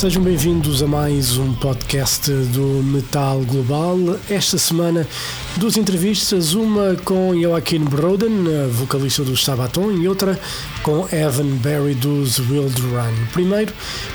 Sejam 0.00 0.22
bem-vindos 0.22 0.82
a 0.82 0.86
mais 0.86 1.36
um 1.36 1.52
podcast 1.52 2.32
do 2.32 2.82
Metal 2.82 3.38
Global. 3.40 3.98
Esta 4.30 4.56
semana, 4.56 5.06
duas 5.58 5.76
entrevistas, 5.76 6.54
uma 6.54 6.96
com 7.04 7.38
Joaquin 7.38 7.80
Broden, 7.80 8.30
vocalista 8.70 9.22
do 9.22 9.36
Sabaton, 9.36 9.92
e 9.92 10.08
outra 10.08 10.40
com 10.82 11.06
Evan 11.12 11.56
Barry 11.56 11.94
dos 11.94 12.38
Wild 12.38 12.80
Run. 12.80 13.26
Primeiro, 13.32 13.72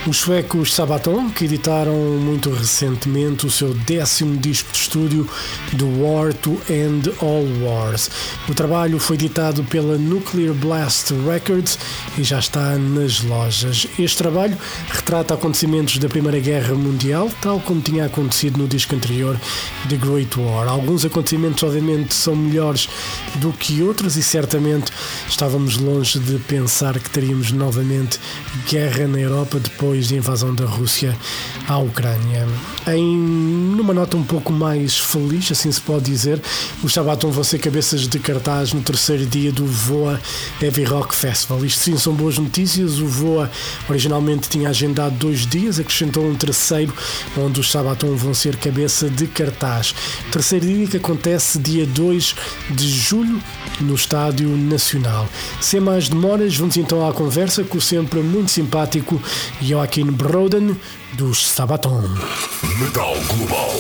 os 0.07 0.17
suecos 0.17 0.73
Sabaton, 0.73 1.29
que 1.29 1.45
editaram 1.45 1.93
muito 1.93 2.49
recentemente 2.49 3.45
o 3.45 3.51
seu 3.51 3.73
décimo 3.73 4.37
disco 4.37 4.71
de 4.71 4.77
estúdio, 4.79 5.29
The 5.77 5.85
War 6.01 6.33
to 6.33 6.59
End 6.69 7.11
All 7.21 7.45
Wars. 7.61 8.09
O 8.49 8.53
trabalho 8.53 8.99
foi 8.99 9.15
editado 9.15 9.63
pela 9.65 9.97
Nuclear 9.97 10.53
Blast 10.53 11.13
Records 11.27 11.77
e 12.17 12.23
já 12.23 12.39
está 12.39 12.75
nas 12.77 13.21
lojas. 13.21 13.87
Este 13.99 14.17
trabalho 14.17 14.57
retrata 14.89 15.35
acontecimentos 15.35 15.97
da 15.99 16.09
Primeira 16.09 16.39
Guerra 16.39 16.73
Mundial, 16.73 17.29
tal 17.41 17.59
como 17.59 17.81
tinha 17.81 18.05
acontecido 18.05 18.57
no 18.57 18.67
disco 18.67 18.95
anterior, 18.95 19.39
The 19.87 19.97
Great 19.97 20.39
War. 20.39 20.67
Alguns 20.67 21.05
acontecimentos, 21.05 21.61
obviamente, 21.61 22.13
são 22.13 22.35
melhores 22.35 22.89
do 23.35 23.53
que 23.53 23.83
outros 23.83 24.15
e 24.15 24.23
certamente 24.23 24.91
estávamos 25.29 25.77
longe 25.77 26.17
de 26.19 26.39
pensar 26.39 26.54
que 27.03 27.09
teríamos 27.09 27.51
novamente 27.51 28.19
guerra 28.69 29.07
na 29.07 29.19
Europa 29.19 29.59
depois 29.59 30.09
da 30.09 30.15
invasão 30.15 30.53
da 30.55 30.65
Rússia 30.65 31.17
à 31.67 31.77
Ucrânia. 31.77 32.47
Em 32.87 33.17
numa 33.75 33.93
nota 33.93 34.15
um 34.15 34.23
pouco 34.23 34.53
mais 34.53 34.97
feliz, 34.97 35.51
assim 35.51 35.71
se 35.71 35.81
pode 35.81 36.05
dizer, 36.05 36.41
os 36.83 36.93
Sabaton 36.93 37.29
vão 37.29 37.43
ser 37.43 37.59
cabeças 37.59 38.07
de 38.07 38.19
cartaz 38.19 38.73
no 38.73 38.81
terceiro 38.81 39.25
dia 39.25 39.51
do 39.51 39.65
Voa 39.65 40.19
Heavy 40.61 40.83
Rock 40.83 41.13
Festival. 41.13 41.65
Isto 41.65 41.79
sim 41.79 41.97
são 41.97 42.13
boas 42.13 42.37
notícias. 42.37 42.99
O 42.99 43.07
Voa 43.07 43.51
originalmente 43.89 44.47
tinha 44.47 44.69
agendado 44.69 45.15
dois 45.15 45.45
dias, 45.45 45.79
acrescentou 45.79 46.25
um 46.25 46.35
terceiro, 46.35 46.93
onde 47.37 47.59
os 47.59 47.69
Sabaton 47.69 48.15
vão 48.15 48.33
ser 48.33 48.55
cabeça 48.55 49.09
de 49.09 49.27
cartaz. 49.27 49.93
Terceiro 50.31 50.65
dia 50.65 50.87
que 50.87 50.97
acontece 50.97 51.59
dia 51.59 51.85
2 51.85 52.35
de 52.71 52.87
julho 52.87 53.41
no 53.81 53.95
Estádio 53.95 54.49
Nacional. 54.55 55.27
Sem 55.59 55.79
mais 55.79 56.09
vamos 56.53 56.77
então 56.77 57.07
à 57.07 57.13
conversa 57.13 57.63
com 57.63 57.77
o 57.77 57.81
sempre 57.81 58.19
muito 58.21 58.51
simpático 58.51 59.19
Joaquim 59.61 60.11
Broden 60.11 60.79
dos 61.13 61.49
Sabaton. 61.49 62.03
Metal 62.79 63.15
Global. 63.27 63.71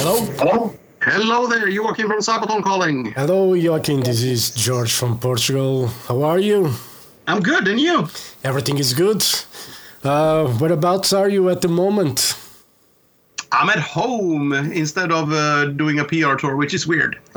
Hello? 0.00 0.28
Hello? 0.38 0.74
Hello 1.06 1.46
there, 1.48 1.68
Joachim 1.70 2.06
from 2.06 2.22
Sabaton 2.22 2.62
calling. 2.62 3.12
Hello, 3.14 3.54
Joaquim. 3.54 4.00
This 4.00 4.22
is 4.22 4.50
George 4.54 4.90
from 4.90 5.18
Portugal. 5.18 5.90
How 6.08 6.22
are 6.22 6.40
you? 6.40 6.70
I'm 7.26 7.40
good, 7.40 7.68
and 7.68 7.78
you? 7.78 8.08
Everything 8.42 8.78
is 8.78 8.94
good. 8.94 9.22
Uh, 10.02 10.46
whereabouts 10.58 11.12
are 11.12 11.28
you 11.28 11.50
at 11.50 11.60
the 11.60 11.68
moment? 11.68 12.36
I'm 13.52 13.68
at 13.68 13.80
home 13.80 14.52
instead 14.52 15.12
of 15.12 15.30
uh, 15.32 15.66
doing 15.66 15.98
a 16.00 16.04
PR 16.04 16.36
tour, 16.36 16.56
which 16.56 16.72
is 16.72 16.86
weird. 16.86 17.18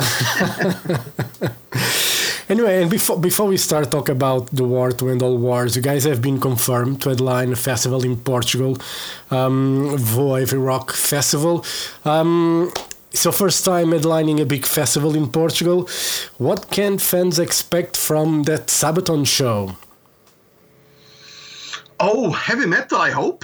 Anyway, 2.50 2.82
and 2.82 2.90
before 2.90 3.20
before 3.20 3.46
we 3.48 3.58
start 3.58 3.92
talk 3.92 4.08
about 4.08 4.48
the 4.56 4.64
war 4.64 4.92
to 4.94 5.10
end 5.10 5.22
all 5.22 5.38
wars, 5.38 5.76
you 5.76 5.82
guys 5.82 6.06
have 6.06 6.22
been 6.22 6.40
confirmed 6.40 7.02
to 7.02 7.10
headline 7.10 7.52
a 7.52 7.56
festival 7.56 8.06
in 8.06 8.16
Portugal, 8.16 8.78
um, 9.32 9.98
Voa 9.98 10.46
Rock 10.46 10.94
Festival. 10.94 11.66
Um, 12.06 12.72
so 13.12 13.34
first 13.34 13.66
time 13.66 13.88
headlining 13.88 14.40
a 14.42 14.46
big 14.46 14.66
festival 14.66 15.14
in 15.16 15.28
Portugal. 15.30 15.90
What 16.38 16.70
can 16.70 17.00
fans 17.00 17.38
expect 17.38 17.98
from 17.98 18.44
that 18.44 18.68
Sabaton 18.68 19.28
show? 19.28 19.76
Oh, 22.00 22.32
heavy 22.32 22.66
metal, 22.66 23.00
I 23.00 23.10
hope. 23.10 23.44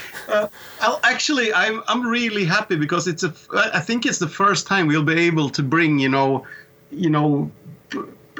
uh, 0.30 0.98
actually, 1.02 1.52
I'm 1.52 1.82
I'm 1.88 2.06
really 2.06 2.44
happy 2.44 2.76
because 2.76 3.06
it's 3.08 3.22
a. 3.22 3.32
I 3.74 3.80
think 3.80 4.06
it's 4.06 4.18
the 4.18 4.28
first 4.28 4.66
time 4.66 4.86
we'll 4.86 5.02
be 5.04 5.20
able 5.28 5.48
to 5.50 5.62
bring 5.62 5.98
you 5.98 6.08
know, 6.08 6.46
you 6.90 7.10
know, 7.10 7.50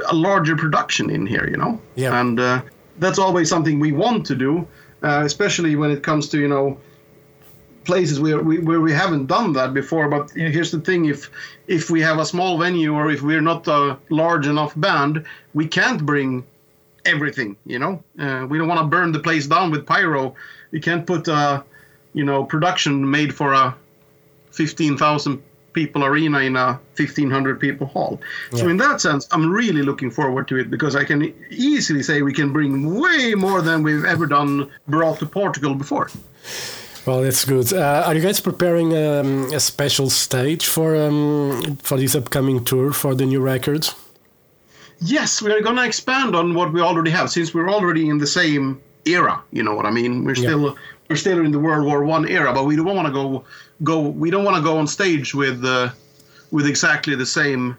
a 0.09 0.15
larger 0.15 0.56
production 0.56 1.11
in 1.11 1.27
here. 1.27 1.49
You 1.49 1.56
know, 1.56 1.81
Yeah. 1.97 2.21
and 2.21 2.39
uh, 2.41 2.62
that's 2.99 3.19
always 3.19 3.49
something 3.49 3.78
we 3.81 3.93
want 3.93 4.27
to 4.27 4.34
do, 4.34 4.67
uh, 5.03 5.23
especially 5.25 5.77
when 5.77 5.91
it 5.91 6.03
comes 6.03 6.28
to 6.31 6.39
you 6.39 6.49
know 6.49 6.78
places 7.84 8.21
where 8.21 8.43
we 8.43 8.59
where 8.59 8.81
we 8.81 8.93
haven't 8.93 9.27
done 9.27 9.53
that 9.55 9.72
before. 9.75 10.09
But 10.09 10.34
you 10.37 10.45
know, 10.45 10.51
here's 10.51 10.71
the 10.71 10.81
thing: 10.81 11.07
if 11.07 11.31
if 11.67 11.91
we 11.91 12.01
have 12.03 12.19
a 12.19 12.25
small 12.27 12.59
venue 12.59 12.95
or 12.95 13.11
if 13.11 13.22
we're 13.22 13.41
not 13.43 13.67
a 13.69 13.97
large 14.11 14.47
enough 14.47 14.72
band, 14.77 15.25
we 15.55 15.67
can't 15.67 16.05
bring 16.05 16.45
everything. 17.05 17.57
You 17.67 17.78
know, 17.78 18.03
uh, 18.19 18.47
we 18.49 18.59
don't 18.59 18.69
want 18.69 18.81
to 18.81 18.87
burn 18.87 19.12
the 19.12 19.21
place 19.21 19.47
down 19.47 19.71
with 19.71 19.87
pyro. 19.87 20.34
We 20.72 20.81
can't 20.81 21.07
put 21.07 21.27
a 21.28 21.65
you 22.15 22.25
know 22.25 22.44
production 22.44 23.09
made 23.10 23.34
for 23.34 23.53
a 23.53 23.75
fifteen 24.50 24.97
thousand 24.97 25.43
people 25.72 26.04
arena 26.04 26.41
in 26.41 26.56
a 26.56 26.66
1500 26.97 27.60
people 27.60 27.87
hall 27.87 28.21
so 28.53 28.66
in 28.69 28.76
that 28.76 29.00
sense 29.00 29.28
i'm 29.31 29.48
really 29.48 29.82
looking 29.82 30.10
forward 30.10 30.48
to 30.48 30.56
it 30.56 30.69
because 30.69 30.97
i 30.97 31.04
can 31.04 31.32
easily 31.50 32.03
say 32.03 32.22
we 32.22 32.32
can 32.32 32.53
bring 32.53 32.98
way 33.00 33.34
more 33.37 33.62
than 33.62 33.84
we've 33.84 34.04
ever 34.04 34.26
done 34.26 34.69
brought 34.88 35.21
to 35.21 35.26
portugal 35.26 35.75
before 35.76 36.09
Well, 37.06 37.22
that's 37.22 37.44
good. 37.47 37.72
Uh, 37.72 38.03
are 38.06 38.15
you 38.15 38.21
guys 38.21 38.41
preparing 38.41 38.92
um, 38.94 39.50
a 39.54 39.60
special 39.60 40.10
stage 40.10 40.66
for 40.66 40.94
um, 40.97 41.77
for 41.82 41.97
this 41.98 42.15
upcoming 42.15 42.62
tour 42.65 42.92
for 42.92 43.15
the 43.15 43.25
new 43.25 43.41
records? 43.41 43.94
Yes, 45.00 45.41
we 45.41 45.50
are 45.50 45.62
going 45.62 45.77
to 45.77 45.84
expand 45.84 46.37
on 46.37 46.53
what 46.54 46.72
we 46.75 46.81
already 46.82 47.10
have, 47.10 47.31
since 47.31 47.54
we're 47.54 47.71
already 47.71 48.09
in 48.10 48.19
the 48.19 48.27
same 48.27 48.81
era. 49.06 49.42
You 49.50 49.62
know 49.62 49.75
what 49.75 49.87
I 49.87 49.91
mean? 49.91 50.25
We're 50.25 50.34
Yeah. 50.37 50.48
still 50.50 50.77
we're 51.10 51.16
still 51.16 51.44
in 51.44 51.50
the 51.50 51.59
World 51.59 51.84
War 51.84 52.04
One 52.04 52.26
era, 52.28 52.53
but 52.54 52.65
we 52.65 52.76
don't 52.76 52.94
want 52.94 53.06
to 53.09 53.12
go 53.12 53.44
go. 53.82 54.00
We 54.00 54.31
don't 54.31 54.44
want 54.44 54.56
to 54.56 54.62
go 54.62 54.78
on 54.78 54.87
stage 54.87 55.34
with 55.34 55.62
uh, 55.65 55.91
with 56.53 56.66
exactly 56.66 57.16
the 57.16 57.26
same 57.26 57.76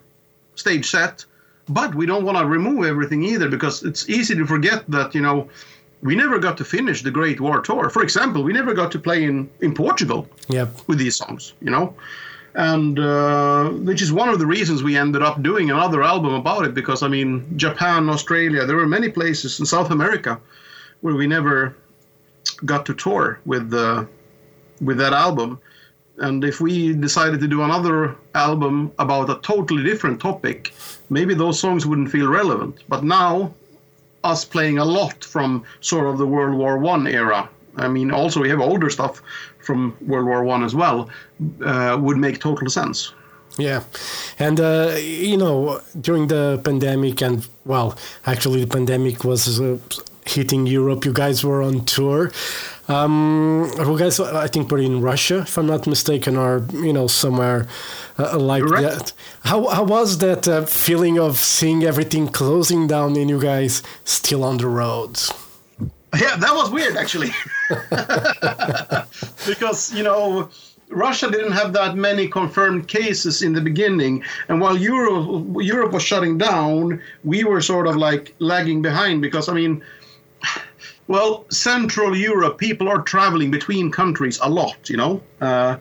stage 0.56 0.90
set, 0.90 1.26
but 1.70 1.96
we 1.96 2.06
don't 2.06 2.26
want 2.26 2.38
to 2.38 2.46
remove 2.46 2.86
everything 2.86 3.24
either 3.24 3.48
because 3.50 3.84
it's 3.84 4.10
easy 4.10 4.36
to 4.36 4.46
forget 4.46 4.84
that 4.92 5.16
you 5.16 5.22
know 5.22 5.50
we 6.04 6.14
never 6.16 6.40
got 6.40 6.58
to 6.58 6.66
finish 6.66 7.04
the 7.04 7.12
Great 7.12 7.40
War 7.40 7.62
tour. 7.62 7.90
For 7.90 8.04
example, 8.04 8.44
we 8.44 8.52
never 8.52 8.74
got 8.74 8.92
to 8.92 9.00
play 9.00 9.24
in 9.24 9.50
in 9.62 9.74
Portugal 9.74 10.28
Yep. 10.50 10.70
with 10.88 10.98
these 11.00 11.16
songs, 11.16 11.54
you 11.62 11.72
know, 11.72 11.96
and 12.56 13.00
uh, 13.00 13.70
which 13.70 14.02
is 14.02 14.12
one 14.12 14.28
of 14.28 14.40
the 14.40 14.46
reasons 14.46 14.84
we 14.84 14.98
ended 14.98 15.24
up 15.24 15.42
doing 15.42 15.72
another 15.72 16.04
album 16.04 16.34
about 16.34 16.66
it 16.66 16.74
because 16.74 17.02
I 17.02 17.08
mean 17.08 17.46
Japan, 17.56 18.10
Australia, 18.10 18.66
there 18.66 18.76
were 18.76 18.88
many 18.88 19.08
places 19.10 19.58
in 19.62 19.66
South 19.66 19.90
America 19.90 20.38
where 21.00 21.16
we 21.16 21.28
never 21.28 21.74
got 22.66 22.86
to 22.86 22.94
tour 22.94 23.40
with 23.46 23.70
the 23.70 24.08
with 24.82 24.98
that 24.98 25.14
album. 25.14 25.60
And 26.18 26.44
if 26.44 26.62
we 26.62 26.94
decided 26.94 27.40
to 27.40 27.48
do 27.48 27.64
another 27.64 28.16
album 28.36 28.92
about 29.00 29.30
a 29.30 29.40
totally 29.42 29.84
different 29.84 30.20
topic, 30.20 30.74
maybe 31.10 31.34
those 31.34 31.60
songs 31.60 31.86
wouldn't 31.86 32.12
feel 32.12 32.28
relevant. 32.28 32.84
But 32.88 33.04
now, 33.04 33.54
us 34.24 34.46
playing 34.46 34.78
a 34.78 34.86
lot 34.86 35.24
from 35.24 35.64
sort 35.80 36.08
of 36.08 36.18
the 36.18 36.28
World 36.28 36.58
War 36.58 36.78
One 36.78 37.08
era. 37.08 37.50
I 37.78 37.88
mean, 37.88 38.12
also 38.12 38.42
we 38.42 38.50
have 38.50 38.60
older 38.60 38.90
stuff 38.90 39.22
from 39.60 39.96
World 40.02 40.28
War 40.28 40.44
One 40.44 40.64
as 40.64 40.76
well. 40.76 41.10
Uh, 41.64 41.98
would 42.00 42.18
make 42.18 42.40
total 42.40 42.70
sense. 42.70 43.14
Yeah, 43.58 43.84
and 44.40 44.60
uh, 44.60 44.96
you 44.98 45.38
know 45.38 45.82
during 46.00 46.28
the 46.28 46.62
pandemic 46.64 47.22
and 47.22 47.48
well, 47.66 47.98
actually 48.26 48.62
the 48.62 48.68
pandemic 48.68 49.24
was 49.26 49.60
uh, 49.60 49.78
hitting 50.32 50.68
Europe. 50.68 51.06
You 51.06 51.14
guys 51.14 51.44
were 51.44 51.62
on 51.62 51.86
tour. 51.86 52.32
Um, 52.88 53.72
you 53.78 53.98
guys, 53.98 54.20
I 54.20 54.48
think, 54.48 54.70
were 54.70 54.80
in 54.80 55.02
Russia, 55.02 55.40
if 55.40 55.58
I'm 55.58 55.68
not 55.68 55.88
mistaken, 55.88 56.36
or 56.36 56.66
you 56.74 56.94
know 56.94 57.08
somewhere 57.08 57.68
uh, 58.20 58.38
like 58.38 58.64
Correct. 58.64 58.84
that. 58.84 59.14
How 59.44 59.68
how 59.68 59.84
was 59.84 60.18
that 60.18 60.48
uh, 60.48 60.66
feeling 60.66 61.20
of 61.20 61.38
seeing 61.38 61.84
everything 61.84 62.28
closing 62.28 62.88
down 62.88 63.16
and 63.16 63.30
you 63.30 63.40
guys 63.40 63.82
still 64.04 64.44
on 64.44 64.58
the 64.58 64.68
roads? 64.68 65.32
Yeah, 66.20 66.36
that 66.36 66.54
was 66.54 66.70
weird 66.70 66.98
actually. 66.98 67.32
because, 69.48 69.94
you 69.94 70.04
know, 70.04 70.50
Russia 70.90 71.32
didn't 71.32 71.54
have 71.54 71.72
that 71.74 71.96
many 71.96 72.28
confirmed 72.28 72.90
cases 72.90 73.42
in 73.42 73.54
the 73.54 73.62
beginning, 73.62 74.24
and 74.50 74.60
while 74.60 74.78
Europe 74.78 75.46
Europe 75.62 75.94
was 75.94 76.04
shutting 76.04 76.38
down, 76.38 77.02
we 77.24 77.44
were 77.46 77.62
sort 77.62 77.88
of 77.88 77.96
like 77.96 78.36
lagging 78.40 78.82
behind 78.82 79.22
because 79.22 79.48
I 79.48 79.54
mean, 79.54 79.82
well, 81.12 81.46
Central 81.50 82.16
Europe 82.16 82.58
people 82.58 82.88
are 82.88 83.02
traveling 83.02 83.52
between 83.52 83.92
countries 83.92 84.40
a 84.42 84.50
lot, 84.50 84.90
you 84.90 84.96
know, 84.96 85.22
uh, 85.42 85.76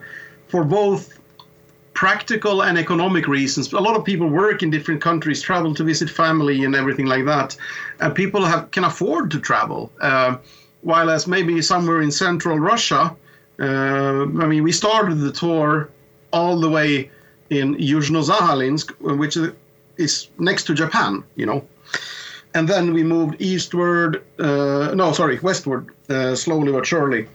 for 0.49 0.65
both 0.65 1.17
practical 1.93 2.63
and 2.63 2.77
economic 2.77 3.29
reasons. 3.29 3.71
A 3.71 3.79
lot 3.79 3.95
of 3.95 4.03
people 4.03 4.27
work 4.27 4.61
in 4.61 4.69
different 4.69 5.01
countries, 5.01 5.41
travel 5.41 5.73
to 5.75 5.85
visit 5.85 6.09
family 6.09 6.65
and 6.65 6.75
everything 6.75 7.05
like 7.05 7.23
that. 7.33 7.55
And 8.01 8.13
people 8.13 8.43
have 8.43 8.71
can 8.71 8.83
afford 8.83 9.31
to 9.31 9.39
travel. 9.39 9.89
Uh, 10.01 10.35
while 10.81 11.09
as 11.09 11.27
maybe 11.27 11.61
somewhere 11.61 12.01
in 12.01 12.11
central 12.11 12.59
Russia, 12.59 13.15
uh, 13.57 14.23
I 14.43 14.45
mean, 14.51 14.63
we 14.63 14.73
started 14.73 15.19
the 15.19 15.31
tour 15.31 15.89
all 16.33 16.59
the 16.59 16.69
way 16.69 17.09
in 17.49 17.75
Yuzhno-Sakhalinsk, 17.75 18.87
which 19.21 19.37
is 19.95 20.27
next 20.39 20.63
to 20.65 20.73
Japan, 20.73 21.23
you 21.37 21.45
know. 21.45 21.61
And 22.53 22.67
then 22.67 22.93
we 22.93 23.03
moved 23.03 23.41
eastward, 23.41 24.23
uh, 24.39 24.93
no, 24.93 25.13
sorry, 25.13 25.39
westward, 25.39 25.87
uh, 26.09 26.35
slowly 26.35 26.71
but 26.71 26.85
surely. 26.85 27.27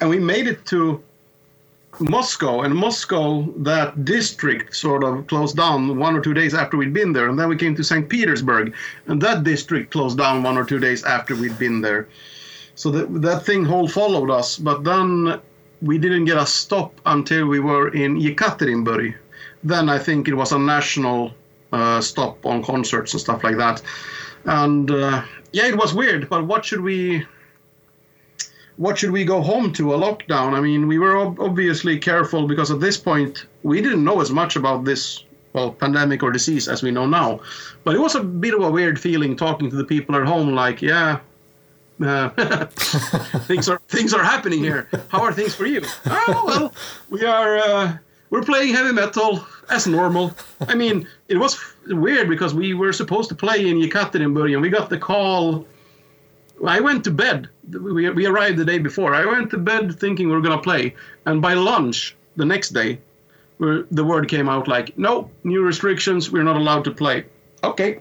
And 0.00 0.10
we 0.10 0.18
made 0.18 0.48
it 0.48 0.64
to 0.66 1.02
Moscow, 2.00 2.62
and 2.62 2.74
Moscow, 2.74 3.46
that 3.58 4.04
district 4.04 4.74
sort 4.74 5.04
of 5.04 5.26
closed 5.28 5.56
down 5.56 5.96
one 5.96 6.16
or 6.16 6.20
two 6.20 6.34
days 6.34 6.54
after 6.54 6.76
we'd 6.76 6.92
been 6.92 7.12
there. 7.12 7.28
And 7.28 7.38
then 7.38 7.48
we 7.48 7.56
came 7.56 7.76
to 7.76 7.84
St. 7.84 8.08
Petersburg, 8.08 8.74
and 9.06 9.20
that 9.22 9.44
district 9.44 9.92
closed 9.92 10.18
down 10.18 10.42
one 10.42 10.58
or 10.58 10.64
two 10.64 10.80
days 10.80 11.04
after 11.04 11.36
we'd 11.36 11.58
been 11.58 11.80
there. 11.80 12.08
So 12.74 12.90
that, 12.90 13.22
that 13.22 13.46
thing 13.46 13.64
whole 13.64 13.86
followed 13.86 14.30
us, 14.30 14.58
but 14.58 14.82
then 14.82 15.40
we 15.80 15.98
didn't 15.98 16.24
get 16.24 16.38
a 16.38 16.46
stop 16.46 17.00
until 17.06 17.46
we 17.46 17.60
were 17.60 17.88
in 17.88 18.20
Yekaterinburg. 18.20 19.14
Then 19.62 19.88
I 19.88 19.98
think 19.98 20.26
it 20.26 20.34
was 20.34 20.52
a 20.52 20.58
national 20.58 21.32
uh, 21.72 22.00
stop 22.00 22.44
on 22.44 22.62
concerts 22.62 23.12
and 23.12 23.20
stuff 23.20 23.44
like 23.44 23.56
that. 23.58 23.82
And 24.44 24.90
uh, 24.90 25.24
yeah, 25.52 25.66
it 25.66 25.76
was 25.76 25.94
weird, 25.94 26.28
but 26.28 26.46
what 26.46 26.64
should 26.64 26.80
we 26.80 27.26
what 28.76 28.98
should 28.98 29.12
we 29.12 29.24
go 29.24 29.40
home 29.40 29.72
to? 29.74 29.94
A 29.94 29.98
lockdown. 29.98 30.52
I 30.54 30.60
mean 30.60 30.88
we 30.88 30.98
were 30.98 31.16
ob- 31.16 31.40
obviously 31.40 31.98
careful 31.98 32.46
because 32.46 32.70
at 32.70 32.80
this 32.80 32.96
point 32.96 33.46
we 33.62 33.80
didn't 33.80 34.04
know 34.04 34.20
as 34.20 34.30
much 34.30 34.56
about 34.56 34.84
this 34.84 35.24
well 35.52 35.72
pandemic 35.72 36.22
or 36.22 36.32
disease 36.32 36.68
as 36.68 36.82
we 36.82 36.90
know 36.90 37.06
now. 37.06 37.40
But 37.84 37.94
it 37.94 38.00
was 38.00 38.14
a 38.14 38.22
bit 38.22 38.54
of 38.54 38.62
a 38.62 38.70
weird 38.70 39.00
feeling 39.00 39.36
talking 39.36 39.70
to 39.70 39.76
the 39.76 39.84
people 39.84 40.16
at 40.16 40.26
home 40.26 40.54
like 40.54 40.82
yeah 40.82 41.20
uh, 42.04 42.28
things 43.46 43.68
are 43.68 43.80
things 43.88 44.12
are 44.12 44.24
happening 44.24 44.58
here. 44.58 44.88
How 45.08 45.22
are 45.22 45.32
things 45.32 45.54
for 45.54 45.66
you? 45.66 45.82
Oh 46.06 46.44
well 46.46 46.74
we 47.08 47.24
are 47.24 47.56
uh, 47.56 47.96
we're 48.30 48.42
playing 48.42 48.74
heavy 48.74 48.92
metal 48.92 49.46
as 49.70 49.86
normal 49.86 50.32
i 50.68 50.74
mean 50.74 51.06
it 51.28 51.36
was 51.36 51.58
weird 51.88 52.28
because 52.28 52.54
we 52.54 52.74
were 52.74 52.92
supposed 52.92 53.28
to 53.28 53.34
play 53.34 53.68
in 53.68 53.76
yekaterinburg 53.78 54.52
and 54.52 54.62
we 54.62 54.68
got 54.68 54.88
the 54.90 54.98
call 54.98 55.66
I 56.66 56.80
went 56.80 57.04
to 57.04 57.10
bed. 57.10 57.48
We, 57.70 58.08
we 58.10 58.26
arrived 58.26 58.58
the 58.58 58.64
day 58.64 58.78
before. 58.78 59.14
I 59.14 59.24
went 59.24 59.50
to 59.50 59.58
bed 59.58 59.98
thinking 59.98 60.28
we 60.28 60.34
were 60.34 60.40
going 60.40 60.56
to 60.56 60.62
play. 60.62 60.94
And 61.26 61.42
by 61.42 61.54
lunch 61.54 62.14
the 62.36 62.44
next 62.44 62.70
day, 62.70 63.00
the 63.58 64.04
word 64.04 64.28
came 64.28 64.48
out 64.48 64.68
like, 64.68 64.96
no, 64.98 65.30
new 65.44 65.62
restrictions, 65.62 66.30
we're 66.30 66.42
not 66.42 66.56
allowed 66.56 66.84
to 66.84 66.90
play. 66.90 67.24
Okay. 67.62 68.00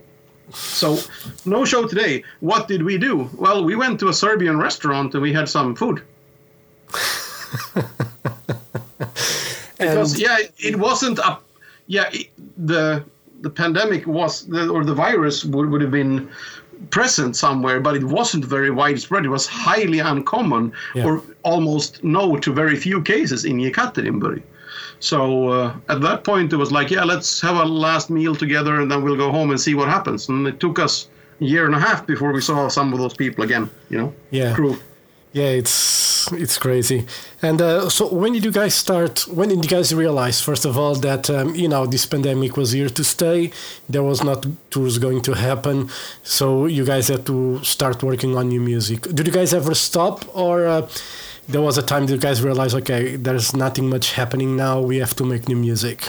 So, 0.51 0.97
no 1.45 1.63
show 1.65 1.87
today. 1.87 2.23
What 2.41 2.67
did 2.67 2.83
we 2.83 2.97
do? 2.97 3.29
Well, 3.37 3.63
we 3.63 3.75
went 3.75 3.99
to 4.01 4.09
a 4.09 4.13
Serbian 4.13 4.57
restaurant 4.57 5.13
and 5.13 5.21
we 5.21 5.31
had 5.33 5.47
some 5.47 5.75
food. 5.75 6.03
because, 9.77 10.19
yeah, 10.19 10.37
it 10.57 10.77
wasn't 10.77 11.19
a. 11.19 11.39
Yeah, 11.87 12.09
the 12.57 13.03
the 13.41 13.49
pandemic 13.49 14.07
was, 14.07 14.47
or 14.53 14.85
the 14.85 14.93
virus 14.93 15.43
would, 15.43 15.69
would 15.69 15.81
have 15.81 15.91
been 15.91 16.29
present 16.91 17.35
somewhere, 17.35 17.79
but 17.81 17.95
it 17.95 18.03
wasn't 18.03 18.45
very 18.45 18.69
widespread. 18.71 19.25
It 19.25 19.29
was 19.29 19.45
highly 19.47 19.99
uncommon, 19.99 20.71
Yeah. 20.95 21.05
or 21.05 21.21
almost 21.43 22.03
no 22.03 22.37
to 22.37 22.53
very 22.53 22.75
few 22.77 23.01
cases 23.01 23.43
in 23.45 23.57
Yekaterinburg. 23.57 24.41
So 24.99 25.49
uh, 25.49 25.73
at 25.89 25.99
that 26.01 26.23
point, 26.23 26.53
it 26.53 26.57
was 26.57 26.71
like, 26.71 26.89
yeah, 26.89 27.03
let's 27.03 27.41
have 27.41 27.57
a 27.57 27.65
last 27.65 28.09
meal 28.09 28.35
together, 28.35 28.79
and 28.79 28.89
then 28.89 29.01
we'll 29.03 29.17
go 29.17 29.31
home 29.31 29.51
and 29.51 29.59
see 29.59 29.73
what 29.75 29.89
happens. 29.89 30.29
And 30.29 30.47
it 30.47 30.59
took 30.61 30.79
us 30.79 31.07
a 31.41 31.45
year 31.45 31.65
and 31.65 31.75
a 31.75 31.79
half 31.79 32.05
before 32.07 32.31
we 32.31 32.39
saw 32.41 32.69
some 32.69 32.93
of 32.93 32.99
those 32.99 33.13
people 33.13 33.43
again. 33.43 33.69
You 33.89 33.97
know, 33.97 34.13
Yeah. 34.31 34.53
crew. 34.55 34.77
Yeah, 35.33 35.49
it's 35.59 35.71
it's 36.35 36.57
crazy. 36.57 37.05
And 37.41 37.61
uh, 37.61 37.89
so, 37.89 38.13
when 38.13 38.33
did 38.33 38.43
you 38.43 38.51
guys 38.51 38.75
start? 38.75 39.27
When 39.27 39.49
did 39.49 39.63
you 39.63 39.69
guys 39.69 39.93
realize, 39.93 40.41
first 40.41 40.65
of 40.65 40.77
all, 40.77 40.95
that 40.95 41.29
um, 41.29 41.55
you 41.55 41.67
know 41.67 41.85
this 41.85 42.05
pandemic 42.05 42.57
was 42.57 42.71
here 42.71 42.89
to 42.89 43.03
stay? 43.03 43.51
There 43.89 44.03
was 44.03 44.23
not 44.23 44.45
tours 44.69 44.97
going 44.97 45.21
to 45.23 45.33
happen, 45.33 45.89
so 46.23 46.65
you 46.65 46.85
guys 46.85 47.07
had 47.07 47.25
to 47.25 47.63
start 47.63 48.03
working 48.03 48.35
on 48.35 48.49
new 48.49 48.61
music. 48.61 49.01
Did 49.03 49.27
you 49.27 49.33
guys 49.33 49.53
ever 49.53 49.73
stop, 49.75 50.25
or 50.35 50.65
uh, 50.65 50.89
there 51.47 51.61
was 51.61 51.77
a 51.77 51.83
time 51.83 52.05
that 52.05 52.13
you 52.13 52.19
guys 52.19 52.41
realized, 52.41 52.75
okay, 52.75 53.15
there's 53.15 53.55
nothing 53.55 53.89
much 53.89 54.13
happening 54.13 54.55
now. 54.55 54.79
We 54.79 54.97
have 54.97 55.15
to 55.15 55.23
make 55.23 55.47
new 55.47 55.57
music. 55.57 56.07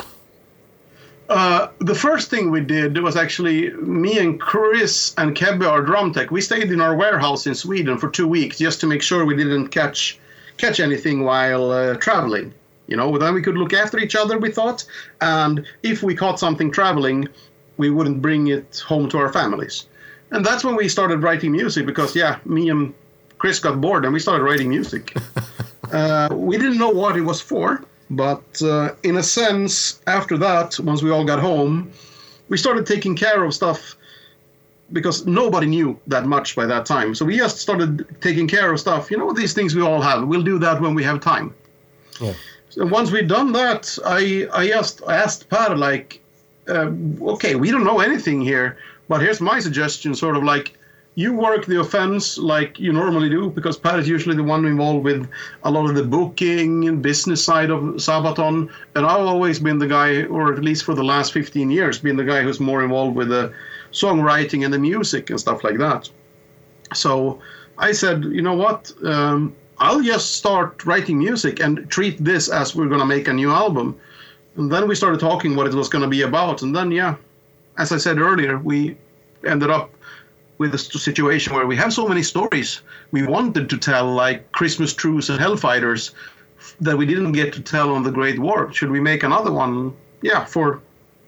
Uh, 1.29 1.69
the 1.79 1.95
first 1.95 2.29
thing 2.29 2.51
we 2.51 2.61
did 2.61 2.99
was 2.99 3.17
actually 3.17 3.71
me 3.73 4.19
and 4.19 4.41
Chris 4.41 5.15
and 5.17 5.35
Kebbe, 5.35 5.67
our 5.67 5.81
drum 5.81 6.13
tech. 6.13 6.31
We 6.31 6.41
stayed 6.41 6.71
in 6.71 6.81
our 6.81 6.95
warehouse 6.95 7.47
in 7.47 7.55
Sweden 7.55 7.97
for 7.99 8.11
two 8.11 8.29
weeks 8.29 8.59
just 8.59 8.81
to 8.81 8.87
make 8.87 9.03
sure 9.03 9.25
we 9.25 9.37
didn't 9.37 9.69
catch 9.69 10.19
catch 10.57 10.81
anything 10.81 11.25
while 11.25 11.71
uh, 11.71 11.95
traveling. 11.95 12.53
You 12.87 12.97
know, 12.97 13.17
then 13.17 13.35
we 13.35 13.43
could 13.43 13.57
look 13.57 13.73
after 13.73 13.99
each 13.99 14.15
other. 14.15 14.39
We 14.39 14.51
thought, 14.51 14.85
and 15.21 15.67
if 15.83 16.03
we 16.03 16.15
caught 16.15 16.39
something 16.39 16.71
traveling, 16.71 17.29
we 17.79 17.91
wouldn't 17.91 18.21
bring 18.21 18.49
it 18.49 18.83
home 18.87 19.09
to 19.11 19.19
our 19.19 19.33
families. 19.33 19.87
And 20.31 20.45
that's 20.45 20.65
when 20.65 20.77
we 20.77 20.89
started 20.89 21.23
writing 21.23 21.53
music 21.53 21.87
because, 21.87 22.15
yeah, 22.15 22.39
me 22.45 22.69
and 22.69 22.93
Chris 23.39 23.59
got 23.59 23.81
bored 23.81 24.05
and 24.05 24.13
we 24.13 24.21
started 24.21 24.45
writing 24.45 24.69
music. 24.69 25.17
uh, 25.93 26.29
we 26.33 26.59
didn't 26.59 26.79
know 26.79 26.91
what 26.91 27.17
it 27.17 27.23
was 27.23 27.41
for, 27.41 27.83
but 28.17 28.63
uh, 28.63 28.95
in 29.03 29.17
a 29.17 29.23
sense, 29.23 30.01
after 30.07 30.37
that, 30.39 30.79
once 30.81 31.03
we 31.03 31.11
all 31.11 31.25
got 31.25 31.41
home, 31.41 31.91
we 32.49 32.57
started 32.57 32.87
taking 32.87 33.17
care 33.17 33.45
of 33.45 33.55
stuff 33.55 33.97
because 34.93 35.27
nobody 35.27 35.67
knew 35.67 35.99
that 36.07 36.27
much 36.27 36.55
by 36.55 36.67
that 36.67 36.87
time. 36.87 37.15
So 37.15 37.25
we 37.25 37.37
just 37.37 37.59
started 37.59 38.07
taking 38.21 38.47
care 38.47 38.73
of 38.73 38.79
stuff. 38.79 39.11
You 39.11 39.19
know, 39.19 39.33
these 39.33 39.55
things 39.55 39.75
we 39.75 39.83
all 39.83 40.01
have. 40.01 40.29
We'll 40.29 40.43
do 40.43 40.59
that 40.59 40.81
when 40.81 40.95
we 40.95 41.03
have 41.05 41.21
time. 41.21 41.55
Yeah. 42.21 42.35
So 42.69 42.87
once 42.87 43.11
we'd 43.11 43.29
done 43.29 43.53
that, 43.53 43.99
I 44.05 44.47
I 44.53 44.71
asked 44.71 45.03
I 45.07 45.17
asked 45.17 45.49
Pär 45.49 45.77
like, 45.77 46.21
uh, 46.69 46.91
okay, 47.33 47.55
we 47.55 47.71
don't 47.71 47.85
know 47.85 48.01
anything 48.01 48.41
here, 48.41 48.79
but 49.09 49.21
here's 49.21 49.41
my 49.41 49.61
suggestion, 49.61 50.15
sort 50.15 50.37
of 50.37 50.45
like. 50.45 50.77
You 51.17 51.33
work 51.33 51.67
the 51.67 51.79
offense 51.79 52.39
like 52.39 52.81
you 52.81 52.93
normally 52.93 53.29
do 53.29 53.49
because 53.49 53.79
Pär 53.79 53.99
is 54.01 54.09
usually 54.09 54.35
the 54.35 54.43
one 54.43 54.65
involved 54.65 55.05
with 55.05 55.29
a 55.63 55.71
lot 55.71 55.89
of 55.89 55.95
the 55.95 56.03
booking 56.03 56.89
and 56.89 57.01
business 57.01 57.45
side 57.45 57.71
of 57.71 57.81
Sabaton, 58.07 58.69
and 58.97 59.07
I've 59.07 59.27
always 59.27 59.61
been 59.61 59.79
the 59.79 59.87
guy, 59.87 60.25
or 60.25 60.53
at 60.53 60.65
least 60.65 60.85
for 60.85 60.95
the 60.95 61.05
last 61.05 61.33
15 61.33 61.71
years, 61.71 61.99
been 61.99 62.17
the 62.17 62.25
guy 62.25 62.43
who's 62.43 62.59
more 62.59 62.83
involved 62.83 63.15
with 63.15 63.29
the 63.29 63.53
songwriting 63.93 64.65
and 64.65 64.75
the 64.75 64.79
music 64.79 65.31
and 65.31 65.39
stuff 65.39 65.63
like 65.63 65.79
that. 65.79 66.11
So 66.95 67.41
I 67.79 67.93
said, 67.93 68.25
you 68.25 68.43
know 68.43 68.55
what? 68.55 68.93
Um, 69.05 69.55
I'll 69.79 70.03
just 70.03 70.37
start 70.37 70.85
writing 70.85 71.19
music 71.19 71.61
and 71.61 71.89
treat 71.91 72.23
this 72.23 72.49
as 72.49 72.75
we're 72.75 72.89
going 72.89 73.01
to 73.01 73.07
make 73.07 73.29
a 73.29 73.33
new 73.33 73.51
album. 73.51 73.99
And 74.57 74.71
then 74.71 74.87
we 74.89 74.95
started 74.95 75.21
talking 75.21 75.57
what 75.57 75.67
it 75.67 75.75
was 75.75 75.89
going 75.89 76.03
to 76.03 76.09
be 76.09 76.23
about. 76.23 76.63
And 76.63 76.75
then, 76.75 76.91
yeah, 76.91 77.17
as 77.79 77.91
I 77.91 77.99
said 77.99 78.19
earlier, 78.19 78.59
we 78.59 78.97
ended 79.45 79.71
up 79.71 79.91
with 80.59 80.75
a 80.75 80.79
situation 80.79 81.55
where 81.55 81.67
we 81.67 81.77
have 81.77 81.93
so 81.93 82.07
many 82.07 82.23
stories 82.23 82.83
we 83.11 83.27
wanted 83.27 83.69
to 83.71 83.79
tell, 83.79 84.07
like 84.13 84.51
Christmas 84.53 84.95
Truce 84.95 85.29
and 85.29 85.41
Hellfighters, 85.41 86.13
that 86.81 86.97
we 86.97 87.07
didn't 87.07 87.33
get 87.33 87.53
to 87.55 87.61
tell 87.61 87.93
on 87.95 88.03
the 88.03 88.11
Great 88.11 88.39
War. 88.39 88.73
Should 88.73 88.91
we 88.91 89.01
make 89.01 89.23
another 89.23 89.53
one? 89.53 89.93
Yeah, 90.23 90.45
for 90.45 90.81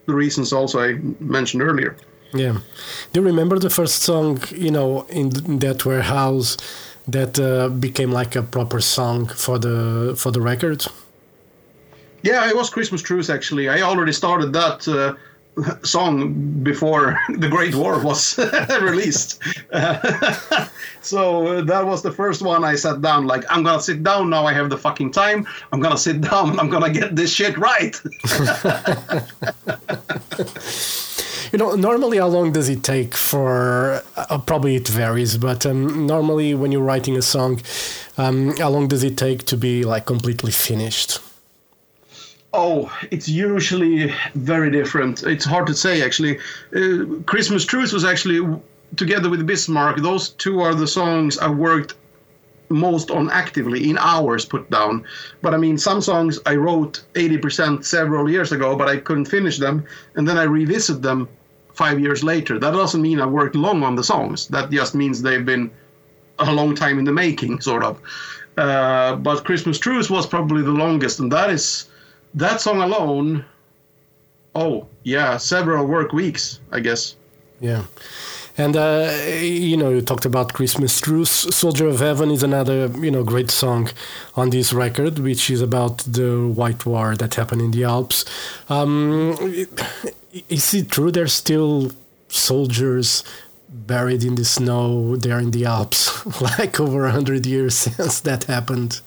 the 0.06 0.14
reasons 0.14 0.52
also 0.52 0.80
I 0.80 0.94
mentioned 1.20 1.62
earlier. 1.62 1.96
Yeah. 2.32 2.58
Do 3.12 3.20
you 3.20 3.26
remember 3.26 3.58
the 3.58 3.70
first 3.70 4.02
song, 4.02 4.42
you 4.50 4.70
know, 4.70 5.06
in 5.08 5.30
that 5.58 5.84
warehouse 5.84 6.56
that 7.08 7.38
uh, 7.38 7.68
became 7.68 8.10
like 8.12 8.36
a 8.36 8.42
proper 8.42 8.80
song 8.80 9.28
for 9.28 9.58
the 9.58 10.14
for 10.16 10.30
the 10.30 10.40
record? 10.40 10.86
Yeah, 12.22 12.48
it 12.48 12.56
was 12.56 12.70
Christmas 12.70 13.02
Truce 13.02 13.30
actually. 13.30 13.68
I 13.68 13.82
already 13.82 14.12
started 14.12 14.52
that 14.52 14.88
uh, 14.88 15.14
song 15.82 16.34
before 16.62 17.18
the 17.28 17.48
Great 17.48 17.74
War 17.74 18.02
was 18.02 18.38
released. 18.80 19.42
so 21.02 21.46
uh, 21.46 21.62
that 21.62 21.86
was 21.86 22.02
the 22.02 22.12
first 22.12 22.42
one 22.42 22.64
I 22.64 22.74
sat 22.74 23.00
down. 23.00 23.26
Like, 23.26 23.44
I'm 23.48 23.62
gonna 23.62 23.80
sit 23.80 24.02
down 24.02 24.30
now. 24.30 24.46
I 24.46 24.52
have 24.52 24.70
the 24.70 24.78
fucking 24.78 25.12
time. 25.12 25.46
I'm 25.72 25.80
gonna 25.80 25.98
sit 25.98 26.20
down 26.20 26.50
and 26.50 26.60
I'm 26.60 26.68
gonna 26.68 26.92
get 26.92 27.16
this 27.16 27.32
shit 27.32 27.56
right. 27.58 28.00
You 31.52 31.58
know, 31.58 31.76
normally 31.76 32.18
how 32.18 32.26
long 32.26 32.52
does 32.52 32.68
it 32.68 32.82
take 32.82 33.14
for? 33.14 34.02
Uh, 34.16 34.38
probably 34.38 34.74
it 34.74 34.88
varies, 34.88 35.38
but 35.38 35.64
um, 35.64 36.06
normally 36.06 36.54
when 36.54 36.72
you're 36.72 36.82
writing 36.82 37.16
a 37.16 37.22
song, 37.22 37.62
um, 38.18 38.56
how 38.56 38.68
long 38.68 38.88
does 38.88 39.04
it 39.04 39.16
take 39.16 39.46
to 39.46 39.56
be 39.56 39.84
like 39.84 40.06
completely 40.06 40.50
finished? 40.50 41.20
Oh, 42.58 42.90
it's 43.10 43.28
usually 43.28 44.14
very 44.34 44.70
different. 44.70 45.22
It's 45.24 45.44
hard 45.44 45.66
to 45.66 45.74
say 45.74 46.02
actually. 46.02 46.38
Uh, 46.74 47.20
Christmas 47.26 47.66
Truce 47.66 47.92
was 47.92 48.02
actually 48.02 48.40
together 48.96 49.28
with 49.28 49.46
Bismarck. 49.46 49.98
Those 49.98 50.30
two 50.30 50.60
are 50.60 50.74
the 50.74 50.86
songs 50.86 51.36
I 51.36 51.50
worked 51.50 51.92
most 52.70 53.10
on 53.10 53.28
actively 53.30 53.90
in 53.90 53.98
hours 53.98 54.46
put 54.46 54.70
down. 54.70 55.04
But 55.42 55.52
I 55.52 55.58
mean, 55.58 55.76
some 55.76 56.00
songs 56.00 56.38
I 56.46 56.54
wrote 56.54 57.02
80% 57.12 57.84
several 57.84 58.30
years 58.30 58.52
ago, 58.52 58.74
but 58.74 58.88
I 58.88 58.96
couldn't 58.96 59.26
finish 59.26 59.58
them, 59.58 59.84
and 60.14 60.26
then 60.26 60.38
I 60.38 60.44
revisit 60.44 61.02
them 61.02 61.28
five 61.74 62.00
years 62.00 62.24
later. 62.24 62.58
That 62.58 62.72
doesn't 62.72 63.02
mean 63.02 63.20
I 63.20 63.26
worked 63.26 63.54
long 63.54 63.82
on 63.82 63.96
the 63.96 64.04
songs. 64.04 64.48
That 64.48 64.70
just 64.70 64.94
means 64.94 65.20
they've 65.20 65.44
been 65.44 65.70
a 66.38 66.50
long 66.50 66.74
time 66.74 66.98
in 66.98 67.04
the 67.04 67.12
making, 67.12 67.60
sort 67.60 67.84
of. 67.84 68.00
Uh, 68.56 69.16
but 69.16 69.44
Christmas 69.44 69.78
Truce 69.78 70.08
was 70.08 70.26
probably 70.26 70.62
the 70.62 70.78
longest, 70.84 71.20
and 71.20 71.30
that 71.30 71.50
is 71.50 71.88
that 72.34 72.60
song 72.60 72.82
alone, 72.82 73.44
oh 74.54 74.86
yeah, 75.02 75.36
several 75.36 75.86
work 75.86 76.12
weeks, 76.12 76.60
I 76.72 76.80
guess. 76.80 77.16
Yeah. 77.60 77.84
And 78.58 78.74
uh, 78.76 79.12
you 79.40 79.76
know, 79.76 79.90
you 79.90 80.00
talked 80.00 80.24
about 80.24 80.54
Christmas 80.54 80.98
Truce. 80.98 81.30
"Soldier 81.54 81.88
of 81.88 82.00
Heaven" 82.00 82.30
is 82.30 82.42
another 82.42 82.86
you 82.98 83.10
know 83.10 83.22
great 83.22 83.50
song 83.50 83.90
on 84.34 84.50
this 84.50 84.72
record, 84.72 85.18
which 85.18 85.50
is 85.50 85.60
about 85.60 85.98
the 85.98 86.48
White 86.48 86.86
War 86.86 87.16
that 87.16 87.34
happened 87.34 87.60
in 87.60 87.70
the 87.72 87.84
Alps. 87.84 88.24
Um, 88.70 89.36
is 90.48 90.72
it 90.72 90.90
true 90.90 91.10
there's 91.10 91.34
still 91.34 91.92
soldiers 92.28 93.22
buried 93.68 94.24
in 94.24 94.36
the 94.36 94.44
snow 94.44 95.16
there 95.16 95.38
in 95.38 95.50
the 95.50 95.66
Alps, 95.66 96.24
like 96.40 96.80
over 96.80 97.04
a 97.04 97.12
hundred 97.12 97.44
years 97.44 97.74
since 97.74 98.20
that 98.20 98.44
happened? 98.44 99.02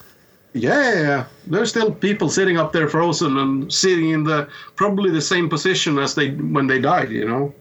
Yeah, 0.54 1.26
there's 1.46 1.70
still 1.70 1.94
people 1.94 2.30
sitting 2.30 2.58
up 2.58 2.74
there 2.74 2.90
frozen 2.90 3.38
and 3.38 3.72
sitting 3.72 4.10
in 4.10 4.24
the 4.24 4.48
probably 4.76 5.12
the 5.12 5.22
same 5.22 5.48
position 5.48 6.00
as 6.00 6.16
they 6.16 6.32
when 6.32 6.68
they 6.68 6.80
died. 6.80 7.12
You 7.12 7.28
know 7.28 7.54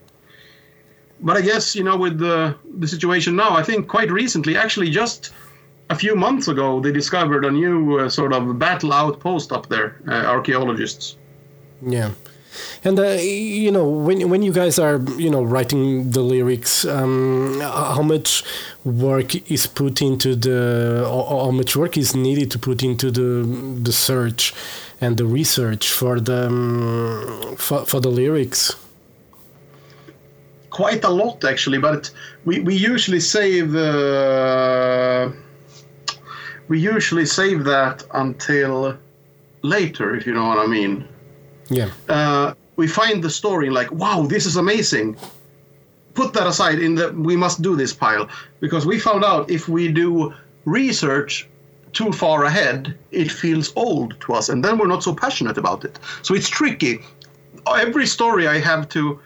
but 1.21 1.37
I 1.37 1.40
guess 1.40 1.75
you 1.75 1.85
know 1.85 1.97
with 1.97 2.18
the 2.18 2.54
the 2.78 2.87
situation 2.87 3.37
now, 3.37 3.57
I 3.57 3.62
think 3.62 3.88
quite 3.88 4.11
recently, 4.11 4.57
actually 4.57 4.90
just 4.90 5.33
a 5.90 5.95
few 5.95 6.14
months 6.14 6.49
ago, 6.49 6.80
they 6.80 6.92
discovered 6.92 7.45
a 7.45 7.50
new 7.50 7.99
uh, 7.99 8.09
sort 8.09 8.33
of 8.33 8.59
battle 8.59 8.92
outpost 8.92 9.52
up 9.52 9.68
there. 9.68 9.97
Uh, 10.07 10.26
archaeologists. 10.26 11.16
Yeah. 11.83 12.11
And 12.85 12.99
uh, 12.99 13.19
you 13.21 13.71
know, 13.71 13.88
when 13.88 14.29
when 14.29 14.43
you 14.43 14.53
guys 14.53 14.79
are 14.79 15.00
you 15.17 15.31
know 15.31 15.43
writing 15.43 16.11
the 16.11 16.21
lyrics, 16.21 16.85
um, 16.85 17.61
how 17.61 18.03
much 18.03 18.45
work 18.85 19.50
is 19.50 19.67
put 19.67 20.00
into 20.00 20.35
the, 20.35 21.05
how 21.07 21.50
much 21.50 21.77
work 21.77 21.97
is 21.97 22.15
needed 22.15 22.50
to 22.53 22.59
put 22.59 22.83
into 22.83 23.11
the 23.11 23.45
the 23.83 23.93
search 23.93 24.55
and 25.00 25.17
the 25.17 25.25
research 25.25 25.93
for 25.93 26.21
the 26.21 26.47
um, 26.47 27.57
for, 27.57 27.85
for 27.85 28.00
the 28.00 28.11
lyrics 28.11 28.75
quite 30.71 31.03
a 31.03 31.09
lot 31.09 31.45
actually, 31.45 31.79
but 31.79 32.09
we, 32.45 32.61
we 32.61 32.75
usually 32.77 33.19
save 33.19 33.75
uh, 33.75 35.29
we 36.69 36.79
usually 36.79 37.27
save 37.27 37.65
that 37.65 38.05
until 38.15 38.97
later, 39.62 40.15
if 40.15 40.27
you 40.27 40.35
know 40.35 40.47
what 40.47 40.59
I 40.59 40.67
mean. 40.67 41.09
Yeah. 41.69 41.91
Uh, 42.09 42.55
we 42.77 42.87
find 42.87 43.23
the 43.23 43.31
story 43.31 43.71
like, 43.71 43.91
wow, 43.93 44.23
this 44.23 44.47
is 44.47 44.57
amazing. 44.57 45.17
Put 46.15 46.33
that 46.35 46.47
aside 46.47 46.79
in 46.79 46.95
the 46.95 47.13
we 47.13 47.37
must 47.37 47.63
do 47.63 47.77
this 47.77 47.93
pile 47.93 48.29
because 48.61 48.87
we 48.87 48.99
found 48.99 49.25
out 49.25 49.51
if 49.51 49.69
we 49.69 49.93
do 49.93 50.33
research 50.65 51.49
too 51.93 52.13
far 52.13 52.45
ahead, 52.45 52.97
it 53.11 53.31
feels 53.31 53.73
old 53.77 54.21
to 54.21 54.35
us, 54.35 54.49
and 54.49 54.65
then 54.65 54.79
we're 54.79 54.87
not 54.87 55.03
so 55.03 55.15
passionate 55.15 55.57
about 55.57 55.85
it. 55.85 55.99
So 56.23 56.35
it's 56.35 56.49
tricky. 56.49 57.01
Every 57.67 58.07
story 58.07 58.47
I 58.47 58.59
have 58.59 58.89
to 58.91 59.21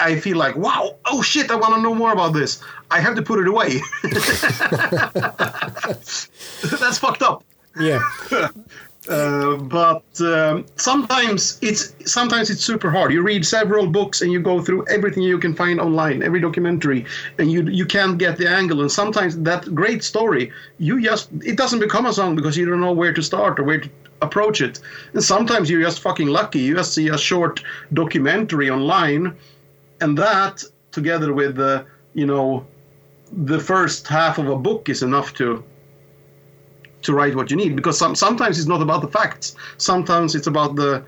I 0.00 0.18
feel 0.18 0.36
like, 0.36 0.56
wow, 0.56 0.96
oh 1.06 1.22
shit, 1.22 1.50
I 1.50 1.56
want 1.56 1.74
to 1.74 1.80
know 1.80 1.94
more 1.94 2.12
about 2.12 2.32
this. 2.32 2.62
I 2.90 3.00
have 3.00 3.14
to 3.14 3.22
put 3.22 3.38
it 3.38 3.46
away. 3.46 3.80
That's 6.80 6.98
fucked 6.98 7.22
up. 7.22 7.44
Yeah. 7.78 8.00
Uh, 9.08 9.56
but 9.56 10.04
um, 10.20 10.66
sometimes 10.76 11.58
it's 11.62 11.94
sometimes 12.04 12.50
it's 12.50 12.62
super 12.62 12.90
hard. 12.90 13.12
You 13.12 13.22
read 13.22 13.46
several 13.46 13.86
books 13.86 14.20
and 14.20 14.30
you 14.30 14.40
go 14.40 14.60
through 14.60 14.86
everything 14.88 15.22
you 15.22 15.38
can 15.38 15.54
find 15.54 15.80
online, 15.80 16.22
every 16.22 16.40
documentary, 16.40 17.06
and 17.38 17.50
you 17.50 17.62
you 17.64 17.86
can't 17.86 18.18
get 18.18 18.36
the 18.36 18.48
angle. 18.48 18.82
And 18.82 18.92
sometimes 18.92 19.38
that 19.38 19.74
great 19.74 20.04
story, 20.04 20.52
you 20.78 21.00
just 21.02 21.30
it 21.42 21.56
doesn't 21.56 21.80
become 21.80 22.04
a 22.04 22.12
song 22.12 22.36
because 22.36 22.56
you 22.56 22.66
don't 22.66 22.80
know 22.80 22.92
where 22.92 23.14
to 23.14 23.22
start 23.22 23.58
or 23.58 23.64
where 23.64 23.80
to 23.80 23.88
approach 24.20 24.60
it. 24.60 24.80
And 25.14 25.24
sometimes 25.24 25.70
you're 25.70 25.82
just 25.82 26.00
fucking 26.00 26.28
lucky. 26.28 26.58
You 26.60 26.74
just 26.74 26.92
see 26.92 27.08
a 27.08 27.16
short 27.16 27.62
documentary 27.94 28.68
online 28.68 29.34
and 30.00 30.18
that 30.18 30.64
together 30.92 31.32
with 31.32 31.56
the 31.56 31.86
you 32.14 32.26
know 32.26 32.66
the 33.32 33.60
first 33.60 34.06
half 34.06 34.38
of 34.38 34.48
a 34.48 34.56
book 34.56 34.88
is 34.88 35.02
enough 35.02 35.34
to 35.34 35.62
to 37.02 37.12
write 37.12 37.34
what 37.34 37.50
you 37.50 37.56
need 37.56 37.76
because 37.76 37.98
some, 37.98 38.14
sometimes 38.14 38.58
it's 38.58 38.68
not 38.68 38.82
about 38.82 39.02
the 39.02 39.08
facts. 39.08 39.54
Sometimes 39.76 40.34
it's 40.34 40.46
about 40.46 40.76
the 40.76 41.04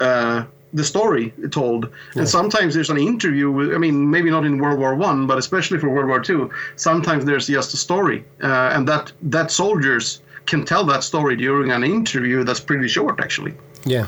uh, 0.00 0.44
the 0.74 0.84
story 0.84 1.32
told. 1.50 1.84
Yeah. 2.14 2.20
and 2.20 2.28
sometimes 2.28 2.74
there's 2.74 2.90
an 2.90 2.98
interview 2.98 3.50
with, 3.50 3.74
i 3.74 3.78
mean 3.78 4.10
maybe 4.10 4.30
not 4.30 4.44
in 4.44 4.58
world 4.58 4.78
war 4.78 4.94
one 4.94 5.26
but 5.26 5.38
especially 5.38 5.78
for 5.78 5.88
world 5.88 6.08
war 6.08 6.20
two 6.20 6.50
sometimes 6.76 7.24
there's 7.24 7.46
just 7.46 7.72
a 7.72 7.78
story 7.78 8.22
uh, 8.42 8.74
and 8.74 8.86
that 8.86 9.10
that 9.22 9.50
soldiers 9.50 10.20
can 10.48 10.64
tell 10.64 10.84
that 10.84 11.04
story 11.04 11.36
during 11.36 11.70
an 11.70 11.84
interview 11.84 12.42
that's 12.42 12.60
pretty 12.60 12.88
short 12.88 13.20
actually. 13.20 13.54
Yeah, 13.84 14.06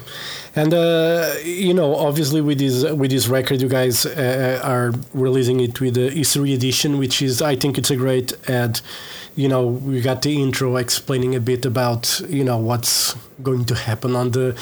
and 0.56 0.74
uh, 0.74 1.34
you 1.44 1.72
know, 1.72 1.94
obviously 1.94 2.40
with 2.40 2.58
this 2.58 2.82
with 2.92 3.10
this 3.10 3.28
record, 3.28 3.62
you 3.62 3.68
guys 3.68 4.04
uh, 4.04 4.60
are 4.64 4.92
releasing 5.14 5.60
it 5.60 5.80
with 5.80 5.94
the 5.94 6.10
history 6.10 6.52
edition, 6.54 6.98
which 6.98 7.22
is 7.22 7.40
I 7.40 7.54
think 7.54 7.78
it's 7.78 7.90
a 7.90 7.96
great 7.96 8.32
ad 8.48 8.80
you 9.36 9.48
know 9.48 9.66
we 9.66 10.00
got 10.00 10.22
the 10.22 10.40
intro 10.42 10.76
explaining 10.76 11.34
a 11.34 11.40
bit 11.40 11.64
about 11.64 12.20
you 12.28 12.44
know 12.44 12.56
what's 12.56 13.14
going 13.42 13.64
to 13.64 13.74
happen 13.74 14.14
on 14.14 14.30
the 14.32 14.56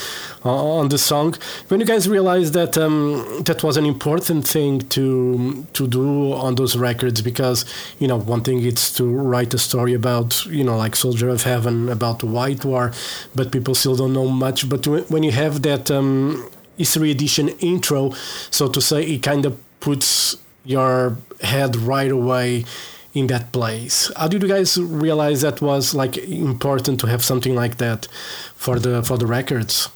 uh, 0.45 0.77
on 0.79 0.89
the 0.89 0.97
song. 0.97 1.35
When 1.67 1.79
you 1.79 1.85
guys 1.85 2.07
realized 2.07 2.53
that 2.53 2.77
um, 2.77 3.43
that 3.45 3.63
was 3.63 3.77
an 3.77 3.85
important 3.85 4.47
thing 4.47 4.79
to 4.89 5.65
to 5.73 5.87
do 5.87 6.33
on 6.33 6.55
those 6.55 6.77
records 6.77 7.21
because 7.21 7.65
you 7.99 8.07
know 8.07 8.17
one 8.17 8.41
thing 8.41 8.59
is 8.59 8.91
to 8.93 9.05
write 9.05 9.53
a 9.53 9.57
story 9.57 9.93
about 9.93 10.45
you 10.45 10.63
know 10.63 10.77
like 10.77 10.95
soldier 10.95 11.29
of 11.29 11.43
heaven 11.43 11.89
about 11.89 12.19
the 12.19 12.25
white 12.25 12.63
war 12.65 12.91
but 13.35 13.51
people 13.51 13.75
still 13.75 13.95
don't 13.95 14.13
know 14.13 14.27
much. 14.27 14.69
But 14.69 14.85
when 15.09 15.23
you 15.23 15.31
have 15.31 15.61
that 15.63 15.91
um, 15.91 16.49
history 16.77 17.11
edition 17.11 17.49
intro 17.59 18.11
so 18.51 18.69
to 18.69 18.79
say 18.79 19.03
it 19.03 19.21
kind 19.21 19.45
of 19.45 19.59
puts 19.81 20.37
your 20.63 21.17
head 21.41 21.75
right 21.75 22.11
away 22.11 22.63
in 23.13 23.27
that 23.27 23.51
place. 23.51 24.11
How 24.15 24.27
did 24.27 24.43
you 24.43 24.47
guys 24.47 24.77
realize 24.77 25.41
that 25.41 25.61
was 25.61 25.93
like 25.93 26.17
important 26.17 26.99
to 27.01 27.07
have 27.07 27.23
something 27.23 27.55
like 27.55 27.77
that 27.77 28.07
for 28.55 28.79
the 28.79 29.03
for 29.03 29.17
the 29.17 29.25
records? 29.25 29.89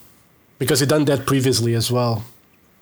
Because 0.60 0.82
you 0.82 0.88
done 0.88 1.05
that 1.05 1.25
previously 1.25 1.74
as 1.75 1.91
well. 1.91 2.24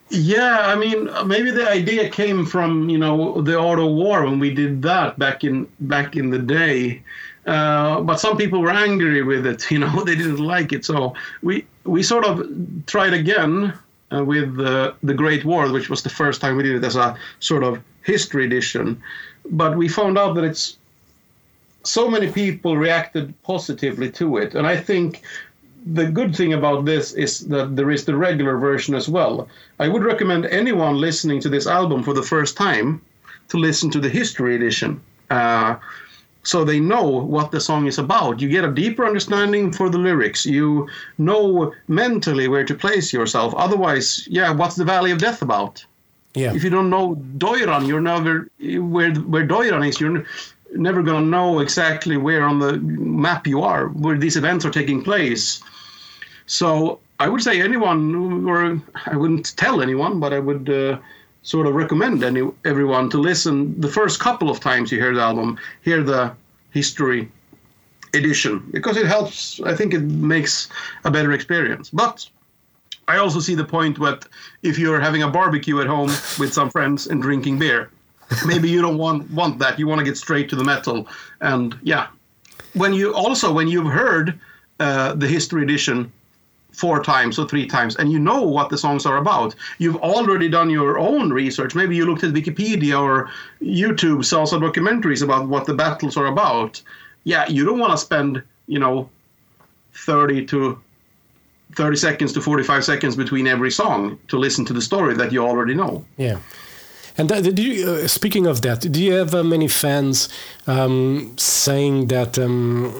Yeah, 0.09 0.59
I 0.67 0.75
mean, 0.75 1.09
maybe 1.25 1.51
the 1.51 1.69
idea 1.69 2.09
came 2.09 2.45
from 2.45 2.89
you 2.89 2.97
know 2.97 3.41
the 3.41 3.57
Art 3.59 3.79
of 3.79 3.91
War 3.91 4.25
when 4.25 4.39
we 4.39 4.53
did 4.53 4.81
that 4.83 5.17
back 5.17 5.43
in 5.43 5.67
back 5.79 6.15
in 6.15 6.29
the 6.29 6.39
day. 6.39 7.01
Uh, 7.47 8.01
but 8.01 8.19
some 8.19 8.37
people 8.37 8.61
were 8.61 8.69
angry 8.71 9.23
with 9.23 9.47
it. 9.47 9.65
You 9.71 9.79
know, 9.79 10.03
they 10.03 10.15
didn't 10.15 10.39
like 10.39 10.73
it. 10.73 10.85
So 10.85 11.13
we 11.41 11.65
we 11.85 12.03
sort 12.03 12.25
of 12.25 12.45
tried 12.85 13.13
again 13.13 13.73
uh, 14.11 14.23
with 14.23 14.59
uh, 14.59 14.93
the 15.01 15.13
Great 15.13 15.45
War, 15.45 15.71
which 15.71 15.89
was 15.89 16.03
the 16.03 16.09
first 16.09 16.41
time 16.41 16.57
we 16.57 16.63
did 16.63 16.75
it 16.75 16.83
as 16.83 16.95
a 16.95 17.15
sort 17.39 17.63
of 17.63 17.79
history 18.03 18.45
edition 18.45 19.01
but 19.49 19.77
we 19.77 19.87
found 19.87 20.17
out 20.17 20.35
that 20.35 20.43
it's 20.43 20.77
so 21.83 22.09
many 22.09 22.31
people 22.31 22.77
reacted 22.77 23.33
positively 23.43 24.11
to 24.11 24.37
it, 24.37 24.55
and 24.55 24.67
I 24.67 24.77
think 24.77 25.23
the 25.85 26.05
good 26.05 26.35
thing 26.35 26.53
about 26.53 26.85
this 26.85 27.13
is 27.13 27.39
that 27.47 27.75
there 27.75 27.89
is 27.89 28.05
the 28.05 28.15
regular 28.15 28.57
version 28.57 28.93
as 28.93 29.09
well. 29.09 29.47
I 29.79 29.87
would 29.87 30.03
recommend 30.03 30.45
anyone 30.45 30.99
listening 30.99 31.39
to 31.41 31.49
this 31.49 31.65
album 31.65 32.03
for 32.03 32.13
the 32.13 32.21
first 32.21 32.55
time 32.55 33.01
to 33.49 33.57
listen 33.57 33.89
to 33.91 33.99
the 33.99 34.09
history 34.09 34.55
edition. 34.55 35.01
Uh, 35.29 35.75
so 36.43 36.63
they 36.63 36.79
know 36.79 37.07
what 37.07 37.51
the 37.51 37.59
song 37.59 37.85
is 37.85 37.99
about. 37.99 38.41
You 38.41 38.49
get 38.49 38.65
a 38.65 38.71
deeper 38.71 39.05
understanding 39.05 39.71
for 39.71 39.89
the 39.89 39.97
lyrics. 39.97 40.45
You 40.45 40.89
know 41.17 41.73
mentally 41.87 42.47
where 42.47 42.65
to 42.65 42.73
place 42.73 43.13
yourself. 43.13 43.53
Otherwise, 43.55 44.27
yeah, 44.29 44.51
what's 44.51 44.75
the 44.75 44.85
Valley 44.85 45.11
of 45.11 45.19
Death 45.19 45.41
about? 45.41 45.85
Yeah. 46.33 46.53
If 46.53 46.63
you 46.63 46.69
don't 46.69 46.89
know 46.89 47.15
Doiran, 47.37 47.87
you're 47.87 48.01
never 48.01 48.49
where 48.59 49.13
where 49.13 49.45
Doiran 49.45 49.87
is. 49.87 49.99
You're 49.99 50.25
never 50.73 51.03
going 51.03 51.23
to 51.23 51.29
know 51.29 51.59
exactly 51.59 52.17
where 52.17 52.43
on 52.43 52.59
the 52.59 52.77
map 52.77 53.45
you 53.47 53.61
are, 53.61 53.87
where 53.89 54.17
these 54.17 54.37
events 54.37 54.65
are 54.65 54.71
taking 54.71 55.03
place. 55.03 55.61
So 56.45 56.99
I 57.19 57.27
would 57.27 57.41
say 57.41 57.61
anyone, 57.61 58.45
or 58.47 58.81
I 59.05 59.15
wouldn't 59.15 59.55
tell 59.57 59.81
anyone, 59.81 60.19
but 60.19 60.33
I 60.33 60.39
would 60.39 60.69
uh, 60.69 60.97
sort 61.43 61.67
of 61.67 61.75
recommend 61.75 62.23
any 62.23 62.49
everyone 62.65 63.09
to 63.09 63.17
listen 63.17 63.79
the 63.79 63.89
first 63.89 64.19
couple 64.19 64.49
of 64.49 64.59
times 64.59 64.91
you 64.91 64.99
hear 64.99 65.13
the 65.13 65.21
album, 65.21 65.57
hear 65.81 66.03
the 66.03 66.33
history 66.71 67.29
edition 68.13 68.59
because 68.71 68.97
it 68.97 69.05
helps. 69.05 69.59
I 69.61 69.75
think 69.75 69.93
it 69.93 70.03
makes 70.03 70.69
a 71.03 71.11
better 71.11 71.31
experience. 71.31 71.89
But 71.89 72.27
I 73.11 73.17
also 73.17 73.41
see 73.41 73.55
the 73.55 73.65
point 73.65 73.99
that 73.99 74.25
if 74.63 74.79
you're 74.79 75.01
having 75.01 75.23
a 75.23 75.29
barbecue 75.29 75.81
at 75.81 75.87
home 75.87 76.11
with 76.39 76.53
some 76.53 76.69
friends 76.69 77.07
and 77.07 77.21
drinking 77.21 77.59
beer, 77.59 77.89
maybe 78.45 78.69
you 78.69 78.81
don't 78.81 78.97
want 78.97 79.29
want 79.31 79.59
that. 79.59 79.77
You 79.77 79.85
want 79.85 79.99
to 79.99 80.05
get 80.05 80.17
straight 80.17 80.47
to 80.51 80.55
the 80.55 80.63
metal, 80.63 81.07
and 81.41 81.77
yeah. 81.83 82.07
When 82.73 82.93
you 82.93 83.13
also 83.13 83.51
when 83.51 83.67
you've 83.67 83.91
heard 83.91 84.39
uh, 84.79 85.13
the 85.13 85.27
history 85.27 85.63
edition 85.63 86.09
four 86.71 87.03
times 87.03 87.37
or 87.37 87.45
three 87.45 87.67
times 87.67 87.97
and 87.97 88.13
you 88.13 88.17
know 88.17 88.41
what 88.41 88.69
the 88.69 88.77
songs 88.77 89.05
are 89.05 89.17
about 89.17 89.53
you've 89.77 89.97
already 89.97 90.47
done 90.47 90.69
your 90.69 90.97
own 90.97 91.29
research 91.29 91.75
maybe 91.75 91.97
you 91.97 92.05
looked 92.05 92.23
at 92.23 92.33
wikipedia 92.33 92.97
or 92.97 93.29
youtube 93.61 94.23
saw 94.23 94.45
some 94.45 94.61
documentaries 94.61 95.21
about 95.21 95.49
what 95.49 95.65
the 95.65 95.73
battles 95.73 96.15
are 96.15 96.27
about 96.27 96.81
yeah 97.25 97.45
you 97.49 97.65
don't 97.65 97.77
want 97.77 97.91
to 97.91 97.97
spend 97.97 98.41
you 98.67 98.79
know 98.79 99.09
30 99.93 100.45
to 100.45 100.81
30 101.75 101.97
seconds 101.97 102.33
to 102.33 102.41
45 102.41 102.83
seconds 102.83 103.15
between 103.15 103.47
every 103.47 103.71
song 103.71 104.19
to 104.27 104.37
listen 104.37 104.65
to 104.65 104.73
the 104.73 104.81
story 104.81 105.15
that 105.15 105.31
you 105.31 105.45
already 105.45 105.73
know. 105.73 106.05
Yeah. 106.17 106.39
And 107.17 107.29
that, 107.29 107.55
do 107.55 107.61
you, 107.61 107.89
uh, 107.89 108.07
speaking 108.07 108.47
of 108.47 108.61
that, 108.61 108.79
do 108.79 109.03
you 109.03 109.13
have 109.13 109.35
uh, 109.35 109.43
many 109.43 109.67
fans 109.67 110.29
um, 110.67 111.33
saying 111.37 112.07
that 112.07 112.39
um, 112.39 112.93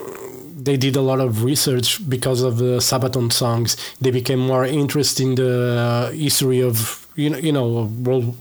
they 0.54 0.76
did 0.76 0.96
a 0.96 1.00
lot 1.00 1.20
of 1.20 1.44
research 1.44 2.08
because 2.08 2.42
of 2.42 2.58
the 2.58 2.78
Sabaton 2.78 3.32
songs? 3.32 3.76
They 4.00 4.10
became 4.10 4.38
more 4.38 4.64
interested 4.64 5.22
in 5.22 5.34
the 5.36 5.78
uh, 5.78 6.10
history 6.12 6.60
of 6.60 7.01
you 7.14 7.30
know, 7.30 7.38
you 7.38 7.52
know, 7.52 7.84
World 7.84 8.36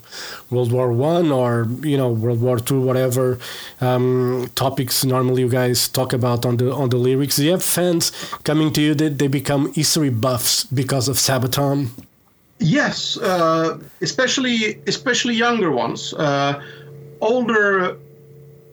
World 0.49 0.71
War 0.71 0.91
One 0.91 1.31
or 1.31 1.67
you 1.81 1.97
know 1.97 2.09
World 2.09 2.41
War 2.41 2.59
Two, 2.59 2.81
whatever 2.81 3.39
um, 3.79 4.49
topics 4.55 5.03
normally 5.03 5.41
you 5.41 5.49
guys 5.49 5.87
talk 5.87 6.13
about 6.13 6.45
on 6.45 6.57
the 6.57 6.73
on 6.73 6.89
the 6.89 6.97
lyrics. 6.97 7.35
Do 7.37 7.45
you 7.45 7.51
have 7.51 7.63
fans 7.63 8.11
coming 8.43 8.71
to 8.73 8.81
you 8.81 8.95
that 8.95 9.17
they 9.19 9.27
become 9.27 9.73
history 9.73 10.09
buffs 10.09 10.63
because 10.65 11.07
of 11.07 11.17
Sabaton? 11.17 11.89
Yes, 12.59 13.17
uh, 13.17 13.79
especially 14.01 14.79
especially 14.87 15.33
younger 15.33 15.71
ones. 15.71 16.13
Uh, 16.13 16.61
older 17.19 17.97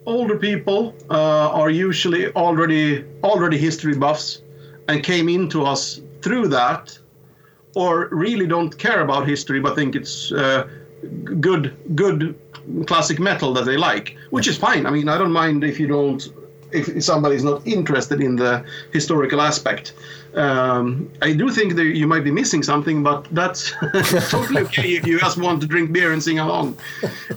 older 0.07 0.37
people 0.39 0.95
uh, 1.11 1.51
are 1.51 1.71
usually 1.71 2.33
already 2.33 3.05
already 3.23 3.59
history 3.59 3.95
buffs 3.95 4.43
and 4.89 5.03
came 5.03 5.29
into 5.29 5.65
us 5.65 6.01
through 6.23 6.49
that, 6.49 6.99
or 7.81 8.09
really 8.25 8.47
don't 8.55 8.73
care 8.79 9.01
about 9.07 9.29
history 9.35 9.61
but 9.61 9.73
think 9.79 9.95
it's 10.01 10.33
uh, 10.33 10.67
good 11.49 11.65
good 11.95 12.35
classic 12.87 13.19
metal 13.19 13.53
that 13.55 13.65
they 13.65 13.77
like, 13.77 14.17
which 14.31 14.49
is 14.49 14.57
fine. 14.57 14.87
I 14.87 14.91
mean, 14.91 15.09
I 15.09 15.17
don't 15.19 15.33
mind 15.33 15.65
if 15.65 15.79
you 15.81 15.87
don't 15.87 16.23
if 16.71 17.03
somebody's 17.03 17.45
not 17.45 17.67
interested 17.67 18.21
in 18.21 18.37
the 18.37 18.63
historical 18.93 19.41
aspect. 19.41 19.95
Um, 20.35 21.11
I 21.23 21.33
do 21.33 21.51
think 21.51 21.77
that 21.77 21.85
you 21.85 22.07
might 22.07 22.25
be 22.25 22.31
missing 22.31 22.63
something, 22.63 23.03
but 23.03 23.27
that's 23.31 23.73
totally 24.31 24.63
okay 24.63 24.91
if 24.99 25.07
you 25.07 25.19
just 25.19 25.39
want 25.39 25.63
to 25.63 25.67
drink 25.67 25.93
beer 25.93 26.13
and 26.13 26.23
sing 26.23 26.39
along. 26.39 26.77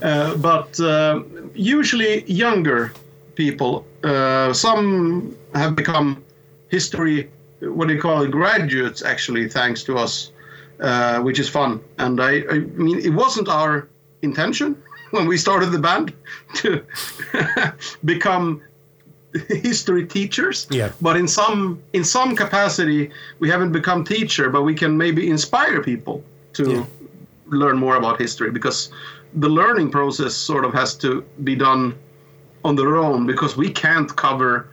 Uh, 0.02 0.36
but 0.36 0.78
uh, 0.82 1.24
usually 1.54 2.24
younger 2.26 2.92
people, 3.36 3.86
uh, 4.04 4.52
some 4.52 5.38
have 5.56 5.78
become 5.78 6.22
history, 6.68 7.30
what 7.62 7.88
do 7.88 7.94
you 7.94 8.02
call 8.02 8.24
it, 8.24 8.32
graduates 8.32 9.02
actually, 9.02 9.48
thanks 9.48 9.82
to 9.84 9.98
us, 9.98 10.31
uh, 10.82 11.20
which 11.22 11.40
is 11.40 11.48
fun. 11.50 11.80
And 11.98 12.20
I, 12.22 12.44
I 12.50 12.60
mean, 12.60 13.00
it 13.00 13.14
wasn't 13.14 13.48
our 13.48 13.88
intention 14.22 14.76
when 15.12 15.28
we 15.28 15.38
started 15.38 15.68
the 15.72 15.80
band 15.80 16.14
to 16.56 16.84
become 18.06 18.62
history 19.48 20.06
teachers 20.06 20.68
yeah. 20.70 20.92
but 21.00 21.16
in 21.16 21.26
some 21.26 21.82
in 21.94 22.04
some 22.04 22.36
capacity 22.36 23.10
we 23.40 23.50
haven't 23.50 23.72
become 23.72 24.04
teacher 24.04 24.50
but 24.50 24.64
we 24.64 24.76
can 24.76 24.98
maybe 24.98 25.30
inspire 25.30 25.82
people 25.82 26.22
to 26.52 26.64
Yeah. 26.70 26.86
learn 27.48 27.78
more 27.78 27.96
about 27.96 28.20
history 28.20 28.52
because 28.52 28.92
the 29.36 29.48
learning 29.48 29.90
process 29.90 30.34
sort 30.34 30.66
of 30.66 30.74
has 30.74 30.96
to 30.96 31.24
be 31.46 31.56
done 31.56 31.96
on 32.66 32.76
their 32.76 32.98
own 32.98 33.26
because 33.26 33.56
we 33.56 33.70
can't 33.72 34.14
cover 34.18 34.68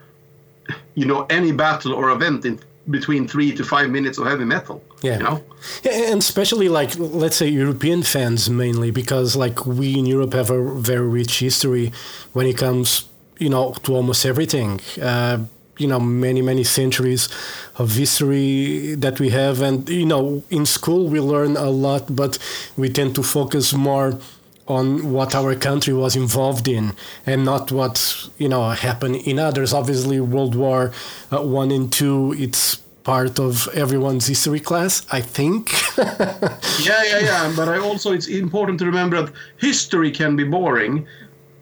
you 0.96 1.06
know 1.06 1.20
any 1.30 1.52
battle 1.52 1.92
or 1.94 2.10
event 2.10 2.44
in 2.44 2.58
between 2.90 3.28
three 3.28 3.52
to 3.54 3.62
five 3.64 3.88
minutes 3.90 4.18
of 4.18 4.26
heavy 4.26 4.44
metal 4.44 4.82
Yeah. 5.02 5.18
you 5.18 5.22
know 5.22 5.44
Yeah, 5.82 6.10
and 6.12 6.20
especially 6.20 6.68
like 6.68 6.98
let's 6.98 7.36
say 7.36 7.48
European 7.48 8.02
fans 8.02 8.50
mainly 8.50 8.90
because 8.90 9.36
like 9.36 9.64
we 9.66 9.98
in 9.98 10.06
Europe 10.06 10.34
have 10.34 10.50
a 10.50 10.60
very 10.80 11.08
rich 11.08 11.40
history 11.40 11.92
when 12.32 12.46
it 12.46 12.56
comes 12.56 13.04
you 13.38 13.48
know 13.48 13.74
to 13.84 13.94
almost 13.94 14.26
everything. 14.26 14.80
Uh, 15.00 15.38
you 15.78 15.86
know 15.86 16.00
many 16.00 16.42
many 16.42 16.64
centuries 16.64 17.28
of 17.76 17.94
history 17.94 18.94
that 18.96 19.20
we 19.20 19.30
have 19.30 19.62
and 19.62 19.88
you 19.88 20.04
know 20.04 20.42
in 20.50 20.66
school 20.66 21.06
we 21.08 21.20
learn 21.20 21.56
a 21.56 21.70
lot 21.70 22.14
but 22.14 22.38
we 22.76 22.88
tend 22.88 23.14
to 23.14 23.22
focus 23.22 23.72
more 23.72 24.18
on 24.66 25.12
what 25.12 25.34
our 25.34 25.54
country 25.54 25.94
was 25.94 26.14
involved 26.16 26.68
in 26.68 26.92
and 27.24 27.44
not 27.44 27.70
what 27.72 28.28
you 28.38 28.48
know 28.48 28.70
happened 28.70 29.16
in 29.16 29.38
others 29.38 29.72
obviously 29.72 30.20
world 30.20 30.54
war 30.54 30.92
uh, 31.30 31.40
1 31.40 31.70
and 31.70 31.92
2 31.92 32.34
it's 32.38 32.80
part 33.08 33.38
of 33.38 33.68
everyone's 33.84 34.26
history 34.26 34.60
class 34.60 34.94
i 35.18 35.20
think. 35.36 35.62
Yeah 36.88 37.02
yeah 37.10 37.22
yeah 37.30 37.44
but 37.58 37.66
i 37.74 37.78
also 37.88 38.08
it's 38.12 38.28
important 38.44 38.78
to 38.80 38.86
remember 38.92 39.16
that 39.22 39.32
history 39.56 40.10
can 40.20 40.36
be 40.36 40.44
boring 40.44 40.94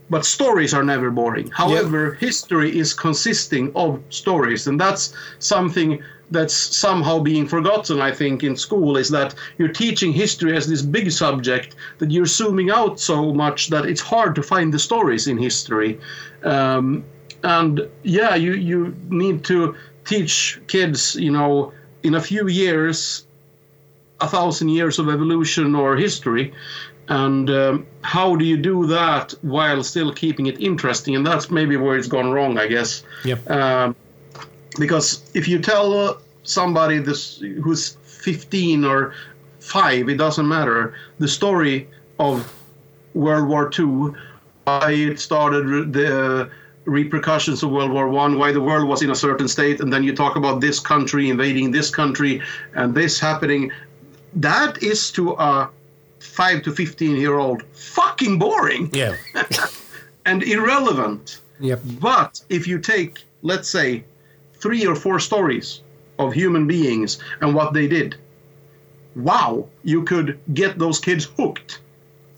but 0.09 0.25
stories 0.25 0.73
are 0.73 0.85
never 0.85 1.11
boring. 1.11 1.51
However 1.51 2.01
history 2.29 2.71
is 2.83 2.95
consisting 3.07 3.65
of 3.75 4.01
stories 4.11 4.67
and 4.69 4.77
that's 4.85 5.05
something 5.39 5.91
that's 6.37 6.57
somehow 6.85 7.17
being 7.31 7.47
forgotten 7.55 8.01
i 8.11 8.13
think 8.21 8.37
in 8.49 8.55
school 8.67 8.93
is 9.03 9.09
that 9.19 9.31
you're 9.59 9.77
teaching 9.85 10.13
history 10.25 10.53
as 10.57 10.65
this 10.67 10.83
big 10.99 11.09
subject 11.25 11.69
that 11.99 12.11
you're 12.15 12.33
zooming 12.39 12.71
out 12.81 12.95
so 13.11 13.17
much 13.45 13.69
that 13.75 13.85
it's 13.91 14.05
hard 14.13 14.35
to 14.39 14.43
find 14.43 14.69
the 14.75 14.83
stories 14.89 15.25
in 15.31 15.37
history. 15.39 15.93
Um, 16.43 17.05
and 17.43 17.75
yeah 18.03 18.35
you 18.45 18.53
you 18.71 18.81
need 19.25 19.45
to 19.45 19.59
teach 20.07 20.61
kids 20.67 21.17
you 21.17 21.31
know 21.31 21.73
in 22.03 22.15
a 22.15 22.21
few 22.21 22.49
years 22.49 23.27
a 24.21 24.29
thousand 24.29 24.69
years 24.69 24.99
of 24.99 25.09
evolution 25.09 25.75
or 25.75 25.97
history 25.97 26.53
and 27.09 27.51
um, 27.51 27.87
how 28.03 28.35
do 28.35 28.45
you 28.45 28.57
do 28.57 28.87
that 28.87 29.33
while 29.43 29.83
still 29.85 30.13
keeping 30.13 30.47
it 30.47 30.61
interesting? 30.61 31.15
And 31.15 31.25
that's 31.25 31.51
maybe 31.51 31.77
where 31.77 31.97
it's 31.97 32.09
gone 32.09 32.33
wrong 32.33 32.59
i 32.59 32.67
guess. 32.67 33.05
Yep. 33.25 33.49
um, 33.51 33.97
because 34.79 35.23
if 35.35 35.49
you 35.49 35.59
tell 35.61 36.21
somebody 36.43 36.99
this 36.99 37.39
who's 37.39 37.97
15 38.05 38.85
or 38.85 39.15
5 39.61 40.09
it 40.09 40.17
doesn't 40.17 40.49
matter. 40.49 40.95
The 41.19 41.29
story 41.29 41.89
of 42.19 42.53
world 43.15 43.49
war 43.49 43.71
ii 43.79 44.13
why 44.65 44.91
it 44.91 45.21
started 45.21 45.93
the 45.93 46.51
repercussions 46.87 47.63
of 47.63 47.71
world 47.71 47.91
war 47.91 48.09
one 48.09 48.39
why 48.39 48.53
the 48.53 48.61
world 48.61 48.89
was 48.89 49.03
in 49.03 49.11
a 49.11 49.15
certain 49.15 49.49
state 49.49 49.81
and 49.81 49.93
then 49.93 50.03
you 50.03 50.15
talk 50.15 50.37
about 50.37 50.61
this 50.61 50.79
country 50.79 51.29
invading 51.29 51.71
this 51.71 51.91
country 51.91 52.41
and 52.75 52.95
this 52.95 53.21
happening. 53.21 53.71
That 54.35 54.83
is 54.83 55.11
to 55.13 55.33
a 55.33 55.69
5 56.21 56.63
to 56.63 56.73
15 56.73 57.17
year 57.17 57.39
old 57.39 57.63
fucking 57.73 58.39
boring. 58.39 58.91
Yeah. 58.93 59.17
And 60.25 60.43
irrelevant. 60.43 61.41
Yep. 61.61 61.83
But 62.01 62.43
if 62.49 62.67
you 62.67 62.81
take, 62.81 63.23
let's 63.43 63.69
say, 63.69 64.03
three 64.55 64.85
or 64.85 64.97
four 64.97 65.21
stories 65.21 65.83
of 66.19 66.33
human 66.33 66.67
beings 66.67 67.21
and 67.41 67.55
what 67.55 67.73
they 67.73 67.87
did, 67.87 68.17
wow, 69.15 69.69
you 69.85 70.03
could 70.03 70.41
get 70.53 70.81
those 70.81 70.99
kids 70.99 71.27
hooked. 71.37 71.79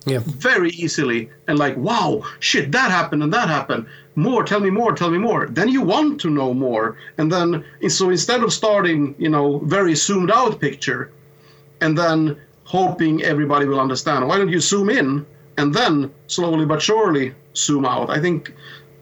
Yep 0.05 0.23
very 0.25 0.71
easily. 0.71 1.31
And 1.47 1.59
like, 1.59 1.77
wow, 1.77 2.23
shit, 2.41 2.73
that 2.73 2.91
happened 2.91 3.23
and 3.23 3.33
that 3.33 3.49
happened. 3.49 3.87
More, 4.19 4.43
tell 4.43 4.59
me 4.59 4.71
more, 4.71 4.93
tell 4.95 5.11
me 5.11 5.19
more. 5.19 5.47
Then 5.47 5.69
you 5.69 5.81
want 5.81 6.21
to 6.23 6.29
know 6.29 6.53
more. 6.53 6.97
And 7.19 7.31
then, 7.31 7.65
so 7.89 8.11
instead 8.11 8.43
of 8.43 8.53
starting, 8.53 9.15
you 9.17 9.29
know, 9.29 9.59
very 9.61 9.95
zoomed 9.95 10.33
out 10.33 10.61
picture 10.61 11.13
and 11.81 11.97
then 11.97 12.37
hoping 12.65 13.23
everybody 13.23 13.65
will 13.67 13.79
understand, 13.79 14.27
why 14.27 14.37
don't 14.37 14.49
you 14.49 14.59
zoom 14.59 14.91
in 14.91 15.25
and 15.57 15.73
then 15.73 16.13
slowly 16.27 16.67
but 16.67 16.83
surely 16.83 17.33
zoom 17.55 17.85
out? 17.85 18.11
I 18.11 18.19
think 18.21 18.53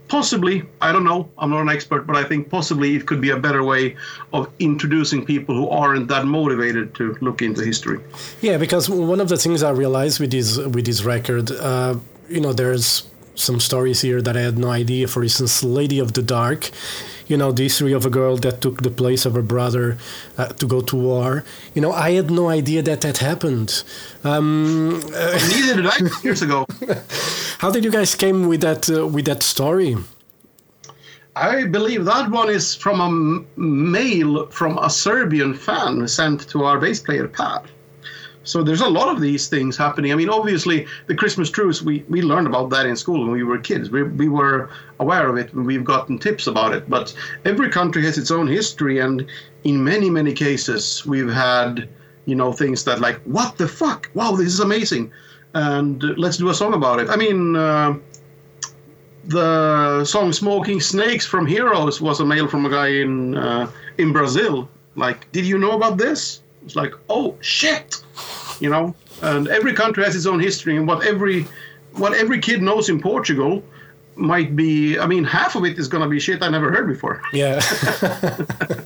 possibly 0.09 0.63
i 0.81 0.93
don't 0.93 1.03
know 1.03 1.29
i'm 1.37 1.51
not 1.51 1.63
an 1.63 1.69
expert 1.69 2.07
but 2.07 2.15
i 2.15 2.23
think 2.23 2.49
possibly 2.49 2.95
it 2.95 3.07
could 3.07 3.21
be 3.21 3.31
a 3.31 3.37
better 3.37 3.65
way 3.65 3.97
of 4.33 4.49
introducing 4.61 5.27
people 5.27 5.53
who 5.53 5.69
aren't 5.69 6.07
that 6.07 6.25
motivated 6.25 6.95
to 6.95 7.17
look 7.21 7.43
into 7.43 7.65
history 7.65 7.99
Yeah, 8.41 8.57
because 8.57 8.89
one 8.89 9.21
of 9.21 9.29
the 9.29 9.37
things 9.37 9.65
I 9.65 9.71
realized 9.71 10.21
with 10.21 10.31
this 10.31 10.59
with 10.59 10.87
this 10.87 11.03
record, 11.03 11.51
uh, 11.51 11.97
you 12.29 12.41
know, 12.41 12.53
there's 12.53 13.03
some 13.37 13.61
stories 13.61 14.01
here 14.01 14.21
that 14.23 14.37
I 14.37 14.41
had 14.41 14.59
no 14.59 14.71
idea. 14.71 15.07
For 15.07 15.23
instance, 15.23 15.63
"Lady 15.63 15.99
of 15.99 16.13
the 16.13 16.23
Dark," 16.23 16.71
you 17.29 17.37
know, 17.37 17.53
the 17.53 17.65
history 17.65 17.93
of 17.93 18.05
a 18.07 18.11
girl 18.11 18.37
that 18.39 18.61
took 18.61 18.83
the 18.83 18.91
place 18.91 19.25
of 19.27 19.35
her 19.35 19.43
brother 19.43 19.99
uh, 20.39 20.47
to 20.61 20.67
go 20.67 20.81
to 20.81 20.97
war. 20.97 21.45
You 21.75 21.83
know, 21.83 21.93
I 21.93 22.13
had 22.13 22.31
no 22.31 22.49
idea 22.49 22.83
that 22.83 23.01
that 23.03 23.19
happened. 23.19 23.83
Um, 24.25 25.03
uh, 25.15 25.39
neither 25.51 25.75
did 25.83 25.87
i 25.87 25.99
years 26.25 26.43
ago 26.43 26.67
how 27.59 27.71
did 27.71 27.85
you 27.85 27.91
guys 27.91 28.15
came 28.15 28.49
with 28.49 28.61
that 28.61 28.89
uh, 28.91 29.07
with 29.07 29.25
that 29.27 29.43
story? 29.43 29.97
i 31.37 31.65
believe 31.65 32.05
that 32.05 32.31
one 32.31 32.51
is 32.51 32.75
from 32.75 33.01
a 33.01 33.07
m- 33.07 33.47
mail 33.57 34.47
from 34.47 34.79
a 34.79 34.91
serbian 34.91 35.55
fan 35.55 36.09
sent 36.09 36.49
to 36.49 36.65
our 36.65 36.79
bass 36.79 37.01
player 37.01 37.29
Pär 37.29 37.63
so 38.47 38.63
there's 38.63 38.81
a 38.81 38.89
lot 38.89 39.09
of 39.09 39.21
these 39.21 39.49
things 39.49 39.77
happening. 39.77 40.13
I 40.13 40.15
mean, 40.15 40.29
obviously, 40.29 40.87
the 41.09 41.17
Christmas 41.17 41.51
truce, 41.51 41.83
we, 41.83 42.05
we 42.09 42.23
learned 42.23 42.47
about 42.47 42.71
that 42.71 42.87
in 42.87 42.95
school 42.95 43.21
when 43.21 43.33
we 43.33 43.43
were 43.43 43.59
kids. 43.59 43.91
We, 43.91 44.05
we 44.05 44.29
were 44.29 44.71
aware 45.01 45.29
of 45.29 45.37
it 45.37 45.53
and 45.53 45.67
we've 45.67 45.85
gotten 45.85 46.19
tips 46.19 46.47
about 46.47 46.73
it. 46.73 46.89
But 46.89 47.13
every 47.45 47.71
country 47.71 48.05
has 48.05 48.19
its 48.19 48.31
own 48.31 48.47
history. 48.47 49.01
And 49.01 49.27
in 49.65 49.83
many, 49.83 50.09
many 50.11 50.33
cases, 50.33 51.05
we've 51.05 51.29
had, 51.29 51.89
you 52.25 52.37
know, 52.37 52.53
things 52.53 52.85
that 52.85 53.01
like, 53.01 53.21
what 53.25 53.59
the 53.59 53.67
fuck? 53.67 54.09
Wow, 54.15 54.37
this 54.37 54.47
is 54.47 54.61
amazing. 54.61 55.13
And 55.55 56.03
let's 56.17 56.37
do 56.37 56.49
a 56.49 56.55
song 56.55 56.73
about 56.73 57.01
it. 57.01 57.11
I 57.11 57.17
mean, 57.17 57.57
uh, 57.57 57.97
the 59.25 60.05
song 60.05 60.33
"Smoking 60.33 60.81
Snakes" 60.81 61.27
from 61.27 61.47
Heroes 61.47 62.01
was 62.01 62.21
a 62.21 62.25
mail 62.25 62.47
from 62.47 62.65
a 62.65 62.71
guy 62.71 62.89
in 62.89 63.37
uh, 63.37 63.69
in 63.99 64.13
Brazil 64.13 64.69
Like, 64.97 65.31
did 65.33 65.45
you 65.45 65.59
know 65.59 65.73
about 65.73 65.99
this? 65.99 66.43
It's 66.67 66.77
like, 66.77 66.93
oh 67.09 67.37
shit, 67.41 68.03
you 68.61 68.69
know. 68.69 68.95
And 69.23 69.49
every 69.49 69.73
country 69.73 70.05
has 70.05 70.15
its 70.15 70.27
own 70.27 70.41
history, 70.41 70.77
and 70.77 70.87
what 70.87 71.07
every 71.07 71.47
what 71.93 72.13
every 72.13 72.39
kid 72.41 72.61
knows 72.61 72.91
in 72.91 73.01
Portugal 73.01 73.63
might 74.17 74.55
be. 74.57 74.99
I 74.99 75.07
mean, 75.07 75.25
half 75.25 75.55
of 75.57 75.65
it 75.65 75.79
is 75.79 75.89
gonna 75.89 76.09
be 76.09 76.21
shit 76.21 76.43
I 76.43 76.49
never 76.49 76.71
heard 76.71 76.87
before. 76.89 77.23
Yeah. 77.33 77.61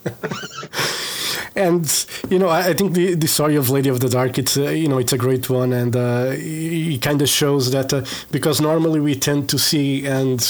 and 1.57 2.07
you 2.29 2.39
know, 2.39 2.49
I, 2.49 2.69
I 2.69 2.73
think 2.75 2.93
the, 2.93 3.15
the 3.15 3.29
story 3.29 3.57
of 3.57 3.71
Lady 3.71 3.89
of 3.89 4.01
the 4.01 4.09
Dark, 4.09 4.39
it's 4.39 4.57
uh, 4.57 4.71
you 4.71 4.89
know, 4.89 4.99
it's 4.99 5.13
a 5.13 5.19
great 5.19 5.49
one, 5.51 5.73
and 5.73 5.97
uh, 5.97 6.33
it 6.33 7.03
kind 7.03 7.23
of 7.23 7.29
shows 7.29 7.71
that 7.73 7.93
uh, 7.93 8.05
because 8.31 8.61
normally 8.61 9.01
we 9.01 9.15
tend 9.15 9.49
to 9.49 9.59
see 9.59 10.07
and 10.07 10.41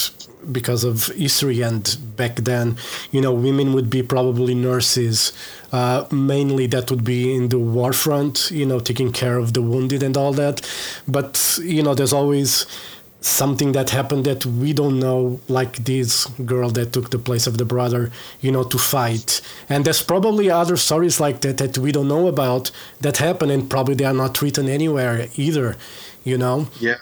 because 0.51 0.85
of 0.85 1.07
history 1.07 1.61
and 1.63 1.97
back 2.17 2.37
then, 2.37 2.77
you 3.11 3.21
know, 3.21 3.33
women 3.33 3.73
would 3.73 3.91
be 3.91 4.03
probably 4.03 4.55
nurses. 4.55 5.33
Uh, 5.73 6.05
mainly, 6.11 6.67
that 6.67 6.91
would 6.91 7.05
be 7.05 7.35
in 7.35 7.49
the 7.49 7.59
war 7.59 7.93
front, 7.93 8.51
you 8.51 8.67
know, 8.67 8.81
taking 8.81 9.13
care 9.13 9.39
of 9.39 9.53
the 9.53 9.63
wounded 9.63 10.03
and 10.03 10.17
all 10.17 10.33
that. 10.33 10.61
But 11.07 11.59
you 11.63 11.83
know, 11.83 11.95
there's 11.95 12.13
always 12.13 12.67
something 13.21 13.73
that 13.73 13.91
happened 13.91 14.25
that 14.25 14.47
we 14.47 14.73
don't 14.73 14.99
know, 14.99 15.41
like 15.49 15.77
this 15.85 16.27
girl 16.45 16.71
that 16.71 16.93
took 16.93 17.11
the 17.11 17.19
place 17.19 17.47
of 17.47 17.59
the 17.59 17.65
brother, 17.65 18.11
you 18.41 18.51
know, 18.51 18.65
to 18.65 18.79
fight. 18.79 19.41
And 19.69 19.85
there's 19.85 20.03
probably 20.03 20.51
other 20.51 20.77
stories 20.77 21.21
like 21.21 21.41
that 21.43 21.59
that 21.59 21.79
we 21.79 21.93
don't 21.93 22.09
know 22.09 22.27
about 22.29 22.71
that 23.01 23.19
happen, 23.19 23.51
and 23.51 23.69
probably 23.69 23.95
they 23.95 24.05
are 24.05 24.15
not 24.15 24.41
written 24.41 24.69
anywhere 24.69 25.29
either, 25.37 25.77
you 26.25 26.39
know. 26.39 26.69
Yeah. 26.81 26.97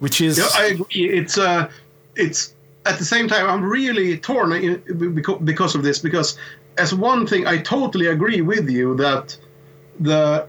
Which 0.00 0.20
is. 0.20 0.38
Yeah, 0.38 0.48
I 0.54 0.64
agree. 0.66 1.08
It's 1.08 1.38
uh, 1.38 1.70
it's 2.16 2.54
at 2.86 2.98
the 2.98 3.04
same 3.04 3.28
time 3.28 3.48
I'm 3.48 3.64
really 3.64 4.18
torn 4.18 4.82
because 5.44 5.74
of 5.74 5.82
this 5.82 5.98
because 5.98 6.38
as 6.78 6.94
one 6.94 7.26
thing 7.26 7.46
I 7.46 7.58
totally 7.58 8.06
agree 8.06 8.40
with 8.40 8.68
you 8.70 8.96
that 8.96 9.36
the 9.98 10.46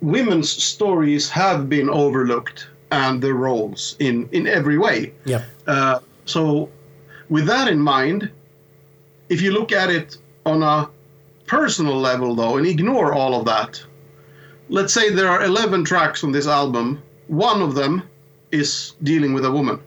women's 0.00 0.50
stories 0.50 1.30
have 1.30 1.68
been 1.68 1.88
overlooked 1.88 2.68
and 2.90 3.20
the 3.22 3.34
roles 3.34 3.96
in 3.98 4.28
in 4.32 4.46
every 4.46 4.78
way. 4.78 5.12
Yeah. 5.24 5.44
Uh, 5.66 6.00
so, 6.24 6.68
with 7.28 7.46
that 7.46 7.68
in 7.68 7.80
mind, 7.80 8.30
if 9.28 9.40
you 9.40 9.50
look 9.52 9.72
at 9.72 9.90
it 9.90 10.18
on 10.44 10.62
a 10.62 10.88
personal 11.46 11.96
level, 11.96 12.34
though, 12.34 12.56
and 12.56 12.66
ignore 12.66 13.12
all 13.12 13.34
of 13.38 13.44
that, 13.46 13.82
let's 14.68 14.92
say 14.92 15.10
there 15.10 15.28
are 15.28 15.44
11 15.44 15.84
tracks 15.84 16.24
on 16.24 16.32
this 16.32 16.46
album. 16.46 17.02
One 17.28 17.62
of 17.62 17.74
them 17.74 18.02
is 18.52 18.94
dealing 19.02 19.32
with 19.34 19.44
a 19.44 19.50
woman. 19.50 19.80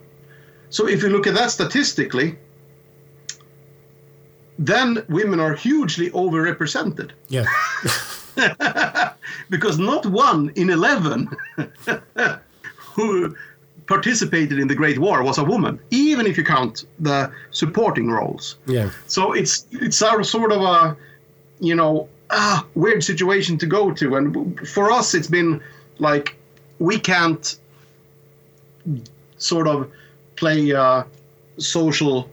So, 0.70 0.88
if 0.88 1.02
you 1.04 1.10
look 1.10 1.28
at 1.28 1.34
that 1.36 1.52
statistically, 1.52 2.38
then 4.58 5.04
women 5.08 5.40
are 5.40 5.54
hugely 5.54 6.10
overrepresented. 6.12 7.12
Yeah. 7.30 7.46
because 9.50 9.80
not 9.80 10.06
one 10.06 10.52
in 10.56 10.70
11 10.70 11.30
who 12.76 13.36
participated 13.88 14.60
in 14.60 14.68
the 14.68 14.76
Great 14.76 15.00
War 15.00 15.24
was 15.24 15.38
a 15.40 15.44
woman, 15.44 15.80
even 15.90 16.28
if 16.28 16.38
you 16.38 16.44
count 16.44 16.86
the 17.00 17.32
supporting 17.52 18.12
roles. 18.12 18.58
Yeah. 18.68 18.92
So 19.08 19.34
it's 19.34 19.66
it's 19.72 20.02
a 20.02 20.24
sort 20.24 20.52
of 20.52 20.62
a 20.62 20.96
you 21.60 21.76
know 21.76 22.08
ah, 22.30 22.66
weird 22.76 23.04
situation 23.04 23.58
to 23.58 23.66
go 23.66 23.92
to, 23.92 24.16
and 24.16 24.68
for 24.70 24.92
us 24.92 25.16
it's 25.16 25.28
been 25.28 25.62
like 25.98 26.36
we 26.78 27.00
can't 27.00 27.58
sort 29.38 29.68
of 29.68 29.90
play 30.40 30.72
a 30.72 31.06
social 31.58 32.30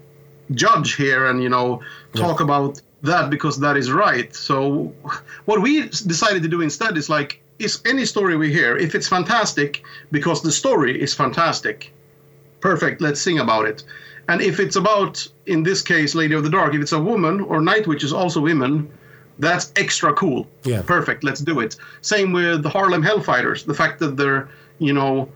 judge 0.53 0.95
here 0.95 1.27
and 1.27 1.43
you 1.43 1.49
know 1.49 1.81
talk 2.15 2.39
yeah. 2.39 2.45
about 2.45 2.81
that 3.03 3.31
because 3.31 3.59
that 3.61 3.77
is 3.77 3.91
right. 3.91 4.35
So 4.35 4.93
what 5.45 5.61
we 5.61 5.89
decided 5.89 6.43
to 6.43 6.49
do 6.49 6.61
instead 6.61 6.97
is 6.97 7.09
like 7.09 7.41
is 7.59 7.81
any 7.87 8.05
story 8.05 8.37
we 8.37 8.53
hear, 8.53 8.77
if 8.77 8.95
it's 8.95 9.09
fantastic 9.09 9.83
because 10.11 10.43
the 10.43 10.53
story 10.53 11.01
is 11.01 11.15
fantastic, 11.15 11.93
perfect, 12.61 13.01
let's 13.01 13.21
sing 13.21 13.39
about 13.39 13.67
it. 13.67 13.83
And 14.29 14.43
if 14.43 14.59
it's 14.59 14.77
about, 14.77 15.27
in 15.47 15.63
this 15.63 15.83
case, 15.83 16.15
Lady 16.15 16.35
of 16.35 16.43
the 16.43 16.51
Dark, 16.51 16.75
if 16.75 16.83
it's 16.83 16.93
a 16.93 17.01
woman 17.01 17.41
or 17.41 17.61
Night 17.61 17.87
Witch 17.87 18.05
is 18.05 18.13
also 18.13 18.41
women, 18.41 18.91
that's 19.39 19.73
extra 19.77 20.13
cool. 20.13 20.47
Yeah. 20.65 20.83
Perfect, 20.83 21.23
let's 21.25 21.41
do 21.41 21.61
it. 21.61 21.77
Same 22.01 22.33
with 22.33 22.63
the 22.63 22.69
Harlem 22.69 23.03
Hellfighters. 23.03 23.65
The 23.65 23.75
fact 23.75 24.01
that 24.01 24.17
they're, 24.17 24.49
you 24.79 24.93
know, 24.93 25.29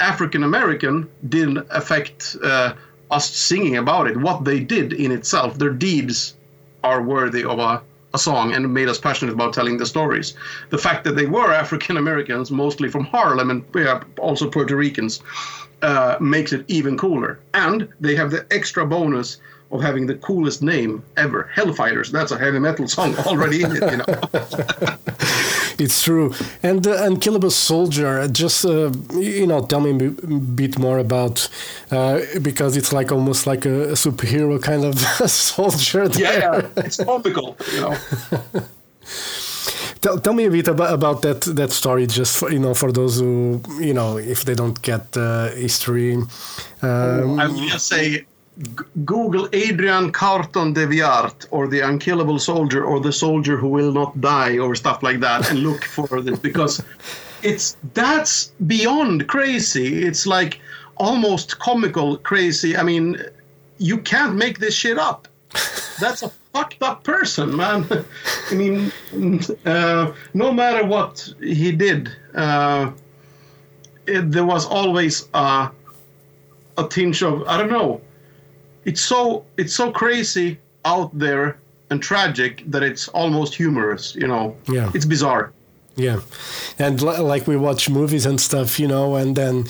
African 0.00 0.42
American 0.42 1.08
didn't 1.28 1.66
affect 1.70 2.36
uh, 2.42 2.74
us 3.10 3.30
singing 3.30 3.76
about 3.76 4.08
it. 4.08 4.16
What 4.16 4.44
they 4.44 4.60
did 4.60 4.92
in 4.92 5.12
itself, 5.12 5.58
their 5.58 5.70
deeds 5.70 6.34
are 6.82 7.02
worthy 7.02 7.44
of 7.44 7.58
a 7.58 7.82
a 8.12 8.18
song 8.18 8.52
and 8.52 8.72
made 8.74 8.88
us 8.88 8.98
passionate 8.98 9.32
about 9.32 9.52
telling 9.52 9.76
the 9.76 9.86
stories. 9.86 10.34
The 10.70 10.78
fact 10.78 11.04
that 11.04 11.16
they 11.16 11.26
were 11.26 11.52
African 11.64 11.96
Americans, 11.96 12.50
mostly 12.50 12.88
from 12.88 13.04
Harlem 13.04 13.50
and 13.50 13.64
yeah, 13.74 14.02
also 14.18 14.50
Puerto 14.50 14.76
Ricans, 14.76 15.22
uh, 15.82 16.16
makes 16.20 16.52
it 16.52 16.64
even 16.68 16.98
cooler. 16.98 17.38
And 17.54 17.88
they 18.00 18.14
have 18.16 18.30
the 18.30 18.46
extra 18.50 18.86
bonus 18.86 19.38
of 19.70 19.80
having 19.80 20.06
the 20.06 20.16
coolest 20.16 20.62
name 20.62 21.02
ever, 21.16 21.48
Hellfighters. 21.54 22.10
That's 22.10 22.32
a 22.32 22.38
heavy 22.38 22.58
metal 22.58 22.88
song 22.88 23.14
already 23.26 23.62
in 23.62 23.76
it, 23.76 23.90
you 23.90 23.96
know. 23.98 24.04
it's 25.80 26.02
true. 26.02 26.32
And 26.62 26.86
uh, 26.86 27.04
Unkillable 27.04 27.50
Soldier, 27.50 28.28
just 28.28 28.64
uh, 28.64 28.92
you 29.14 29.46
know, 29.46 29.64
tell 29.64 29.80
me 29.80 30.06
a 30.06 30.10
bit 30.10 30.78
more 30.78 30.98
about 30.98 31.48
uh, 31.90 32.20
because 32.42 32.76
it's 32.76 32.92
like 32.92 33.10
almost 33.12 33.46
like 33.46 33.64
a, 33.64 33.94
superhero 33.94 34.62
kind 34.62 34.84
of 34.84 34.98
soldier. 35.30 36.08
There. 36.08 36.22
Yeah, 36.22 36.68
it's 36.76 37.02
comical, 37.02 37.56
you 37.72 37.80
know. 37.80 37.96
Tell, 40.00 40.18
tell 40.18 40.32
me 40.32 40.46
a 40.46 40.50
bit 40.50 40.66
about, 40.66 40.94
about 40.94 41.20
that 41.22 41.42
that 41.42 41.72
story, 41.72 42.06
just 42.06 42.38
for, 42.38 42.50
you 42.50 42.58
know, 42.58 42.72
for 42.72 42.90
those 42.90 43.20
who 43.20 43.60
you 43.78 43.92
know, 43.92 44.16
if 44.16 44.46
they 44.46 44.54
don't 44.54 44.80
get 44.80 45.14
uh, 45.14 45.50
history. 45.50 46.14
Um, 46.80 47.38
I 47.38 47.46
would 47.48 47.68
just 47.68 47.86
say 47.86 48.24
Google 49.04 49.48
Adrian 49.52 50.12
Carton 50.12 50.72
de 50.72 50.86
Wiart 50.86 51.46
or 51.50 51.68
the 51.68 51.80
Unkillable 51.80 52.38
Soldier 52.38 52.84
or 52.84 53.00
the 53.00 53.12
Soldier 53.12 53.56
Who 53.56 53.68
Will 53.68 53.92
Not 53.92 54.20
Die 54.20 54.58
or 54.58 54.74
stuff 54.74 55.02
like 55.02 55.20
that 55.20 55.50
and 55.50 55.60
look 55.60 55.84
for 55.84 56.20
this 56.20 56.38
because 56.38 56.82
it's 57.42 57.76
that's 57.94 58.52
beyond 58.66 59.28
crazy. 59.28 60.02
It's 60.04 60.26
like 60.26 60.60
almost 60.96 61.58
comical 61.58 62.18
crazy. 62.18 62.76
I 62.76 62.82
mean, 62.82 63.22
you 63.78 63.98
can't 63.98 64.36
make 64.36 64.58
this 64.58 64.74
shit 64.74 64.98
up. 64.98 65.26
That's 65.98 66.22
a 66.22 66.28
fucked 66.52 66.82
up 66.82 67.02
person, 67.02 67.56
man. 67.56 67.86
I 68.50 68.54
mean, 68.54 68.92
uh, 69.64 70.12
no 70.34 70.52
matter 70.52 70.84
what 70.84 71.32
he 71.40 71.72
did, 71.72 72.10
uh, 72.34 72.90
it, 74.06 74.30
there 74.30 74.44
was 74.44 74.66
always 74.66 75.28
a, 75.32 75.70
a 76.76 76.88
tinge 76.88 77.22
of 77.22 77.44
I 77.46 77.56
don't 77.56 77.70
know 77.70 78.02
it's 78.84 79.00
so 79.00 79.44
it's 79.56 79.74
so 79.74 79.90
crazy 79.90 80.58
out 80.84 81.10
there 81.18 81.58
and 81.90 82.02
tragic 82.02 82.62
that 82.70 82.82
it's 82.82 83.08
almost 83.08 83.54
humorous 83.54 84.14
you 84.14 84.26
know? 84.26 84.56
Yeah. 84.68 84.90
It's 84.94 85.04
bizarre. 85.04 85.52
Yeah. 85.96 86.20
And 86.78 87.02
l- 87.02 87.24
like 87.24 87.46
we 87.46 87.56
watch 87.56 87.90
movies 87.90 88.26
and 88.26 88.40
stuff 88.40 88.78
you 88.80 88.88
know 88.88 89.16
and 89.16 89.36
then 89.36 89.64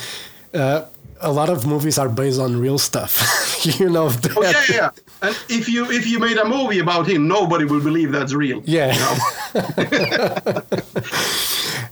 uh, 0.54 0.84
a 1.22 1.30
lot 1.30 1.48
of 1.50 1.66
movies 1.66 1.98
are 1.98 2.08
based 2.08 2.40
on 2.40 2.58
real 2.58 2.78
stuff 2.78 3.20
you 3.78 3.88
know 3.88 4.08
that. 4.08 4.36
oh 4.36 4.42
yeah 4.42 4.64
yeah 4.68 4.90
and 5.22 5.36
if 5.48 5.68
you 5.68 5.90
if 5.90 6.06
you 6.06 6.18
made 6.18 6.36
a 6.38 6.44
movie 6.48 6.78
about 6.78 7.06
him 7.06 7.28
nobody 7.28 7.64
will 7.64 7.82
believe 7.82 8.10
that's 8.12 8.32
real 8.32 8.62
yeah 8.64 8.92
you 8.94 9.00
know? 9.00 10.62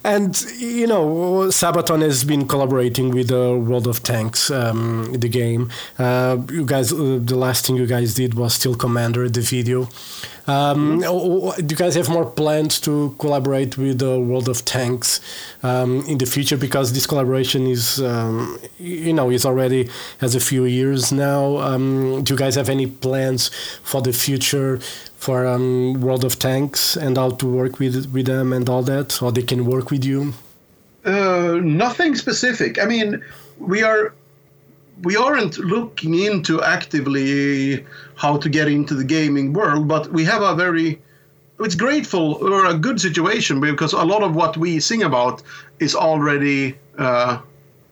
And 0.05 0.41
you 0.59 0.87
know, 0.87 1.49
Sabaton 1.51 2.03
has 2.03 2.25
been 2.25 2.47
collaborating 2.47 3.11
with 3.11 3.29
the 3.29 3.51
uh, 3.51 3.57
World 3.57 3.87
of 3.87 4.03
Tanks, 4.03 4.51
um, 4.51 5.13
the 5.13 5.29
game. 5.29 5.71
Uh, 5.99 6.39
you 6.51 6.65
guys, 6.65 6.93
uh, 6.93 7.19
the 7.21 7.37
last 7.37 7.67
thing 7.67 7.77
you 7.77 7.87
guys 7.87 8.15
did 8.15 8.35
was 8.35 8.55
Steel 8.55 8.75
Commander, 8.75 9.29
the 9.29 9.41
video. 9.41 9.89
Um. 10.49 11.01
Do 11.01 11.75
you 11.75 11.77
guys 11.77 11.95
have 11.95 12.09
more 12.09 12.25
plans 12.25 12.81
to 12.81 13.15
collaborate 13.19 13.77
with 13.77 13.99
the 13.99 14.19
World 14.19 14.49
of 14.49 14.65
Tanks 14.65 15.21
um, 15.63 16.03
in 16.07 16.17
the 16.17 16.25
future? 16.25 16.57
Because 16.57 16.93
this 16.95 17.07
collaboration 17.07 17.67
is, 17.67 18.01
um, 18.01 18.59
you 18.79 19.13
know, 19.13 19.31
is 19.31 19.45
already 19.45 19.91
has 20.21 20.35
a 20.35 20.41
few 20.41 20.65
years 20.65 21.13
now. 21.13 21.59
Um, 21.59 22.25
do 22.25 22.33
you 22.33 22.39
guys 22.39 22.55
have 22.55 22.71
any 22.71 22.87
plans 22.87 23.51
for 23.83 24.01
the 24.01 24.13
future 24.13 24.79
for 25.19 25.47
um, 25.47 26.01
World 26.01 26.25
of 26.25 26.39
Tanks 26.39 26.97
and 26.97 27.17
how 27.19 27.31
to 27.31 27.47
work 27.47 27.79
with 27.79 28.11
with 28.13 28.27
them 28.27 28.53
and 28.53 28.69
all 28.69 28.83
that, 28.83 29.23
or 29.23 29.31
they 29.31 29.43
can 29.43 29.67
work 29.67 29.91
with 29.91 30.05
you? 30.05 30.33
Uh, 31.05 31.61
nothing 31.63 32.15
specific. 32.15 32.79
I 32.79 32.87
mean, 32.87 33.23
we 33.59 33.83
are 33.83 34.15
we 35.03 35.17
aren't 35.17 35.59
looking 35.59 36.15
into 36.15 36.63
actively 36.63 37.85
how 38.17 38.37
to 38.37 38.49
get 38.49 38.69
into 38.69 38.95
the 38.95 39.05
gaming 39.05 39.53
world, 39.53 39.89
but 39.89 40.13
we 40.13 40.25
have 40.25 40.43
a 40.43 40.55
very 40.55 41.01
it's 41.61 41.75
grateful 41.75 42.35
or 42.35 42.67
a 42.67 42.75
good 42.75 43.01
situation 43.01 43.61
because 43.61 43.93
a 43.93 44.05
lot 44.05 44.23
of 44.23 44.37
what 44.37 44.57
we 44.57 44.79
sing 44.79 45.03
about 45.03 45.43
is 45.81 45.95
already 45.95 46.77
uh, 46.99 47.41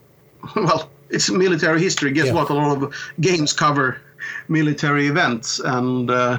well 0.56 0.90
it's 1.10 1.30
military 1.30 1.80
history. 1.80 2.10
Guess 2.12 2.26
yeah. 2.26 2.32
what? 2.32 2.50
A 2.50 2.54
lot 2.54 2.82
of 2.82 2.94
games 3.20 3.52
cover 3.52 4.00
military 4.48 5.06
events. 5.06 5.60
And 5.60 6.10
uh, 6.10 6.38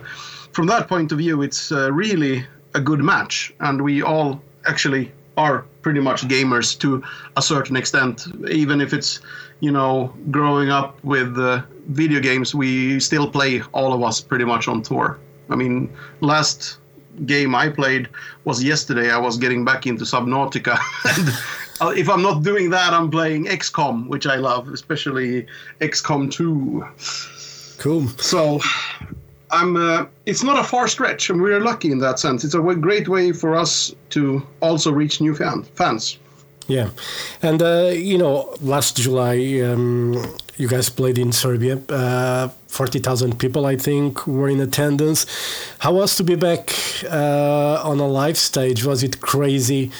from 0.51 0.67
that 0.67 0.87
point 0.87 1.11
of 1.11 1.17
view 1.17 1.41
it's 1.41 1.71
uh, 1.71 1.91
really 1.91 2.45
a 2.73 2.81
good 2.81 2.99
match, 2.99 3.53
and 3.59 3.81
we 3.81 4.01
all 4.01 4.41
actually 4.65 5.11
are 5.37 5.65
pretty 5.81 5.99
much 5.99 6.27
gamers 6.27 6.77
to 6.79 7.03
a 7.37 7.41
certain 7.41 7.77
extent. 7.77 8.27
Even 8.49 8.81
if 8.81 8.93
it's 8.93 9.21
you 9.59 9.71
know 9.71 10.13
growing 10.31 10.69
up 10.69 11.01
with 11.03 11.37
uh, 11.37 11.61
video 11.87 12.19
games, 12.19 12.53
we 12.53 12.99
still 12.99 13.29
play 13.29 13.61
all 13.73 13.93
of 13.93 14.03
us 14.03 14.19
pretty 14.19 14.45
much 14.45 14.67
on 14.67 14.81
tour. 14.81 15.19
I 15.49 15.55
mean, 15.55 15.89
last 16.21 16.79
game 17.25 17.55
I 17.55 17.69
played 17.69 18.09
was 18.43 18.63
yesterday. 18.63 19.11
I 19.11 19.17
was 19.17 19.37
getting 19.37 19.63
back 19.63 19.87
into 19.87 20.03
Subnautica. 20.03 20.77
and 21.17 21.29
uh, 21.81 21.93
if 21.95 22.09
I'm 22.09 22.21
not 22.21 22.43
doing 22.43 22.69
that, 22.71 22.93
I'm 22.93 23.09
playing 23.09 23.45
XCOM, 23.45 24.07
which 24.07 24.27
I 24.27 24.35
love, 24.35 24.67
especially 24.69 25.47
XCOM 25.81 26.31
2. 26.31 26.85
Cool. 27.79 28.07
So 28.17 28.59
I'm. 29.51 29.77
Uh, 29.77 30.05
it's 30.25 30.43
not 30.43 30.59
a 30.59 30.63
far 30.63 30.87
stretch, 30.87 31.29
and 31.29 31.41
we're 31.41 31.59
lucky 31.59 31.91
in 31.91 31.99
that 31.99 32.19
sense. 32.19 32.43
It's 32.43 32.53
a 32.53 32.59
great 32.59 33.07
way 33.07 33.31
for 33.31 33.55
us 33.55 33.93
to 34.09 34.45
also 34.61 34.91
reach 34.91 35.21
new 35.21 35.35
fan, 35.35 35.63
fans. 35.75 36.17
Yeah, 36.67 36.89
and 37.41 37.61
uh, 37.61 37.91
you 37.93 38.17
know, 38.17 38.53
last 38.61 38.97
July 38.97 39.37
um, 39.61 40.21
you 40.57 40.67
guys 40.67 40.89
played 40.89 41.17
in 41.17 41.31
Serbia. 41.31 41.79
Uh, 41.89 42.49
Forty 42.67 42.99
thousand 42.99 43.39
people, 43.39 43.65
I 43.65 43.77
think, 43.77 44.27
were 44.27 44.49
in 44.49 44.59
attendance. 44.59 45.25
How 45.79 45.93
was 45.93 46.15
to 46.17 46.23
be 46.23 46.35
back 46.35 46.73
uh, 47.09 47.81
on 47.83 47.99
a 47.99 48.07
live 48.07 48.37
stage? 48.37 48.83
Was 48.83 49.01
it 49.01 49.21
crazy? 49.21 49.91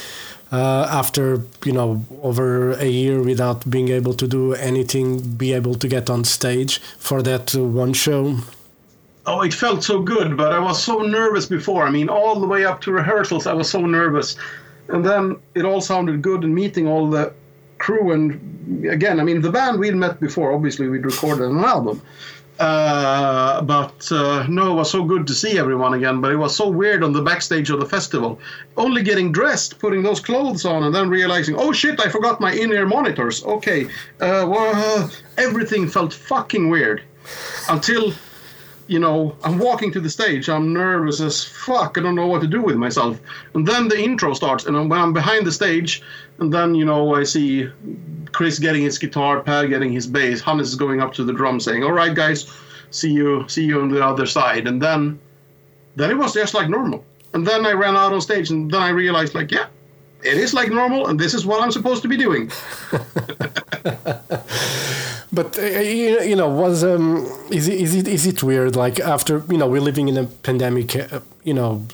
Uh, 0.52 0.88
after 0.90 1.42
you 1.66 1.74
know 1.74 2.06
over 2.22 2.72
a 2.74 2.86
year 2.86 3.22
without 3.22 3.70
being 3.70 3.90
able 3.90 4.14
to 4.14 4.28
do 4.28 4.54
anything, 4.54 5.20
be 5.20 5.54
able 5.54 5.76
to 5.76 5.88
get 5.88 6.10
on 6.10 6.24
stage 6.24 6.80
for 7.00 7.22
that 7.22 7.56
one 7.56 7.94
show. 7.94 8.38
Oh, 9.28 9.42
it 9.42 9.54
felt 9.54 9.84
so 9.84 10.02
good, 10.02 10.38
but 10.38 10.54
I 10.54 10.60
was 10.60 10.82
so 10.82 11.00
nervous 11.00 11.46
before. 11.46 11.84
I 11.84 11.90
mean, 11.90 12.08
all 12.08 12.40
the 12.40 12.48
way 12.48 12.64
up 12.64 12.80
to 12.82 12.94
rehearsals, 12.94 13.46
I 13.46 13.54
was 13.54 13.70
so 13.70 13.82
nervous. 13.86 14.38
And 14.88 15.06
then 15.06 15.36
it 15.54 15.66
all 15.66 15.82
sounded 15.82 16.22
good 16.22 16.46
and 16.46 16.56
meeting 16.56 16.88
all 16.88 17.10
the 17.10 17.34
crew. 17.78 18.14
And 18.14 18.86
again, 18.86 19.20
I 19.20 19.24
mean, 19.24 19.42
the 19.42 19.52
band 19.52 19.80
we'd 19.80 19.96
met 19.96 20.22
before, 20.22 20.54
obviously, 20.54 20.88
we'd 20.88 21.06
recorded 21.06 21.50
an 21.50 21.60
album. 21.60 22.02
Uh, 22.58 23.62
but 23.62 24.10
uh, 24.14 24.48
no, 24.48 24.72
it 24.72 24.76
was 24.76 24.90
so 24.90 25.04
good 25.04 25.28
to 25.28 25.34
see 25.34 25.60
everyone 25.60 25.94
again. 25.94 26.22
But 26.22 26.32
it 26.32 26.38
was 26.38 26.56
so 26.56 26.70
weird 26.70 27.04
on 27.04 27.12
the 27.12 27.22
backstage 27.22 27.70
of 27.70 27.82
the 27.82 27.86
festival. 27.86 28.40
Only 28.78 29.04
getting 29.04 29.34
dressed, 29.34 29.78
putting 29.78 30.04
those 30.04 30.22
clothes 30.22 30.64
on, 30.64 30.84
and 30.84 30.96
then 30.96 31.10
realizing, 31.10 31.56
oh 31.58 31.74
shit, 31.74 32.00
I 32.00 32.08
forgot 32.08 32.40
my 32.40 32.54
in 32.54 32.72
ear 32.72 32.86
monitors. 32.86 33.44
Okay. 33.44 33.88
Uh, 34.22 34.48
well, 34.48 35.12
everything 35.38 35.90
felt 35.90 36.14
fucking 36.14 36.70
weird 36.70 37.04
until 37.70 38.14
you 38.88 39.00
know, 39.00 39.36
I'm 39.44 39.60
walking 39.60 39.92
to 39.92 40.00
the 40.00 40.10
stage. 40.10 40.50
I'm 40.50 40.74
nervous 40.74 41.20
as 41.20 41.44
fuck. 41.44 41.98
I 41.98 42.02
don't 42.02 42.16
know 42.16 42.28
what 42.28 42.42
to 42.42 42.48
do 42.48 42.62
with 42.62 42.78
myself. 42.78 43.20
And 43.54 43.68
then 43.68 43.88
the 43.88 44.00
intro 44.00 44.34
starts, 44.34 44.66
and 44.66 44.90
when 44.90 45.00
I'm 45.00 45.14
behind 45.14 45.46
the 45.46 45.52
stage, 45.52 46.02
and 46.40 46.54
then 46.54 46.76
you 46.76 46.86
know 46.86 47.16
I 47.16 47.24
see 47.24 47.70
Chris 48.32 48.60
getting 48.60 48.84
his 48.84 48.98
guitar, 48.98 49.42
Pär 49.42 49.68
getting 49.68 49.92
his 49.92 50.08
bass, 50.08 50.42
Hannes 50.42 50.70
is 50.70 50.76
going 50.76 51.02
up 51.02 51.14
to 51.14 51.24
the 51.24 51.34
drum, 51.34 51.60
saying, 51.60 51.84
"All 51.84 51.92
right, 51.92 52.14
guys, 52.14 52.52
see 52.92 53.12
you, 53.12 53.46
see 53.48 53.66
you 53.66 53.82
on 53.82 53.90
the 53.90 54.04
other 54.04 54.26
side." 54.26 54.68
And 54.68 54.82
then, 54.82 55.20
then 55.96 56.10
it 56.10 56.18
was 56.18 56.34
just 56.34 56.54
like 56.54 56.70
normal. 56.70 57.04
And 57.34 57.46
then 57.46 57.66
I 57.66 57.74
ran 57.74 57.96
out 57.96 58.14
on 58.14 58.22
stage, 58.22 58.50
and 58.50 58.72
then 58.72 58.82
I 58.82 58.90
realized, 58.90 59.36
like, 59.36 59.52
yeah, 59.52 59.68
it 60.24 60.38
is 60.38 60.54
like 60.54 60.70
normal, 60.70 61.08
and 61.08 61.20
this 61.20 61.34
is 61.34 61.46
what 61.46 61.62
I'm 61.62 61.72
supposed 61.72 62.02
to 62.04 62.08
be 62.08 62.18
doing. 62.18 62.52
but 65.32 65.58
uh, 65.58 65.62
you, 65.62 66.22
you 66.22 66.36
know 66.36 66.50
was 66.50 66.84
um 66.84 67.26
is 67.52 67.68
it, 67.68 67.80
is 67.80 67.96
it 67.96 68.08
is 68.08 68.26
it 68.26 68.42
weird 68.44 68.76
like 68.76 69.00
after 69.00 69.44
you 69.50 69.58
know 69.58 69.68
we're 69.68 69.82
living 69.82 70.08
in 70.08 70.18
a 70.18 70.26
pandemic 70.26 70.96
uh, 70.96 71.20
you 71.44 71.54
know 71.54 71.86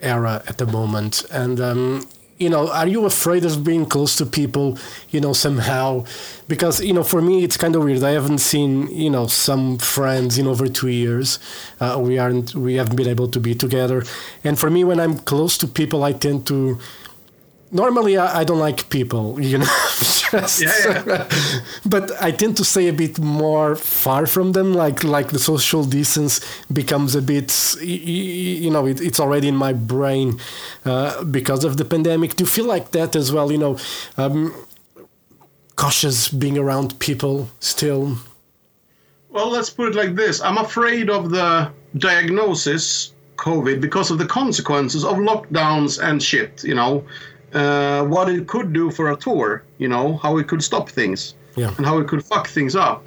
era 0.00 0.42
at 0.46 0.58
the 0.58 0.66
moment 0.66 1.24
and 1.30 1.60
um 1.60 2.06
you 2.42 2.50
know 2.50 2.68
are 2.70 2.88
you 2.88 3.04
afraid 3.04 3.44
of 3.44 3.62
being 3.62 3.86
close 3.86 4.16
to 4.16 4.26
people 4.26 4.76
you 5.10 5.20
know 5.20 5.32
somehow? 5.32 6.04
Because 6.48 6.82
you 6.82 6.92
know 6.92 7.04
for 7.04 7.22
me 7.22 7.44
it's 7.44 7.56
kind 7.56 7.76
of 7.76 7.84
weird. 7.84 8.02
I 8.02 8.10
haven't 8.10 8.38
seen 8.38 8.88
you 8.88 9.10
know 9.10 9.26
some 9.28 9.78
friends 9.78 10.38
in 10.38 10.46
over 10.46 10.66
two 10.66 10.88
years. 10.88 11.38
Uh, 11.80 11.98
we 12.00 12.18
aren't 12.18 12.54
we 12.54 12.74
haven't 12.74 12.96
been 12.96 13.08
able 13.08 13.28
to 13.28 13.40
be 13.40 13.54
together. 13.54 14.02
And 14.44 14.58
for 14.58 14.70
me 14.70 14.84
when 14.84 14.98
i'm 15.00 15.18
close 15.18 15.56
to 15.58 15.66
people 15.68 16.02
i 16.02 16.12
tend 16.12 16.46
to 16.48 16.78
normally 17.72 18.16
I, 18.16 18.40
I 18.40 18.44
don't 18.44 18.60
like 18.60 18.88
people 18.90 19.40
you 19.50 19.58
know 19.58 19.74
just, 20.32 20.60
Yeah, 20.60 21.02
yeah. 21.06 21.28
but 21.86 22.10
I 22.22 22.30
tend 22.30 22.56
to 22.56 22.64
stay 22.64 22.88
a 22.88 22.92
bit 22.92 23.18
more 23.18 23.76
far 23.76 24.26
from 24.26 24.52
them. 24.52 24.72
Like 24.74 25.04
like 25.04 25.28
the 25.28 25.38
social 25.38 25.84
distance 25.84 26.40
becomes 26.72 27.14
a 27.14 27.22
bit, 27.22 27.76
you 27.82 28.70
know, 28.70 28.86
it, 28.86 29.00
it's 29.00 29.20
already 29.20 29.48
in 29.48 29.56
my 29.56 29.72
brain 29.72 30.40
uh, 30.84 31.22
because 31.24 31.64
of 31.64 31.76
the 31.76 31.84
pandemic. 31.84 32.36
Do 32.36 32.44
you 32.44 32.50
feel 32.50 32.66
like 32.66 32.92
that 32.92 33.14
as 33.14 33.32
well? 33.32 33.52
You 33.52 33.58
know, 33.58 33.78
um, 34.16 34.54
cautious 35.76 36.28
being 36.28 36.58
around 36.58 36.98
people 36.98 37.48
still. 37.60 38.16
Well, 39.30 39.50
let's 39.50 39.70
put 39.70 39.88
it 39.88 39.94
like 39.94 40.14
this 40.14 40.40
I'm 40.42 40.58
afraid 40.58 41.10
of 41.10 41.30
the 41.30 41.70
diagnosis, 41.96 43.12
COVID, 43.36 43.80
because 43.80 44.10
of 44.10 44.18
the 44.18 44.26
consequences 44.26 45.04
of 45.04 45.16
lockdowns 45.16 46.02
and 46.02 46.22
shit, 46.22 46.64
you 46.64 46.74
know. 46.74 47.04
Uh, 47.52 48.02
what 48.04 48.28
it 48.30 48.46
could 48.46 48.72
do 48.72 48.90
for 48.90 49.10
a 49.12 49.16
tour, 49.16 49.62
you 49.78 49.86
know, 49.88 50.16
how 50.22 50.38
it 50.38 50.48
could 50.48 50.62
stop 50.62 50.88
things 50.88 51.34
Yeah. 51.54 51.70
and 51.76 51.84
how 51.84 51.98
it 51.98 52.08
could 52.08 52.24
fuck 52.24 52.48
things 52.48 52.74
up. 52.74 53.04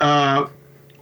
Uh, 0.00 0.46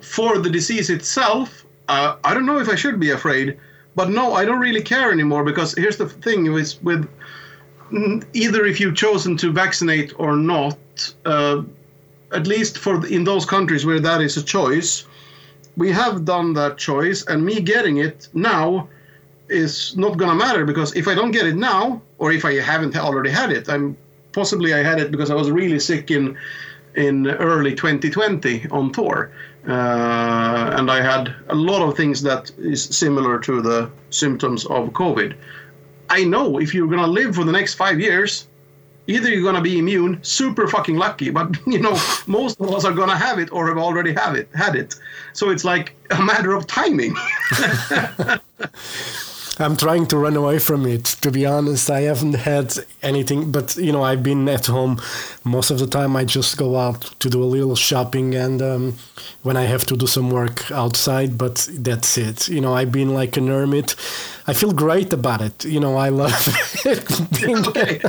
for 0.00 0.38
the 0.38 0.50
disease 0.50 0.90
itself, 0.90 1.64
uh, 1.88 2.16
I 2.24 2.34
don't 2.34 2.46
know 2.46 2.58
if 2.58 2.68
I 2.68 2.74
should 2.74 2.98
be 2.98 3.10
afraid, 3.10 3.56
but 3.94 4.10
no, 4.10 4.34
I 4.34 4.44
don't 4.44 4.58
really 4.58 4.82
care 4.82 5.12
anymore 5.12 5.44
because 5.44 5.72
here's 5.74 5.96
the 5.98 6.08
thing 6.08 6.52
with 6.52 7.08
mm, 7.92 8.24
either 8.32 8.64
if 8.66 8.80
you've 8.80 8.96
chosen 8.96 9.36
to 9.36 9.52
vaccinate 9.52 10.12
or 10.18 10.34
not, 10.36 10.78
uh, 11.24 11.62
at 12.32 12.46
least 12.48 12.78
for 12.78 13.06
in 13.06 13.22
those 13.24 13.44
countries 13.46 13.86
where 13.86 14.00
that 14.00 14.20
is 14.20 14.36
a 14.36 14.42
choice, 14.42 15.06
we 15.76 15.92
have 15.92 16.24
done 16.24 16.54
that 16.54 16.76
choice, 16.76 17.24
and 17.26 17.44
me 17.44 17.60
getting 17.60 17.98
it 17.98 18.28
now 18.34 18.88
is 19.48 19.96
not 19.96 20.16
gonna 20.16 20.34
matter 20.34 20.64
because 20.64 20.94
if 20.94 21.08
I 21.08 21.14
don't 21.14 21.30
get 21.30 21.46
it 21.46 21.56
now, 21.56 22.00
or 22.18 22.32
if 22.32 22.44
I 22.44 22.54
haven't 22.60 22.96
already 22.96 23.30
had 23.30 23.50
it, 23.50 23.68
I'm 23.68 23.96
possibly 24.32 24.74
I 24.74 24.82
had 24.82 25.00
it 25.00 25.10
because 25.10 25.30
I 25.30 25.34
was 25.34 25.50
really 25.50 25.80
sick 25.80 26.10
in 26.10 26.36
in 26.94 27.28
early 27.28 27.74
2020 27.74 28.66
on 28.70 28.92
tour, 28.92 29.30
uh, 29.68 30.74
and 30.76 30.90
I 30.90 31.00
had 31.00 31.34
a 31.48 31.54
lot 31.54 31.82
of 31.86 31.96
things 31.96 32.22
that 32.22 32.50
is 32.58 32.82
similar 32.82 33.38
to 33.40 33.60
the 33.60 33.90
symptoms 34.10 34.66
of 34.66 34.90
COVID. 34.90 35.34
I 36.10 36.24
know 36.24 36.58
if 36.58 36.74
you're 36.74 36.88
gonna 36.88 37.06
live 37.06 37.34
for 37.34 37.44
the 37.44 37.52
next 37.52 37.74
five 37.74 38.00
years, 38.00 38.48
either 39.06 39.28
you're 39.28 39.44
gonna 39.44 39.62
be 39.62 39.78
immune, 39.78 40.18
super 40.22 40.66
fucking 40.66 40.96
lucky, 40.96 41.30
but 41.30 41.56
you 41.66 41.80
know 41.80 41.96
most 42.26 42.60
of 42.60 42.72
us 42.72 42.84
are 42.84 42.92
gonna 42.92 43.16
have 43.16 43.38
it 43.38 43.52
or 43.52 43.68
have 43.68 43.78
already 43.78 44.12
have 44.12 44.34
it 44.34 44.48
had 44.54 44.74
it. 44.74 44.94
So 45.32 45.50
it's 45.50 45.64
like 45.64 45.94
a 46.10 46.22
matter 46.22 46.52
of 46.54 46.66
timing. 46.66 47.14
I'm 49.60 49.76
trying 49.76 50.06
to 50.06 50.18
run 50.18 50.36
away 50.36 50.58
from 50.58 50.86
it. 50.86 51.04
To 51.22 51.30
be 51.30 51.44
honest, 51.46 51.90
I 51.90 52.02
haven't 52.02 52.34
had 52.34 52.74
anything, 53.02 53.50
but 53.50 53.76
you 53.76 53.92
know, 53.92 54.02
I've 54.02 54.22
been 54.22 54.48
at 54.48 54.66
home 54.66 55.00
most 55.44 55.70
of 55.70 55.78
the 55.78 55.86
time. 55.86 56.16
I 56.16 56.24
just 56.24 56.56
go 56.56 56.76
out 56.76 57.02
to 57.20 57.28
do 57.28 57.42
a 57.42 57.44
little 57.44 57.74
shopping, 57.74 58.34
and 58.34 58.62
um, 58.62 58.94
when 59.42 59.56
I 59.56 59.62
have 59.62 59.84
to 59.86 59.96
do 59.96 60.06
some 60.06 60.30
work 60.30 60.70
outside, 60.70 61.36
but 61.36 61.68
that's 61.72 62.16
it. 62.18 62.48
You 62.48 62.60
know, 62.60 62.74
I've 62.74 62.92
been 62.92 63.14
like 63.14 63.36
an 63.36 63.48
hermit. 63.48 63.94
I 64.46 64.54
feel 64.54 64.72
great 64.72 65.12
about 65.12 65.40
it. 65.42 65.64
You 65.64 65.80
know, 65.80 65.96
I 65.96 66.08
love 66.08 66.32
it. 66.84 67.20
okay, 67.66 68.00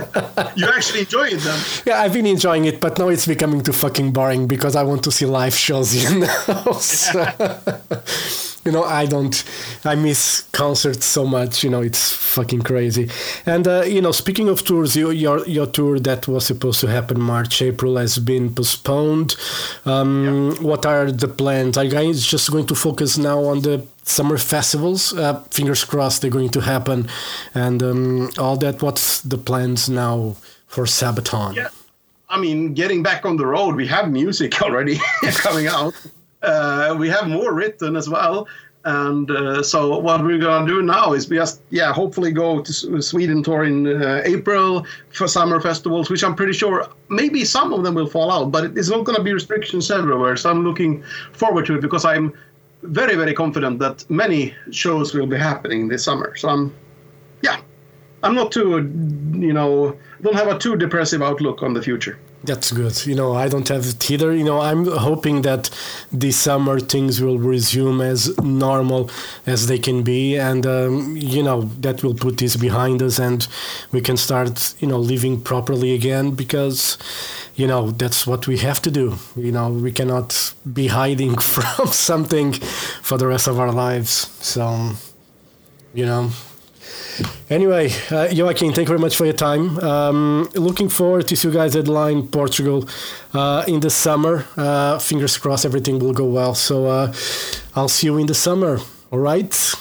you 0.55 0.67
actually 0.67 1.01
enjoy 1.01 1.27
it 1.27 1.39
then. 1.39 1.59
yeah, 1.85 2.01
I've 2.01 2.13
been 2.13 2.25
enjoying 2.25 2.65
it, 2.65 2.79
but 2.79 2.97
now 2.97 3.09
it's 3.09 3.25
becoming 3.25 3.61
too 3.61 3.73
fucking 3.73 4.11
boring 4.11 4.47
because 4.47 4.75
I 4.75 4.83
want 4.83 5.03
to 5.03 5.11
see 5.11 5.25
live 5.25 5.55
shows. 5.55 5.95
You 5.95 6.19
know, 6.19 6.71
So, 6.79 7.25
you 8.65 8.71
know, 8.71 8.83
I 8.83 9.05
don't. 9.05 9.43
I 9.85 9.95
miss 9.95 10.41
concerts 10.51 11.05
so 11.05 11.25
much. 11.25 11.63
You 11.63 11.69
know, 11.69 11.81
it's 11.81 12.11
fucking 12.11 12.61
crazy. 12.61 13.09
And 13.45 13.67
uh, 13.67 13.83
you 13.83 14.01
know, 14.01 14.11
speaking 14.11 14.49
of 14.49 14.63
tours, 14.63 14.95
your, 14.95 15.13
your 15.13 15.45
your 15.47 15.65
tour 15.67 15.99
that 15.99 16.27
was 16.27 16.45
supposed 16.45 16.81
to 16.81 16.87
happen 16.87 17.19
March 17.19 17.61
April 17.61 17.97
has 17.97 18.17
been 18.19 18.53
postponed. 18.53 19.35
Um, 19.85 20.55
What 20.61 20.85
are 20.85 21.11
the 21.11 21.27
plans? 21.27 21.77
Are 21.77 21.83
you 21.85 21.91
guys 21.91 22.25
just 22.25 22.51
going 22.51 22.65
to 22.67 22.75
focus 22.75 23.17
now 23.17 23.43
on 23.45 23.61
the 23.61 23.85
summer 24.03 24.37
festivals? 24.37 25.13
Uh, 25.13 25.41
fingers 25.51 25.83
crossed 25.85 26.21
they're 26.21 26.31
going 26.31 26.49
to 26.51 26.61
happen, 26.61 27.07
and 27.53 27.81
um, 27.83 28.29
all 28.37 28.57
that. 28.57 28.81
What's 28.81 29.21
the 29.21 29.37
plans 29.37 29.89
now 29.89 30.35
for 30.67 30.85
Sabaton? 30.85 31.55
Yeah. 31.55 31.69
I 32.31 32.39
mean, 32.39 32.75
getting 32.75 33.01
back 33.01 33.25
on 33.25 33.37
the 33.37 33.45
road, 33.45 33.75
we 33.75 33.87
have 33.87 34.11
music 34.11 34.61
already 34.65 34.99
coming 35.41 35.67
out. 35.67 35.93
Uh, 36.41 36.95
we 36.97 37.09
have 37.09 37.27
more 37.27 37.53
written 37.53 37.95
as 37.95 38.09
well. 38.09 38.47
And 38.85 39.29
uh, 39.29 39.61
so 39.61 39.99
what 39.99 40.23
we're 40.23 40.39
to 40.65 40.73
do 40.73 40.81
now 40.81 41.11
is 41.11 41.25
just, 41.25 41.61
yeah, 41.69 41.91
hopefully 41.91 42.31
go 42.31 42.61
to 42.61 43.01
Sweden 43.01 43.43
tour 43.43 43.65
in 43.65 44.01
uh, 44.01 44.21
April 44.23 44.85
for 45.11 45.27
summer 45.27 45.59
festivals, 45.59 46.09
which 46.09 46.23
I'm 46.23 46.33
pretty 46.33 46.53
sure 46.53 46.87
maybe 47.09 47.43
some 47.43 47.73
of 47.73 47.83
them 47.83 47.95
will 47.95 48.07
fall 48.07 48.31
out, 48.31 48.51
but 48.51 48.77
it's 48.77 48.89
not 48.89 49.05
to 49.17 49.23
be 49.23 49.33
restrictions 49.33 49.91
everywhere. 49.91 50.37
So 50.37 50.49
I'm 50.49 50.63
looking 50.63 51.03
forward 51.33 51.65
to 51.65 51.75
it 51.75 51.81
because 51.81 52.05
I'm 52.05 52.33
very, 52.83 53.15
very 53.15 53.33
confident 53.33 53.79
that 53.79 54.09
many 54.09 54.55
shows 54.71 55.13
will 55.13 55.27
be 55.27 55.37
happening 55.37 55.89
this 55.89 56.05
summer. 56.05 56.37
So 56.37 56.47
I'm 56.47 56.73
yeah, 57.41 57.59
I'm 58.23 58.35
not 58.35 58.51
too, 58.51 58.77
you 59.33 59.53
know, 59.53 59.97
don't 60.21 60.35
have 60.35 60.47
a 60.47 60.57
too 60.57 60.75
depressive 60.75 61.21
outlook 61.21 61.63
on 61.63 61.73
the 61.73 61.81
future. 61.81 62.17
That's 62.41 62.71
good. 62.71 63.05
You 63.05 63.15
know, 63.15 63.33
I 63.33 63.49
don't 63.49 63.67
have 63.67 63.85
it 63.85 64.09
either. 64.09 64.33
You 64.33 64.45
know, 64.45 64.61
I'm 64.61 64.85
hoping 64.85 65.41
that 65.41 65.69
this 66.09 66.37
summer 66.37 66.79
things 66.79 67.21
will 67.21 67.37
resume 67.37 67.99
as 67.99 68.37
normal 68.37 69.09
as 69.45 69.67
they 69.67 69.77
can 69.77 70.03
be, 70.03 70.37
and 70.37 70.65
um, 70.65 71.17
you 71.17 71.43
know 71.43 71.63
that 71.81 72.01
will 72.01 72.13
put 72.13 72.37
this 72.37 72.55
behind 72.55 73.03
us, 73.03 73.19
and 73.19 73.45
we 73.91 73.99
can 73.99 74.15
start, 74.15 74.73
you 74.79 74.87
know, 74.87 74.97
living 74.97 75.41
properly 75.41 75.93
again. 75.93 76.31
Because, 76.31 76.97
you 77.55 77.67
know, 77.67 77.91
that's 77.91 78.25
what 78.25 78.47
we 78.47 78.57
have 78.59 78.81
to 78.83 78.91
do. 78.91 79.17
You 79.35 79.51
know, 79.51 79.69
we 79.69 79.91
cannot 79.91 80.53
be 80.71 80.87
hiding 80.87 81.37
from 81.39 81.87
something 81.87 82.53
for 83.01 83.17
the 83.17 83.27
rest 83.27 83.47
of 83.47 83.59
our 83.59 83.73
lives. 83.73 84.29
So, 84.39 84.91
you 85.93 86.05
know, 86.05 86.31
Anyway, 87.49 87.87
uh, 87.87 88.27
Joakim, 88.29 88.73
thank 88.73 88.79
you 88.79 88.85
very 88.85 88.99
much 88.99 89.17
for 89.17 89.25
your 89.25 89.33
time. 89.33 89.77
Um, 89.79 90.49
looking 90.55 90.89
forward 90.89 91.27
to 91.27 91.35
see 91.35 91.47
you 91.47 91.53
guys 91.53 91.75
at 91.75 91.87
Line 91.87 92.27
Portugal 92.27 92.87
uh, 93.33 93.63
in 93.67 93.79
the 93.79 93.89
summer. 93.89 94.45
Uh, 94.55 94.99
fingers 94.99 95.37
crossed 95.37 95.65
everything 95.65 95.99
will 95.99 96.13
go 96.13 96.25
well. 96.25 96.55
So 96.55 96.85
uh, 96.87 97.13
I'll 97.75 97.89
see 97.89 98.07
you 98.07 98.17
in 98.17 98.27
the 98.27 98.35
summer. 98.35 98.79
All 99.11 99.19
right? 99.19 99.75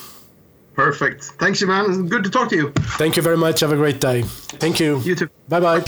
Perfect. 0.75 1.25
Thanks, 1.41 1.61
you, 1.61 1.67
man. 1.67 2.07
Good 2.07 2.23
to 2.25 2.31
talk 2.31 2.49
to 2.51 2.57
you. 2.57 2.71
Thank 2.99 3.17
you 3.17 3.23
very 3.23 3.37
much. 3.37 3.61
Have 3.61 3.73
a 3.73 3.77
great 3.77 4.01
day. 4.01 4.23
Thank 4.23 4.79
you. 4.79 5.01
You 5.01 5.17
too. 5.17 5.29
Bye 5.49 5.61
bye. 5.61 5.85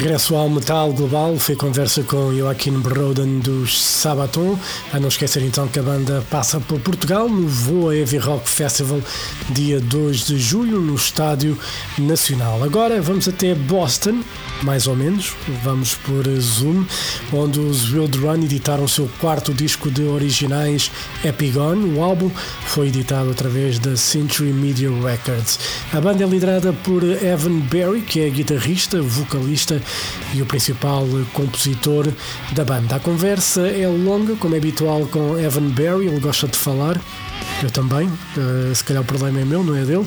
Regresso 0.00 0.34
ao 0.34 0.48
Metal 0.48 0.90
Global, 0.94 1.38
foi 1.38 1.54
conversa 1.54 2.02
com 2.02 2.34
Joaquim 2.34 2.80
Broden 2.80 3.38
dos 3.40 3.78
Sabaton. 3.78 4.58
A 4.94 4.98
não 4.98 5.08
esquecer 5.08 5.42
então 5.42 5.68
que 5.68 5.78
a 5.78 5.82
banda 5.82 6.24
passa 6.30 6.58
por 6.58 6.80
Portugal 6.80 7.28
no 7.28 7.46
Voa 7.46 7.94
Heavy 7.94 8.16
Rock 8.16 8.48
Festival, 8.48 9.02
dia 9.50 9.78
2 9.78 10.24
de 10.24 10.38
julho, 10.38 10.80
no 10.80 10.94
Estádio 10.94 11.58
Nacional. 11.98 12.64
Agora 12.64 13.02
vamos 13.02 13.28
até 13.28 13.54
Boston, 13.54 14.22
mais 14.62 14.86
ou 14.86 14.96
menos, 14.96 15.34
vamos 15.62 15.94
por 15.96 16.26
Zoom, 16.40 16.86
onde 17.30 17.60
os 17.60 17.92
Wild 17.92 18.16
Run 18.16 18.44
editaram 18.44 18.84
o 18.84 18.88
seu 18.88 19.06
quarto 19.20 19.52
disco 19.52 19.90
de 19.90 20.04
originais, 20.04 20.90
Epigon. 21.22 21.76
O 21.94 22.02
álbum 22.02 22.30
foi 22.64 22.88
editado 22.88 23.30
através 23.30 23.78
da 23.78 23.98
Century 23.98 24.50
Media 24.50 24.88
Records. 24.88 25.58
A 25.92 26.00
banda 26.00 26.24
é 26.24 26.26
liderada 26.26 26.72
por 26.72 27.02
Evan 27.04 27.60
Berry, 27.60 28.00
que 28.00 28.20
é 28.20 28.30
guitarrista, 28.30 29.02
vocalista 29.02 29.82
e 30.34 30.42
o 30.42 30.46
principal 30.46 31.04
compositor 31.32 32.06
da 32.52 32.64
banda. 32.64 32.96
A 32.96 33.00
conversa 33.00 33.66
é 33.68 33.86
longa, 33.86 34.36
como 34.36 34.54
é 34.54 34.58
habitual 34.58 35.06
com 35.06 35.38
Evan 35.38 35.70
Berry, 35.70 36.06
ele 36.06 36.20
gosta 36.20 36.46
de 36.46 36.56
falar. 36.56 37.00
Eu 37.62 37.70
também, 37.70 38.06
uh, 38.08 38.74
se 38.74 38.82
calhar 38.84 39.02
o 39.02 39.06
problema 39.06 39.40
é 39.40 39.44
meu, 39.44 39.62
não 39.62 39.76
é 39.76 39.84
dele. 39.84 40.06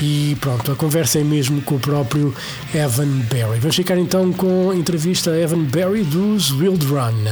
E 0.00 0.36
pronto, 0.40 0.70
a 0.70 0.76
conversa 0.76 1.18
é 1.18 1.24
mesmo 1.24 1.62
com 1.62 1.76
o 1.76 1.80
próprio 1.80 2.34
Evan 2.74 3.20
Berry. 3.30 3.58
Vamos 3.58 3.76
ficar 3.76 3.96
então 3.96 4.32
com 4.32 4.70
a 4.70 4.76
entrevista 4.76 5.30
a 5.30 5.38
Evan 5.38 5.64
Berry 5.64 6.04
dos 6.04 6.50
Wild 6.52 6.84
Run. 6.86 7.24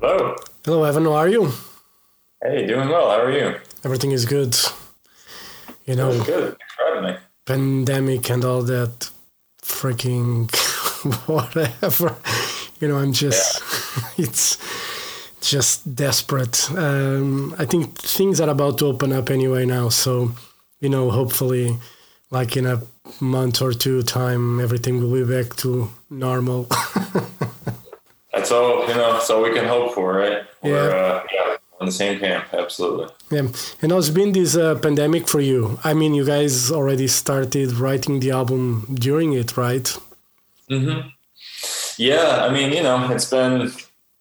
Hello. 0.00 0.36
Hello, 0.66 0.86
Evan, 0.86 1.04
how 1.04 1.16
are 1.16 1.32
you? 1.32 1.52
Hey, 2.42 2.66
doing 2.66 2.88
well. 2.88 3.10
How 3.10 3.22
are 3.22 3.32
you? 3.32 3.56
Everything 3.84 4.12
is 4.12 4.24
good. 4.24 4.54
You 5.86 5.96
know, 5.96 6.12
Good. 6.22 6.56
Pandemic 7.46 8.30
and 8.30 8.44
all 8.44 8.62
that 8.64 9.10
freaking 9.68 10.50
whatever. 11.28 12.16
You 12.80 12.88
know, 12.88 12.96
I'm 12.96 13.12
just, 13.12 13.62
it's 14.18 14.58
just 15.40 15.94
desperate. 15.94 16.70
Um, 16.76 17.54
I 17.58 17.64
think 17.64 17.98
things 17.98 18.40
are 18.40 18.48
about 18.48 18.78
to 18.78 18.86
open 18.86 19.12
up 19.12 19.30
anyway 19.30 19.66
now. 19.66 19.88
So, 19.88 20.32
you 20.80 20.88
know, 20.88 21.10
hopefully, 21.10 21.76
like 22.30 22.56
in 22.56 22.66
a 22.66 22.82
month 23.20 23.62
or 23.62 23.72
two 23.72 24.02
time, 24.02 24.60
everything 24.60 25.00
will 25.00 25.12
be 25.12 25.24
back 25.24 25.56
to 25.56 25.90
normal. 26.10 26.64
That's 28.32 28.52
all 28.52 28.86
you 28.88 28.94
know. 28.94 29.14
That's 29.14 29.30
all 29.30 29.42
we 29.42 29.52
can 29.52 29.66
hope 29.66 29.94
for, 29.94 30.14
right? 30.14 30.42
Yeah. 30.62 30.74
uh, 30.74 31.24
yeah, 31.32 31.56
on 31.80 31.86
the 31.86 31.92
same 31.92 32.18
camp. 32.18 32.46
Absolutely. 32.52 33.06
yeah. 33.30 33.48
And 33.82 33.92
how's 33.92 34.10
been 34.10 34.32
this 34.32 34.56
uh, 34.56 34.74
pandemic 34.76 35.28
for 35.28 35.40
you? 35.40 35.78
I 35.84 35.94
mean, 35.94 36.14
you 36.14 36.24
guys 36.24 36.72
already 36.72 37.06
started 37.06 37.72
writing 37.72 38.20
the 38.20 38.32
album 38.32 38.96
during 38.98 39.32
it, 39.32 39.56
right? 39.56 39.96
Mm-hmm. 40.70 41.08
Yeah, 41.98 42.44
I 42.44 42.52
mean, 42.52 42.72
you 42.72 42.82
know, 42.82 43.10
it's 43.10 43.30
been. 43.30 43.72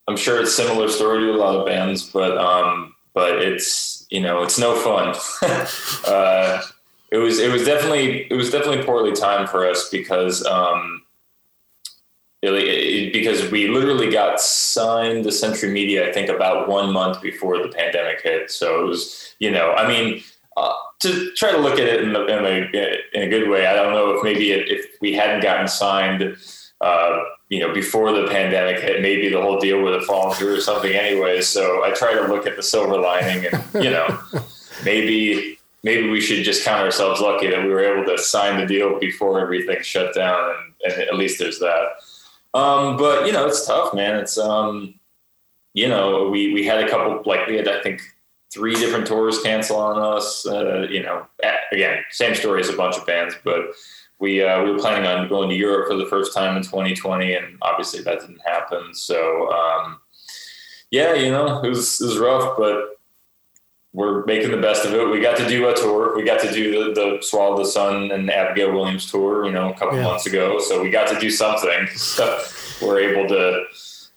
I'm 0.08 0.18
sure 0.18 0.42
it's 0.42 0.56
similar 0.56 0.88
story 0.88 1.20
to 1.20 1.34
a 1.34 1.36
lot 1.36 1.56
of 1.56 1.66
bands, 1.66 2.10
but 2.10 2.38
um, 2.38 2.96
but 3.14 3.42
it's 3.42 4.08
you 4.10 4.22
know, 4.22 4.42
it's 4.42 4.58
no 4.58 4.76
fun. 4.76 5.16
uh, 6.08 6.62
it 7.12 7.18
was 7.18 7.40
it 7.40 7.52
was 7.52 7.66
definitely 7.66 8.28
it 8.32 8.34
was 8.34 8.50
definitely 8.50 8.84
poorly 8.84 9.12
timed 9.12 9.50
for 9.50 9.70
us 9.70 9.90
because 9.90 10.46
um, 10.46 11.04
it, 12.56 12.64
it- 12.68 13.14
because 13.14 13.50
we 13.52 13.68
literally 13.68 14.10
got 14.12 14.40
signed 14.40 15.24
to 15.24 15.32
Century 15.32 15.72
Media, 15.72 16.08
I 16.08 16.12
think, 16.14 16.30
about 16.30 16.68
one 16.68 16.92
month 16.92 17.22
before 17.22 17.58
the 17.62 17.70
pandemic 17.70 18.22
hit. 18.22 18.52
So 18.52 18.84
it 18.84 18.88
was, 18.88 19.34
you 19.40 19.50
know, 19.52 19.72
I 19.74 19.88
mean, 19.88 20.24
uh, 20.56 20.74
to 21.00 21.32
try 21.36 21.52
to 21.52 21.58
look 21.58 21.74
at 21.80 21.88
it 21.88 22.02
in, 22.04 22.14
the, 22.14 22.26
in, 22.26 22.46
a, 22.46 22.98
in 23.14 23.24
a 23.24 23.28
good 23.30 23.50
way, 23.50 23.68
I 23.68 23.74
don't 23.74 23.94
know 23.94 24.12
if 24.12 24.24
maybe 24.24 24.52
if, 24.52 24.68
if 24.70 24.86
we 25.02 25.14
hadn't 25.14 25.42
gotten 25.42 25.68
signed, 25.68 26.36
uh, 26.82 27.20
you 27.50 27.60
know, 27.60 27.74
before 27.74 28.12
the 28.12 28.28
pandemic 28.28 28.80
hit, 28.82 29.02
maybe 29.02 29.30
the 29.30 29.42
whole 29.42 29.60
deal 29.60 29.82
would 29.82 29.94
have 29.94 30.06
fallen 30.06 30.36
through 30.36 30.56
or 30.56 30.62
something 30.62 30.94
anyway. 30.94 31.42
So 31.42 31.84
I 31.84 31.92
try 31.92 32.14
to 32.14 32.28
look 32.28 32.46
at 32.48 32.56
the 32.56 32.64
silver 32.64 32.98
lining 33.00 33.46
and, 33.46 33.64
you 33.84 33.90
know, 33.92 34.20
maybe 34.84 35.58
maybe 35.84 36.10
we 36.10 36.20
should 36.20 36.44
just 36.44 36.66
count 36.66 36.82
ourselves 36.82 37.22
lucky 37.22 37.48
that 37.48 37.64
we 37.64 37.70
were 37.70 37.84
able 37.84 38.04
to 38.06 38.22
sign 38.22 38.60
the 38.60 38.66
deal 38.66 39.00
before 39.00 39.40
everything 39.40 39.82
shut 39.84 40.14
down 40.14 40.50
and, 40.84 40.94
and 40.94 41.02
at 41.04 41.16
least 41.16 41.40
there's 41.40 41.60
that. 41.60 41.86
Um, 42.58 42.98
but 42.98 43.28
you 43.28 43.34
know, 43.34 43.46
it's 43.46 43.66
tough, 43.66 43.94
man. 43.94 44.16
It's 44.16 44.38
um, 44.38 45.00
you 45.74 45.88
know, 45.88 46.30
we 46.30 46.54
we 46.54 46.66
had 46.66 46.84
a 46.84 46.90
couple 46.90 47.22
like 47.26 47.46
we 47.48 47.56
had 47.56 47.68
I 47.68 47.82
think 47.84 48.02
three 48.52 48.74
different 48.74 49.06
tours 49.06 49.42
cancel 49.44 49.78
on 49.78 50.02
us. 50.02 50.46
Uh, 50.46 50.88
you 50.90 51.04
know, 51.04 51.28
again, 51.72 52.04
same 52.10 52.34
story 52.34 52.62
as 52.62 52.70
a 52.70 52.76
bunch 52.76 52.98
of 52.98 53.06
bands, 53.06 53.36
but 53.44 53.60
we 54.20 54.44
uh, 54.44 54.64
we 54.64 54.72
were 54.72 54.80
planning 54.80 55.08
on 55.08 55.28
going 55.28 55.50
to 55.50 55.56
Europe 55.56 55.88
for 55.88 55.96
the 55.96 56.08
first 56.08 56.34
time 56.34 56.58
in 56.58 56.64
2020, 56.64 57.34
and 57.34 57.58
obviously 57.62 58.02
that 58.02 58.22
didn't 58.22 58.42
happen. 58.44 58.94
So 58.94 59.52
um, 59.52 60.00
yeah, 60.90 61.14
you 61.14 61.30
know, 61.30 61.62
it 61.64 61.70
was 61.70 62.02
it 62.02 62.06
was 62.06 62.18
rough, 62.18 62.58
but 62.58 62.97
we're 63.98 64.24
making 64.26 64.52
the 64.52 64.62
best 64.70 64.86
of 64.86 64.94
it. 64.94 65.10
We 65.10 65.20
got 65.20 65.38
to 65.38 65.48
do 65.48 65.60
a 65.70 65.74
tour. 65.76 66.16
We 66.16 66.24
got 66.24 66.40
to 66.42 66.52
do 66.52 66.66
the, 66.72 66.94
the 67.00 67.08
Swallow 67.30 67.58
the 67.58 67.66
Sun 67.66 68.12
and 68.12 68.30
Abigail 68.30 68.72
Williams 68.72 69.10
tour, 69.12 69.46
you 69.48 69.52
know, 69.52 69.72
a 69.72 69.74
couple 69.80 69.98
Yeah. 69.98 70.04
months 70.10 70.26
ago. 70.28 70.60
So 70.60 70.74
we 70.84 70.90
got 71.00 71.08
to 71.14 71.20
do 71.20 71.30
something. 71.32 71.82
So 72.18 72.26
we're 72.82 73.00
able 73.10 73.26
to, 73.36 73.42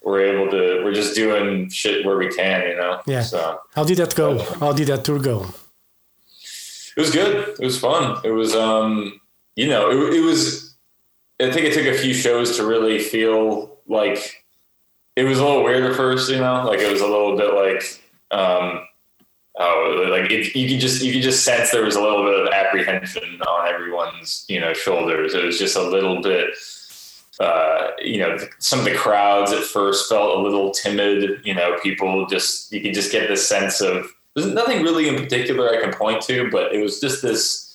we're 0.02 0.20
able 0.32 0.50
to, 0.50 0.62
we're 0.84 0.92
just 1.02 1.14
doing 1.22 1.70
shit 1.70 2.04
where 2.04 2.18
we 2.18 2.28
can, 2.28 2.58
you 2.68 2.76
know? 2.76 3.00
Yeah. 3.06 3.22
So 3.22 3.40
How 3.74 3.84
did 3.84 3.96
that 4.02 4.14
go? 4.14 4.28
How 4.62 4.72
did 4.78 4.88
that 4.88 5.02
tour 5.06 5.18
go? 5.18 5.46
it 6.96 7.00
was 7.00 7.10
good. 7.10 7.48
It 7.58 7.64
was 7.64 7.78
fun. 7.78 8.18
It 8.24 8.32
was, 8.32 8.54
um, 8.54 9.18
you 9.56 9.68
know, 9.68 9.90
it, 9.90 10.14
it 10.18 10.20
was, 10.30 10.74
I 11.40 11.50
think 11.50 11.64
it 11.66 11.72
took 11.72 11.86
a 11.86 11.96
few 11.96 12.12
shows 12.12 12.56
to 12.58 12.66
really 12.66 12.98
feel 12.98 13.78
like 13.88 14.20
it 15.16 15.24
was 15.24 15.38
a 15.38 15.44
little 15.46 15.64
weird 15.64 15.84
at 15.90 15.96
first, 15.96 16.30
you 16.30 16.38
know, 16.38 16.64
like 16.66 16.80
it 16.80 16.92
was 16.92 17.00
a 17.00 17.06
little 17.06 17.34
bit 17.38 17.54
like, 17.54 17.82
um, 18.30 18.86
oh, 19.58 20.06
like 20.10 20.30
it, 20.30 20.54
you 20.54 20.68
could 20.68 20.80
just 20.80 21.02
you 21.02 21.12
could 21.12 21.22
just 21.22 21.44
sense 21.44 21.70
there 21.70 21.84
was 21.84 21.96
a 21.96 22.00
little 22.00 22.24
bit 22.24 22.40
of 22.40 22.52
apprehension 22.52 23.40
on 23.42 23.68
everyone's 23.68 24.44
you 24.48 24.60
know 24.60 24.72
shoulders. 24.72 25.34
It 25.34 25.44
was 25.44 25.58
just 25.58 25.76
a 25.76 25.82
little 25.82 26.22
bit, 26.22 26.50
uh, 27.40 27.90
you 27.98 28.18
know, 28.18 28.38
some 28.58 28.78
of 28.78 28.84
the 28.84 28.94
crowds 28.94 29.52
at 29.52 29.64
first 29.64 30.08
felt 30.08 30.38
a 30.38 30.42
little 30.42 30.70
timid. 30.70 31.40
You 31.44 31.54
know, 31.54 31.78
people 31.82 32.26
just 32.26 32.72
you 32.72 32.80
could 32.80 32.94
just 32.94 33.12
get 33.12 33.28
this 33.28 33.48
sense 33.48 33.80
of 33.80 34.06
there's 34.34 34.52
nothing 34.52 34.82
really 34.82 35.08
in 35.08 35.16
particular 35.16 35.70
I 35.70 35.80
can 35.80 35.92
point 35.92 36.22
to, 36.22 36.50
but 36.50 36.74
it 36.74 36.82
was 36.82 37.00
just 37.00 37.22
this. 37.22 37.66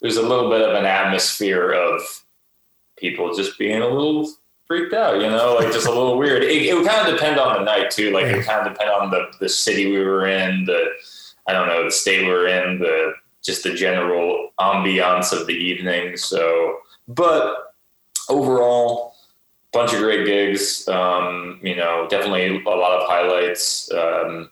There's 0.00 0.16
a 0.16 0.22
little 0.22 0.50
bit 0.50 0.60
of 0.60 0.74
an 0.74 0.84
atmosphere 0.84 1.70
of 1.70 2.02
people 2.96 3.34
just 3.34 3.58
being 3.58 3.80
a 3.80 3.88
little 3.88 4.28
freaked 4.66 4.94
out, 4.94 5.20
you 5.20 5.28
know, 5.28 5.54
like 5.54 5.72
just 5.72 5.86
a 5.86 5.90
little 5.90 6.18
weird. 6.18 6.42
It, 6.42 6.66
it 6.66 6.74
would 6.74 6.86
kind 6.86 7.06
of 7.06 7.14
depend 7.14 7.38
on 7.38 7.58
the 7.58 7.64
night 7.64 7.90
too. 7.90 8.10
Like 8.10 8.26
it 8.26 8.36
would 8.36 8.46
kind 8.46 8.66
of 8.66 8.72
depend 8.72 8.90
on 8.90 9.10
the 9.10 9.32
the 9.40 9.48
city 9.48 9.90
we 9.90 9.98
were 9.98 10.26
in, 10.26 10.64
the 10.64 10.92
I 11.46 11.52
don't 11.52 11.68
know, 11.68 11.84
the 11.84 11.90
state 11.90 12.24
we 12.24 12.32
were 12.32 12.46
in, 12.46 12.78
the 12.78 13.14
just 13.44 13.62
the 13.62 13.74
general 13.74 14.50
ambiance 14.58 15.38
of 15.38 15.46
the 15.46 15.52
evening. 15.52 16.16
So, 16.16 16.78
but 17.06 17.74
overall, 18.28 19.14
bunch 19.72 19.92
of 19.92 19.98
great 19.98 20.24
gigs. 20.24 20.88
Um, 20.88 21.60
you 21.62 21.76
know, 21.76 22.06
definitely 22.08 22.62
a 22.64 22.68
lot 22.70 22.98
of 22.98 23.08
highlights. 23.08 23.92
Um, 23.92 24.50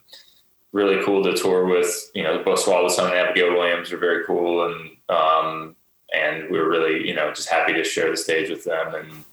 really 0.73 1.03
cool 1.05 1.23
to 1.23 1.35
tour 1.35 1.67
with. 1.67 2.11
You 2.15 2.25
know, 2.25 2.43
both 2.43 2.67
and 2.69 3.13
Abigail 3.15 3.53
Williams 3.53 3.93
are 3.93 3.99
very 3.99 4.25
cool, 4.27 4.67
and 4.67 4.91
um, 5.09 5.77
and 6.13 6.51
we 6.51 6.59
were 6.59 6.69
really 6.69 7.07
you 7.09 7.15
know 7.15 7.33
just 7.33 7.49
happy 7.49 7.73
to 7.73 7.85
share 7.85 8.11
the 8.11 8.17
stage 8.17 8.51
with 8.51 8.65
them 8.65 8.95
and. 8.95 9.25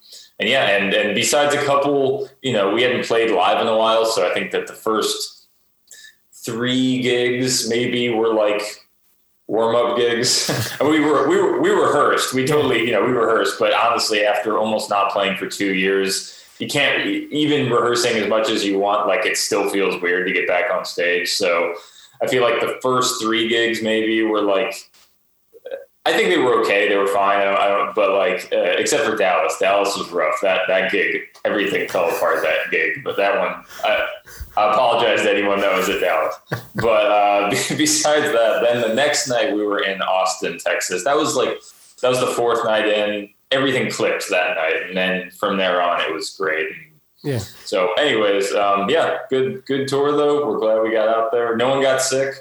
And 0.41 0.47
yeah, 0.47 0.68
and, 0.68 0.93
and 0.93 1.14
besides 1.16 1.53
a 1.53 1.62
couple, 1.66 2.30
you 2.41 2.53
know, 2.53 2.74
we 2.74 2.82
hadn't 2.82 3.05
played 3.05 3.30
live 3.30 3.60
in 3.60 3.68
a 3.68 3.76
while, 3.76 4.05
so 4.05 4.26
I 4.26 4.34
think 4.34 4.51
that 4.51 4.68
the 4.68 4.74
first 4.74 5.38
three 6.45 7.01
gigs 7.01 7.69
maybe 7.69 8.09
were 8.09 8.33
like 8.33 8.61
warm 9.47 9.75
up 9.75 9.97
gigs. 9.97 10.49
we 10.81 10.99
were 10.99 11.27
we 11.27 11.41
were 11.41 11.61
we 11.61 11.69
rehearsed. 11.69 12.33
We 12.33 12.45
totally 12.45 12.85
you 12.85 12.91
know 12.91 13.03
we 13.03 13.11
rehearsed, 13.11 13.59
but 13.59 13.73
honestly, 13.73 14.23
after 14.23 14.57
almost 14.57 14.89
not 14.89 15.11
playing 15.11 15.37
for 15.37 15.47
two 15.47 15.73
years, 15.73 16.43
you 16.59 16.67
can't 16.67 17.05
even 17.05 17.71
rehearsing 17.71 18.17
as 18.17 18.29
much 18.29 18.49
as 18.49 18.63
you 18.63 18.79
want. 18.79 19.07
Like 19.07 19.25
it 19.25 19.37
still 19.37 19.69
feels 19.69 20.01
weird 20.01 20.27
to 20.27 20.33
get 20.33 20.47
back 20.47 20.71
on 20.71 20.85
stage. 20.85 21.33
So 21.33 21.75
I 22.21 22.27
feel 22.27 22.43
like 22.43 22.59
the 22.61 22.77
first 22.81 23.21
three 23.21 23.47
gigs 23.47 23.81
maybe 23.81 24.21
were 24.23 24.41
like 24.41 24.88
I 26.10 26.18
think 26.18 26.30
they 26.30 26.38
were 26.38 26.62
okay. 26.62 26.89
They 26.89 26.97
were 26.97 27.07
fine. 27.07 27.39
I 27.39 27.43
don't, 27.43 27.60
I 27.60 27.68
don't 27.68 27.95
but 27.95 28.12
like, 28.14 28.51
uh, 28.51 28.76
except 28.78 29.03
for 29.03 29.16
Dallas, 29.16 29.57
Dallas 29.60 29.95
was 29.95 30.10
rough. 30.10 30.36
That 30.41 30.62
that 30.68 30.91
gig, 30.91 31.22
everything 31.45 31.88
fell 31.88 32.10
apart 32.10 32.41
that 32.41 32.72
gig. 32.72 33.03
But 33.03 33.16
that 33.18 33.38
one, 33.38 33.64
I, 33.84 34.07
I 34.57 34.72
apologize 34.72 35.22
to 35.22 35.32
anyone 35.32 35.60
that 35.62 35.76
was 35.76 35.89
at 35.89 36.01
Dallas. 36.01 36.36
But 36.76 37.05
uh, 37.05 37.49
besides 37.78 38.32
that, 38.32 38.62
then 38.64 38.82
the 38.82 38.95
next 38.95 39.28
night 39.28 39.53
we 39.53 39.64
were 39.64 39.84
in 39.84 40.01
Austin, 40.01 40.57
Texas. 40.57 41.03
That 41.03 41.16
was 41.16 41.36
like 41.36 41.62
that 42.01 42.10
was 42.10 42.20
the 42.20 42.28
fourth 42.28 42.66
night 42.66 42.88
in. 42.88 43.30
Everything 43.51 43.89
clicked 43.89 44.30
that 44.30 44.55
night, 44.55 44.84
and 44.88 44.97
then 44.97 45.32
from 45.32 45.57
there 45.57 45.82
on, 45.82 46.01
it 46.01 46.14
was 46.14 46.30
great. 46.32 46.70
Yeah. 47.24 47.39
So, 47.39 47.93
anyways, 47.93 48.53
um, 48.53 48.89
yeah, 48.89 49.20
good 49.30 49.66
good 49.66 49.88
tour 49.88 50.12
though. 50.12 50.47
We're 50.47 50.60
glad 50.60 50.82
we 50.82 50.91
got 50.91 51.07
out 51.10 51.32
there. 51.32 51.55
No 51.55 51.70
one 51.70 51.82
got 51.82 52.01
sick. 52.01 52.36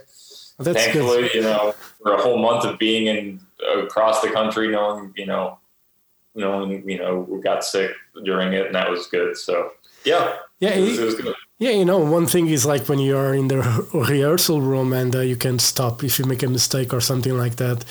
Well, 0.59 0.64
that's 0.64 0.85
Thankfully, 0.85 1.23
good. 1.23 1.35
you 1.35 1.41
know, 1.43 1.75
for 2.03 2.14
a 2.14 2.21
whole 2.21 2.39
month 2.39 2.64
of 2.64 2.79
being 2.79 3.07
in 3.07 3.41
across 3.66 4.20
the 4.20 4.30
country, 4.30 4.68
no 4.68 4.94
one, 4.94 5.12
you 5.16 5.26
know, 5.26 5.59
no 6.34 6.59
one, 6.59 6.70
you 6.88 6.98
know, 6.98 7.22
got 7.42 7.64
sick 7.64 7.90
during 8.24 8.52
it, 8.52 8.66
and 8.66 8.74
that 8.74 8.90
was 8.90 9.06
good. 9.09 9.36
So, 9.36 9.72
yeah, 10.04 10.36
Yeah, 10.61 10.70
it 10.70 10.80
was, 10.80 10.98
it- 10.98 11.04
was 11.04 11.14
good. 11.16 11.34
Yeah, 11.61 11.70
you 11.70 11.84
know, 11.84 11.98
one 11.98 12.26
thing 12.28 12.46
is 12.46 12.64
like 12.64 12.88
when 12.88 13.00
you're 13.00 13.34
in 13.34 13.48
the 13.48 13.56
rehearsal 13.92 14.61
room 14.61 14.92
and 14.92 15.12
uh, 15.16 15.22
you 15.22 15.34
can 15.34 15.59
stop 15.59 16.04
if 16.04 16.16
you 16.16 16.24
make 16.24 16.44
a 16.44 16.48
mistake 16.48 16.94
or 16.94 17.00
something 17.00 17.36
like 17.36 17.56
that. 17.56 17.82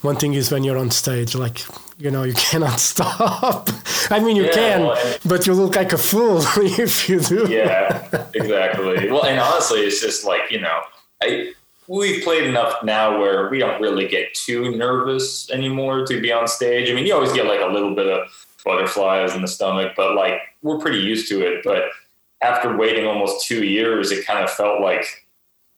One 0.00 0.16
thing 0.16 0.32
is 0.32 0.50
when 0.50 0.64
you're 0.64 0.78
on 0.78 0.90
stage, 0.90 1.34
like, 1.34 1.60
you 1.98 2.10
know, 2.10 2.22
you 2.22 2.32
cannot 2.50 2.80
stop. 2.80 3.68
I 4.10 4.20
mean, 4.20 4.36
you 4.36 4.44
Yeah, 4.46 4.52
can, 4.54 4.80
well, 4.86 5.14
but 5.26 5.46
you 5.46 5.52
look 5.52 5.76
like 5.76 5.92
a 5.92 5.98
fool 5.98 6.38
if 6.56 7.10
you 7.10 7.20
do. 7.20 7.46
yeah, 7.50 8.08
exactly. 8.32 9.10
Well, 9.10 9.26
and 9.26 9.38
honestly, 9.38 9.80
it's 9.80 10.00
just 10.00 10.24
like 10.24 10.50
you 10.50 10.60
know, 10.62 10.80
I 11.22 11.52
we've 11.98 12.22
played 12.22 12.44
enough 12.44 12.82
now 12.84 13.18
where 13.18 13.48
we 13.50 13.58
don't 13.58 13.80
really 13.82 14.06
get 14.06 14.32
too 14.32 14.76
nervous 14.76 15.50
anymore 15.50 16.06
to 16.06 16.20
be 16.20 16.30
on 16.32 16.46
stage. 16.46 16.88
I 16.88 16.94
mean, 16.94 17.04
you 17.04 17.12
always 17.14 17.32
get 17.32 17.46
like 17.46 17.60
a 17.60 17.66
little 17.66 17.94
bit 17.96 18.06
of 18.06 18.46
butterflies 18.64 19.34
in 19.34 19.42
the 19.42 19.48
stomach, 19.48 19.94
but 19.96 20.14
like 20.14 20.34
we're 20.62 20.78
pretty 20.78 20.98
used 20.98 21.28
to 21.30 21.40
it. 21.44 21.62
But 21.64 21.82
after 22.42 22.76
waiting 22.76 23.06
almost 23.06 23.44
two 23.46 23.64
years, 23.64 24.12
it 24.12 24.24
kind 24.24 24.44
of 24.44 24.50
felt 24.50 24.80
like 24.80 25.04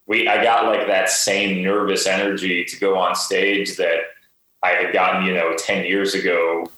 we 0.06 0.28
I 0.28 0.42
got 0.44 0.66
like 0.66 0.86
that 0.86 1.08
same 1.08 1.62
nervous 1.64 2.06
energy 2.06 2.64
to 2.66 2.78
go 2.78 2.98
on 2.98 3.14
stage 3.14 3.76
that 3.78 4.00
I 4.62 4.70
had 4.72 4.92
gotten, 4.92 5.24
you 5.24 5.32
know, 5.32 5.54
ten 5.56 5.84
years 5.86 6.14
ago 6.14 6.70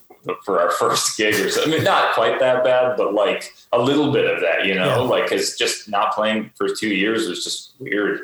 for 0.44 0.60
our 0.60 0.70
first 0.78 1.16
gig 1.18 1.34
or 1.44 1.50
something. 1.50 1.72
I 1.72 1.76
mean, 1.76 1.84
not 1.84 2.14
quite 2.14 2.38
that 2.38 2.62
bad, 2.62 2.96
but 2.96 3.14
like 3.14 3.52
a 3.72 3.78
little 3.80 4.12
bit 4.12 4.32
of 4.32 4.40
that, 4.42 4.64
you 4.64 4.74
know, 4.76 4.84
Yeah. 4.86 4.96
like 4.98 5.24
because 5.24 5.56
just 5.56 5.88
not 5.88 6.14
playing 6.14 6.50
for 6.54 6.68
two 6.68 6.94
years 6.94 7.28
was 7.28 7.42
just 7.42 7.72
weird. 7.80 8.20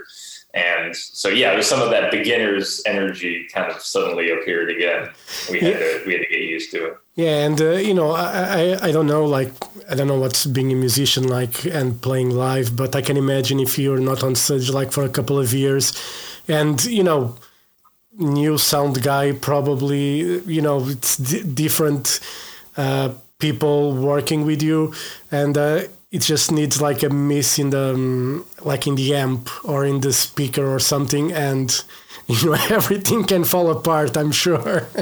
And 0.53 0.97
so, 0.97 1.29
yeah, 1.29 1.53
there's 1.53 1.69
some 1.69 1.81
of 1.81 1.91
that 1.91 2.11
beginner's 2.11 2.83
energy 2.85 3.47
kind 3.53 3.71
of 3.71 3.81
suddenly 3.81 4.31
appeared 4.31 4.69
again. 4.71 5.11
We 5.51 5.61
had 5.61 5.79
to 5.79 6.03
we 6.07 6.15
had 6.15 6.23
to 6.23 6.29
get 6.29 6.41
used 6.41 6.73
to 6.73 6.87
it. 6.87 6.97
Yeah, 7.15 7.47
and 7.47 7.61
uh, 7.61 7.71
you 7.73 7.95
know, 7.95 8.11
I, 8.11 8.79
I 8.83 8.89
I 8.89 8.93
don't 8.93 9.07
know, 9.07 9.25
like 9.25 9.53
I 9.89 9.95
don't 9.95 10.09
know 10.09 10.19
what's 10.19 10.47
being 10.47 10.73
a 10.73 10.75
musician 10.75 11.29
like 11.29 11.65
and 11.67 12.01
playing 12.03 12.31
live, 12.31 12.75
but 12.75 12.97
I 12.97 13.03
can 13.03 13.17
imagine 13.17 13.61
if 13.61 13.79
you're 13.79 14.01
not 14.01 14.25
on 14.25 14.35
stage 14.35 14.71
like 14.71 14.91
for 14.91 15.05
a 15.05 15.09
couple 15.09 15.39
of 15.39 15.53
years, 15.53 15.93
and 16.49 16.85
you 16.85 17.05
know, 17.05 17.37
new 18.19 18.59
sound 18.59 19.03
guy 19.03 19.33
probably, 19.33 20.41
you 20.47 20.63
know, 20.63 20.85
it's 20.89 21.17
d- 21.17 21.43
different 21.43 22.21
uh, 22.77 23.11
people 23.39 23.93
working 23.93 24.45
with 24.45 24.63
you, 24.63 24.95
and 25.31 25.57
uh, 25.57 25.83
it 26.11 26.23
just 26.23 26.51
needs 26.51 26.81
like 26.81 27.03
a 27.03 27.09
miss 27.09 27.59
in 27.59 27.71
the 27.71 27.95
um, 27.95 28.45
like 28.63 28.87
in 28.87 28.97
the 28.97 29.15
amp 29.15 29.49
or 29.65 29.85
in 29.85 30.01
the 30.01 30.13
speaker 30.13 30.67
or 30.67 30.81
something, 30.81 31.33
and 31.33 31.85
you 32.27 32.47
know 32.47 32.53
everything 32.71 33.25
can 33.25 33.45
fall 33.45 33.71
apart. 33.71 34.17
I'm 34.17 34.33
sure. 34.33 34.89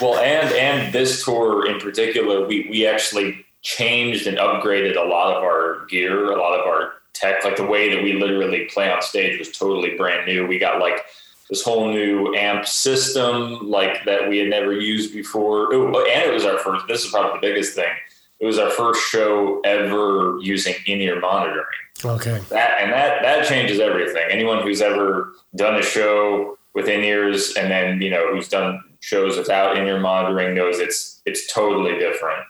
Well, 0.00 0.18
and 0.18 0.52
and 0.54 0.92
this 0.92 1.24
tour 1.24 1.66
in 1.66 1.80
particular, 1.80 2.46
we 2.46 2.68
we 2.70 2.86
actually 2.86 3.44
changed 3.62 4.26
and 4.26 4.36
upgraded 4.36 4.96
a 4.96 5.08
lot 5.08 5.34
of 5.34 5.42
our 5.42 5.86
gear, 5.86 6.32
a 6.32 6.38
lot 6.38 6.58
of 6.58 6.66
our 6.66 6.92
tech. 7.14 7.44
Like 7.44 7.56
the 7.56 7.64
way 7.64 7.94
that 7.94 8.02
we 8.02 8.12
literally 8.12 8.66
play 8.66 8.90
on 8.90 9.00
stage 9.00 9.38
was 9.38 9.50
totally 9.50 9.96
brand 9.96 10.26
new. 10.26 10.46
We 10.46 10.58
got 10.58 10.80
like 10.80 11.00
this 11.48 11.62
whole 11.62 11.90
new 11.90 12.34
amp 12.34 12.66
system, 12.66 13.70
like 13.70 14.04
that 14.04 14.28
we 14.28 14.38
had 14.38 14.48
never 14.48 14.72
used 14.72 15.14
before. 15.14 15.72
Ooh, 15.72 15.86
and 15.86 16.30
it 16.30 16.32
was 16.32 16.44
our 16.44 16.58
first. 16.58 16.86
This 16.88 17.04
is 17.04 17.10
probably 17.10 17.40
the 17.40 17.54
biggest 17.54 17.74
thing. 17.74 17.92
It 18.38 18.46
was 18.46 18.58
our 18.58 18.70
first 18.70 19.00
show 19.08 19.60
ever 19.64 20.38
using 20.40 20.74
in-ear 20.86 21.20
monitoring 21.20 21.66
okay. 22.04 22.40
that 22.50 22.80
and 22.80 22.92
that 22.92 23.22
that 23.22 23.46
changes 23.46 23.80
everything. 23.80 24.26
Anyone 24.30 24.62
who's 24.62 24.82
ever 24.82 25.32
done 25.54 25.76
a 25.76 25.82
show 25.82 26.58
with 26.74 26.88
in 26.88 27.02
ears 27.02 27.54
and 27.56 27.70
then 27.70 28.00
you 28.00 28.10
know 28.10 28.32
who's 28.32 28.48
done 28.48 28.82
shows 29.00 29.36
without 29.36 29.76
in 29.76 29.86
ear 29.86 30.00
monitoring 30.00 30.54
knows 30.54 30.78
it's 30.78 31.22
it's 31.24 31.52
totally 31.52 31.98
different. 31.98 32.44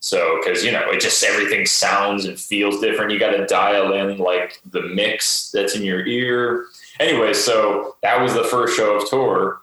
So 0.00 0.40
because 0.40 0.64
you 0.64 0.72
know 0.72 0.90
it 0.90 1.00
just 1.00 1.22
everything 1.22 1.66
sounds 1.66 2.24
and 2.24 2.38
feels 2.38 2.80
different. 2.80 3.12
You 3.12 3.18
got 3.18 3.32
to 3.32 3.46
dial 3.46 3.92
in 3.92 4.18
like 4.18 4.60
the 4.70 4.82
mix 4.82 5.50
that's 5.50 5.74
in 5.74 5.82
your 5.82 6.06
ear. 6.06 6.66
Anyway, 7.00 7.32
so 7.32 7.96
that 8.02 8.20
was 8.20 8.34
the 8.34 8.44
first 8.44 8.76
show 8.76 8.96
of 8.96 9.08
tour, 9.08 9.59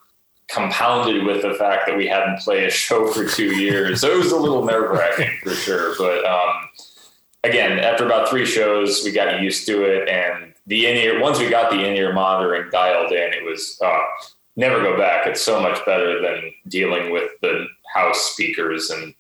compounded 0.48 1.24
with 1.24 1.42
the 1.42 1.54
fact 1.56 1.88
that 1.88 1.98
we 1.98 2.08
hadn't 2.08 2.40
played 2.40 2.64
a 2.64 2.70
show 2.70 3.12
for 3.12 3.28
two 3.28 3.56
years. 3.56 4.02
So 4.02 4.12
it 4.12 4.18
was 4.18 4.32
a 4.32 4.38
little 4.38 4.64
nerve 4.64 4.92
wracking 4.92 5.38
for 5.44 5.52
sure. 5.52 5.96
But 5.98 6.26
um, 6.26 6.70
again, 7.44 7.80
after 7.80 8.06
about 8.06 8.30
three 8.30 8.46
shows, 8.46 9.04
we 9.04 9.12
got 9.12 9.42
used 9.42 9.66
to 9.68 9.84
it, 9.84 10.08
and 10.10 10.54
the 10.66 10.88
in 10.88 10.98
ear. 10.98 11.20
Once 11.20 11.40
we 11.40 11.50
got 11.50 11.72
the 11.72 11.86
in 11.86 11.96
ear 11.96 12.14
monitoring 12.14 12.70
dialed 12.72 13.12
in, 13.12 13.34
it 13.34 13.44
was 13.44 13.80
uh, 13.84 14.04
never 14.56 14.82
go 14.82 14.98
back. 14.98 15.28
It's 15.28 15.42
so 15.42 15.62
much 15.62 15.84
better 15.86 16.22
than 16.22 16.52
dealing 16.68 17.12
with 17.12 17.32
the 17.42 17.68
house 17.94 18.32
speakers, 18.32 18.90
and 18.90 19.14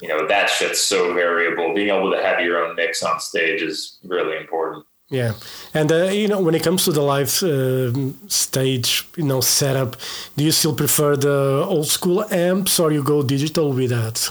you 0.00 0.08
know 0.08 0.26
that 0.26 0.48
shit's 0.48 0.80
so 0.80 1.14
variable. 1.14 1.74
Being 1.74 1.88
able 1.88 2.10
to 2.10 2.22
have 2.22 2.40
your 2.40 2.64
own 2.64 2.76
mix 2.76 3.02
on 3.02 3.20
stage 3.20 3.62
is 3.62 3.98
really 4.02 4.36
important. 4.36 4.86
Yeah, 5.10 5.34
and 5.74 5.92
uh, 5.92 6.04
you 6.04 6.28
know 6.28 6.40
when 6.40 6.54
it 6.54 6.62
comes 6.62 6.84
to 6.84 6.92
the 6.92 7.02
live 7.02 7.42
um 7.42 8.18
stage, 8.28 9.06
you 9.16 9.24
know 9.24 9.40
setup, 9.40 9.96
do 10.36 10.44
you 10.44 10.50
still 10.50 10.74
prefer 10.74 11.16
the 11.16 11.64
old 11.68 11.86
school 11.86 12.24
amps 12.32 12.80
or 12.80 12.90
you 12.90 13.02
go 13.02 13.22
digital 13.22 13.72
with 13.72 13.90
that? 13.90 14.30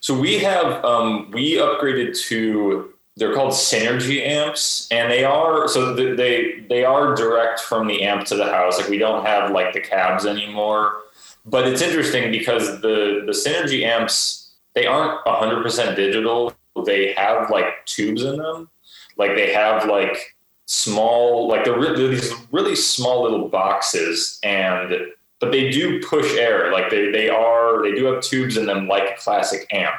So 0.00 0.18
we 0.18 0.38
have 0.38 0.84
um, 0.84 1.30
we 1.32 1.54
upgraded 1.54 2.18
to 2.28 2.92
they're 3.16 3.34
called 3.34 3.52
synergy 3.52 4.26
amps, 4.26 4.88
and 4.90 5.10
they 5.10 5.24
are 5.24 5.68
so 5.68 5.94
they 5.94 6.60
they 6.68 6.84
are 6.84 7.14
direct 7.14 7.60
from 7.60 7.88
the 7.88 8.02
amp 8.02 8.26
to 8.26 8.36
the 8.36 8.44
house. 8.44 8.78
Like 8.78 8.88
we 8.88 8.98
don't 8.98 9.24
have 9.26 9.50
like 9.50 9.72
the 9.72 9.80
cabs 9.80 10.26
anymore. 10.26 11.02
But 11.44 11.68
it's 11.68 11.82
interesting 11.82 12.30
because 12.30 12.80
the 12.82 13.22
the 13.26 13.32
synergy 13.32 13.82
amps 13.84 14.52
they 14.74 14.86
aren't 14.86 15.24
100% 15.24 15.96
digital. 15.96 16.52
They 16.84 17.14
have 17.14 17.50
like 17.50 17.86
tubes 17.86 18.22
in 18.22 18.36
them. 18.36 18.68
Like 19.16 19.34
they 19.34 19.52
have 19.52 19.86
like 19.86 20.36
small 20.66 21.48
like 21.48 21.64
they're, 21.64 21.78
re- 21.78 21.94
they're 21.96 22.08
these 22.08 22.32
really 22.50 22.74
small 22.74 23.22
little 23.22 23.48
boxes 23.48 24.40
and 24.42 24.92
but 25.38 25.52
they 25.52 25.70
do 25.70 26.02
push 26.02 26.34
air. 26.36 26.72
Like 26.72 26.90
they 26.90 27.10
they 27.10 27.28
are 27.28 27.82
they 27.82 27.94
do 27.94 28.04
have 28.06 28.22
tubes 28.22 28.56
in 28.56 28.66
them 28.66 28.88
like 28.88 29.10
a 29.10 29.20
classic 29.20 29.66
amp. 29.72 29.94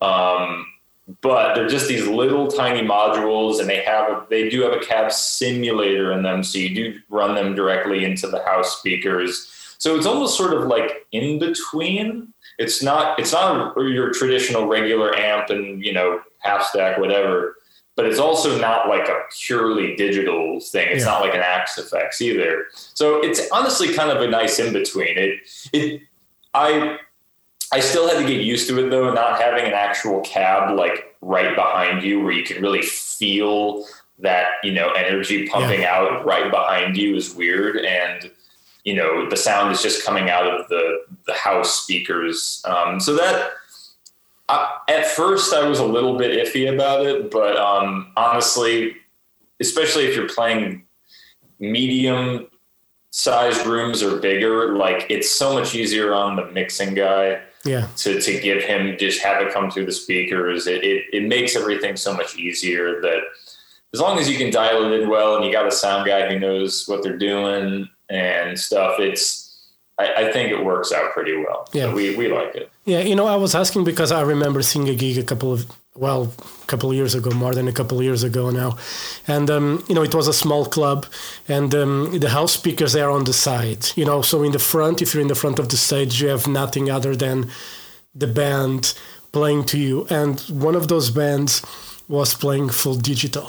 Um, 0.00 0.66
but 1.20 1.54
they're 1.54 1.68
just 1.68 1.86
these 1.86 2.06
little 2.06 2.48
tiny 2.48 2.86
modules, 2.86 3.60
and 3.60 3.68
they 3.68 3.82
have 3.82 4.08
a, 4.08 4.26
they 4.30 4.48
do 4.48 4.62
have 4.62 4.72
a 4.72 4.80
cab 4.80 5.12
simulator 5.12 6.12
in 6.12 6.22
them, 6.22 6.42
so 6.42 6.58
you 6.58 6.74
do 6.74 6.98
run 7.10 7.34
them 7.34 7.54
directly 7.54 8.04
into 8.04 8.26
the 8.26 8.42
house 8.44 8.78
speakers. 8.78 9.50
So 9.78 9.96
it's 9.96 10.06
almost 10.06 10.36
sort 10.38 10.54
of 10.54 10.66
like 10.66 11.06
in 11.12 11.38
between. 11.38 12.32
It's 12.58 12.82
not 12.82 13.18
it's 13.18 13.32
not 13.32 13.76
your 13.76 14.12
traditional 14.12 14.66
regular 14.66 15.14
amp 15.14 15.50
and 15.50 15.84
you 15.84 15.92
know 15.92 16.20
half 16.38 16.62
stack 16.62 16.98
whatever, 16.98 17.56
but 17.96 18.06
it's 18.06 18.18
also 18.18 18.58
not 18.58 18.88
like 18.88 19.08
a 19.08 19.20
purely 19.46 19.94
digital 19.96 20.60
thing. 20.60 20.88
It's 20.90 21.04
Yeah. 21.04 21.12
not 21.12 21.20
like 21.20 21.34
an 21.34 21.40
Axe-Fx 21.40 22.20
either. 22.20 22.66
So 22.72 23.22
it's 23.22 23.48
honestly 23.52 23.92
kind 23.94 24.10
of 24.10 24.20
a 24.20 24.28
nice 24.28 24.58
in 24.58 24.72
between. 24.72 25.16
It 25.16 25.40
it 25.72 26.02
I 26.54 26.98
I 27.72 27.80
still 27.80 28.08
had 28.08 28.18
to 28.18 28.24
get 28.26 28.40
used 28.44 28.68
to 28.68 28.78
it 28.84 28.90
though, 28.90 29.12
not 29.12 29.40
having 29.40 29.64
an 29.64 29.72
actual 29.72 30.20
cab 30.22 30.76
like 30.76 31.16
right 31.20 31.54
behind 31.56 32.02
you 32.02 32.20
where 32.22 32.32
you 32.32 32.44
can 32.44 32.60
really 32.62 32.82
feel 32.82 33.84
that 34.18 34.46
you 34.62 34.72
know 34.72 34.90
energy 34.92 35.46
pumping 35.48 35.80
Yeah. 35.82 35.94
out 35.96 36.24
right 36.24 36.50
behind 36.50 36.96
you 36.96 37.16
is 37.16 37.34
weird 37.34 37.76
and 37.78 38.30
you 38.84 38.94
know 38.94 39.28
the 39.28 39.36
sound 39.36 39.72
is 39.72 39.82
just 39.82 40.04
coming 40.04 40.30
out 40.30 40.46
of 40.46 40.68
the 40.68 41.04
the 41.26 41.32
house 41.34 41.82
speakers 41.82 42.62
um, 42.64 43.00
so 43.00 43.14
that 43.16 43.52
I, 44.48 44.78
at 44.88 45.06
first 45.06 45.54
i 45.54 45.66
was 45.66 45.78
a 45.78 45.84
little 45.86 46.16
bit 46.18 46.46
iffy 46.46 46.72
about 46.72 47.06
it 47.06 47.30
but 47.30 47.56
um, 47.56 48.12
honestly 48.16 48.96
especially 49.60 50.04
if 50.06 50.14
you're 50.16 50.28
playing 50.28 50.84
medium 51.58 52.48
sized 53.10 53.64
rooms 53.66 54.02
or 54.02 54.18
bigger 54.18 54.76
like 54.76 55.06
it's 55.08 55.30
so 55.30 55.54
much 55.54 55.74
easier 55.74 56.12
on 56.12 56.36
the 56.36 56.46
mixing 56.50 56.94
guy 56.94 57.40
Yeah. 57.64 57.86
to, 57.98 58.20
to 58.20 58.40
give 58.40 58.62
him 58.64 58.96
just 58.98 59.22
have 59.22 59.40
it 59.40 59.52
come 59.52 59.70
through 59.70 59.86
the 59.86 59.92
speakers 59.92 60.66
it, 60.66 60.82
it, 60.84 61.04
it 61.12 61.28
makes 61.28 61.54
everything 61.56 61.96
so 61.96 62.12
much 62.12 62.36
easier 62.36 63.00
that 63.02 63.20
as 63.94 64.00
long 64.00 64.18
as 64.18 64.28
you 64.28 64.36
can 64.36 64.50
dial 64.50 64.84
it 64.84 65.00
in 65.00 65.08
well 65.08 65.36
and 65.36 65.44
you 65.44 65.52
got 65.52 65.66
a 65.66 65.70
sound 65.70 66.06
guy 66.06 66.28
who 66.28 66.38
knows 66.40 66.86
what 66.88 67.02
they're 67.04 67.16
doing 67.16 67.88
and 68.10 68.58
stuff 68.58 68.98
it's 68.98 69.43
I, 69.98 70.06
I 70.22 70.32
think 70.32 70.50
it 70.50 70.64
works 70.64 70.90
out 70.92 71.12
pretty 71.12 71.36
well 71.36 71.68
Yeah. 71.72 71.84
so 71.84 71.94
we, 71.94 72.16
we 72.16 72.28
like 72.28 72.54
it 72.56 72.70
Yeah, 72.84 73.00
you 73.00 73.14
know, 73.14 73.26
I 73.26 73.36
was 73.36 73.54
asking 73.54 73.84
because 73.84 74.10
I 74.12 74.22
remember 74.22 74.60
seeing 74.62 74.88
a 74.88 74.94
gig 74.94 75.18
a 75.18 75.22
couple 75.22 75.52
of 75.52 75.66
well, 75.96 76.32
a 76.62 76.66
couple 76.66 76.90
of 76.90 76.96
years 76.96 77.14
ago, 77.14 77.30
more 77.30 77.54
than 77.54 77.68
a 77.68 77.72
couple 77.72 77.96
of 77.98 78.04
years 78.04 78.24
ago 78.24 78.50
now, 78.50 78.76
and 79.28 79.48
um, 79.48 79.84
you 79.88 79.94
know, 79.94 80.02
it 80.02 80.12
was 80.12 80.26
a 80.26 80.32
small 80.32 80.64
club, 80.66 81.06
and 81.46 81.72
um, 81.72 82.18
the 82.18 82.30
house 82.30 82.52
speakers 82.54 82.96
are 82.96 83.08
on 83.10 83.22
the 83.24 83.32
side. 83.32 83.86
You 83.94 84.04
know, 84.04 84.20
so 84.20 84.42
in 84.42 84.50
the 84.50 84.58
front, 84.58 85.00
if 85.02 85.14
you're 85.14 85.22
in 85.22 85.28
the 85.28 85.36
front 85.36 85.60
of 85.60 85.68
the 85.68 85.76
stage, 85.76 86.20
you 86.20 86.26
have 86.30 86.48
nothing 86.48 86.90
other 86.90 87.14
than 87.14 87.48
the 88.12 88.26
band 88.26 88.94
playing 89.30 89.66
to 89.66 89.78
you, 89.78 90.04
and 90.10 90.40
one 90.50 90.74
of 90.74 90.88
those 90.88 91.10
bands 91.12 91.62
was 92.08 92.34
playing 92.34 92.70
full 92.70 92.96
digital. 92.96 93.48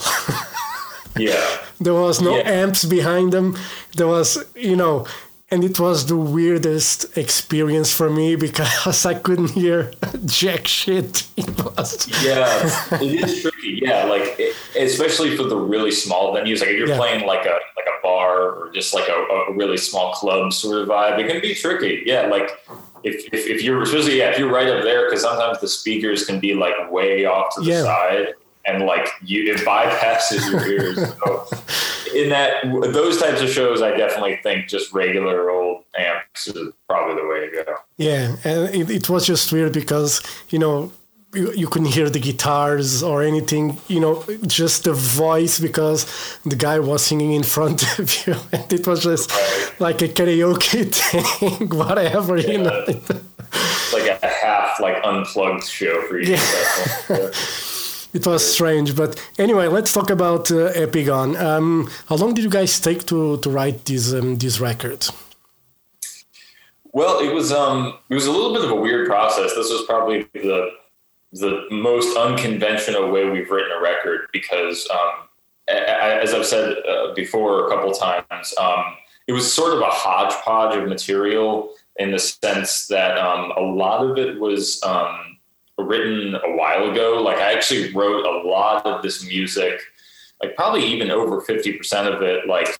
yeah 1.17 1.43
There 1.79 1.93
was 1.93 2.21
no 2.21 2.37
Yeah. 2.37 2.61
amps 2.63 2.85
behind 2.85 3.31
them. 3.33 3.57
There 3.97 4.07
was, 4.07 4.37
you 4.55 4.75
know, 4.75 5.05
and 5.51 5.63
it 5.63 5.79
was 5.79 6.07
the 6.07 6.17
weirdest 6.17 7.17
experience 7.17 7.91
for 7.93 8.09
me 8.09 8.35
because 8.35 9.05
I 9.05 9.13
couldn't 9.13 9.51
hear 9.51 9.91
jack 10.25 10.67
shit. 10.67 11.27
It 11.37 11.49
was, 11.77 12.07
Yeah, 12.23 12.99
it 13.01 13.23
is 13.23 13.41
tricky. 13.41 13.79
Yeah, 13.81 14.05
like 14.05 14.35
it, 14.39 14.55
especially 14.79 15.37
for 15.37 15.43
the 15.43 15.57
really 15.57 15.91
small 15.91 16.33
venues. 16.35 16.61
Like 16.61 16.69
if 16.69 16.77
you're 16.77 16.87
Yeah. 16.89 16.97
playing 16.97 17.25
like 17.27 17.45
a 17.45 17.57
like 17.77 17.85
a 17.87 18.01
bar 18.01 18.41
or 18.41 18.71
just 18.73 18.93
like 18.93 19.07
a, 19.07 19.13
a 19.13 19.53
really 19.53 19.77
small 19.77 20.13
club 20.13 20.51
sort 20.51 20.81
of 20.81 20.87
vibe, 20.87 21.19
it 21.19 21.27
can 21.27 21.41
be 21.41 21.53
tricky. 21.53 22.03
Yeah, 22.05 22.23
like 22.27 22.49
if 23.03 23.15
if, 23.31 23.45
if 23.47 23.61
you're 23.63 23.81
especially 23.83 24.17
yeah 24.17 24.31
if 24.31 24.39
you're 24.39 24.51
right 24.51 24.67
up 24.67 24.83
there 24.83 25.05
because 25.07 25.21
sometimes 25.21 25.59
the 25.61 25.67
speakers 25.67 26.25
can 26.25 26.39
be 26.39 26.55
like 26.55 26.91
way 26.91 27.25
off 27.25 27.53
to 27.55 27.61
the 27.61 27.67
Yeah. 27.71 27.83
side 27.83 28.27
and 28.65 28.85
like 28.85 29.07
you 29.23 29.53
it 29.53 29.59
bypasses 29.61 30.41
your 30.51 30.65
ears. 30.65 30.97
So 31.23 31.47
in 32.15 32.29
that 32.29 32.63
those 32.63 33.19
types 33.19 33.41
of 33.41 33.49
shows, 33.49 33.81
I 33.81 33.95
definitely 33.95 34.39
think 34.43 34.67
just 34.67 34.93
regular 34.93 35.49
old 35.49 35.83
amps 35.97 36.47
is 36.47 36.73
probably 36.87 37.15
the 37.21 37.27
way 37.27 37.49
to 37.49 37.63
go. 37.63 37.75
yeah, 37.97 38.35
and 38.43 38.75
it, 38.75 38.89
it 38.89 39.09
was 39.09 39.27
just 39.27 39.51
weird 39.51 39.73
because, 39.73 40.21
you 40.49 40.59
know, 40.59 40.91
you, 41.35 41.51
you 41.53 41.67
couldn't 41.67 41.89
hear 41.89 42.09
the 42.09 42.19
guitars 42.19 43.03
or 43.03 43.21
anything, 43.21 43.77
you 43.87 43.99
know, 43.99 44.23
just 44.47 44.85
the 44.85 44.93
voice 44.93 45.59
because 45.59 46.05
the 46.45 46.55
guy 46.55 46.79
was 46.79 47.05
singing 47.05 47.33
in 47.33 47.43
front 47.43 47.83
of 47.99 48.25
you. 48.25 48.35
And 48.51 48.71
it 48.71 48.87
was 48.87 49.03
just 49.03 49.31
like 49.79 50.01
a 50.01 50.07
karaoke 50.07 50.93
thing, 50.95 51.69
whatever, 51.69 52.37
you 52.37 52.59
know. 52.59 52.85
Like 53.93 54.07
a 54.21 54.27
half 54.27 54.79
like 54.79 54.97
unplugged 55.03 55.65
show 55.65 56.01
for 56.07 56.19
you. 56.19 56.35
Yeah. 56.35 57.29
It 58.15 58.25
was 58.25 58.49
strange, 58.49 58.95
but 58.95 59.21
anyway, 59.37 59.67
let's 59.67 59.91
talk 59.91 60.09
about 60.09 60.49
uh, 60.49 60.71
Epigone. 60.71 61.37
Um, 61.37 61.89
how 62.07 62.15
long 62.15 62.33
did 62.33 62.45
you 62.45 62.49
guys 62.49 62.79
take 62.79 63.05
to, 63.07 63.37
to 63.39 63.49
write 63.49 63.83
this 63.83 64.13
um, 64.13 64.37
this 64.37 64.61
record? 64.61 65.05
Well, 66.93 67.19
it 67.19 67.33
was 67.33 67.51
um 67.51 67.97
it 68.09 68.15
was 68.15 68.25
a 68.25 68.31
little 68.31 68.53
bit 68.53 68.63
of 68.63 68.71
a 68.71 68.75
weird 68.75 69.05
process. 69.05 69.53
This 69.53 69.69
was 69.69 69.83
probably 69.85 70.25
the 70.33 70.71
the 71.33 71.67
most 71.71 72.15
unconventional 72.15 73.11
way 73.11 73.29
we've 73.29 73.51
written 73.51 73.73
a 73.77 73.81
record 73.81 74.27
because 74.31 74.87
um 74.89 75.27
as 75.67 76.33
I've 76.33 76.45
said 76.45 76.77
uh, 76.87 77.13
before 77.15 77.67
a 77.67 77.69
couple 77.69 77.91
times, 77.91 78.53
um, 78.57 78.95
it 79.27 79.33
was 79.33 79.51
sort 79.51 79.73
of 79.73 79.81
a 79.81 79.89
hodgepodge 79.89 80.77
of 80.77 80.87
material 80.87 81.73
in 81.97 82.11
the 82.11 82.19
sense 82.19 82.87
that 82.87 83.17
um, 83.17 83.51
a 83.57 83.61
lot 83.61 84.05
of 84.05 84.17
it 84.17 84.39
was 84.39 84.81
written 85.77 86.35
a 86.35 86.55
while 86.55 86.89
ago. 86.89 87.21
Like 87.21 87.37
I 87.37 87.53
actually 87.53 87.93
wrote 87.93 88.25
a 88.25 88.47
lot 88.47 88.85
of 88.85 89.01
this 89.01 89.25
music, 89.25 89.79
like 90.41 90.55
probably 90.55 90.85
even 90.85 91.11
over 91.11 91.41
fifty 91.41 91.73
percent 91.73 92.07
of 92.07 92.21
it, 92.21 92.47
like 92.47 92.79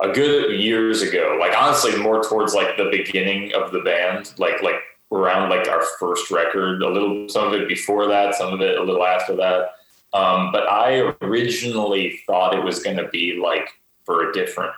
a 0.00 0.08
good 0.08 0.58
years 0.58 1.02
ago. 1.02 1.36
Like 1.40 1.56
honestly, 1.56 1.96
more 1.96 2.22
towards 2.22 2.54
like 2.54 2.76
the 2.76 2.88
beginning 2.90 3.52
of 3.54 3.72
the 3.72 3.80
band, 3.80 4.32
like 4.38 4.62
like 4.62 4.80
around 5.12 5.50
like 5.50 5.68
our 5.68 5.82
first 5.98 6.30
record. 6.30 6.82
A 6.82 6.88
little, 6.88 7.28
some 7.28 7.46
of 7.46 7.54
it 7.54 7.68
before 7.68 8.06
that, 8.08 8.34
some 8.34 8.52
of 8.52 8.60
it 8.60 8.78
a 8.78 8.82
little 8.82 9.04
after 9.04 9.34
that. 9.36 9.74
Um, 10.12 10.52
but 10.52 10.68
I 10.68 11.14
originally 11.20 12.20
thought 12.26 12.54
it 12.54 12.64
was 12.64 12.82
going 12.82 12.96
to 12.96 13.08
be 13.08 13.38
like 13.42 13.68
for 14.04 14.30
a 14.30 14.32
different 14.32 14.72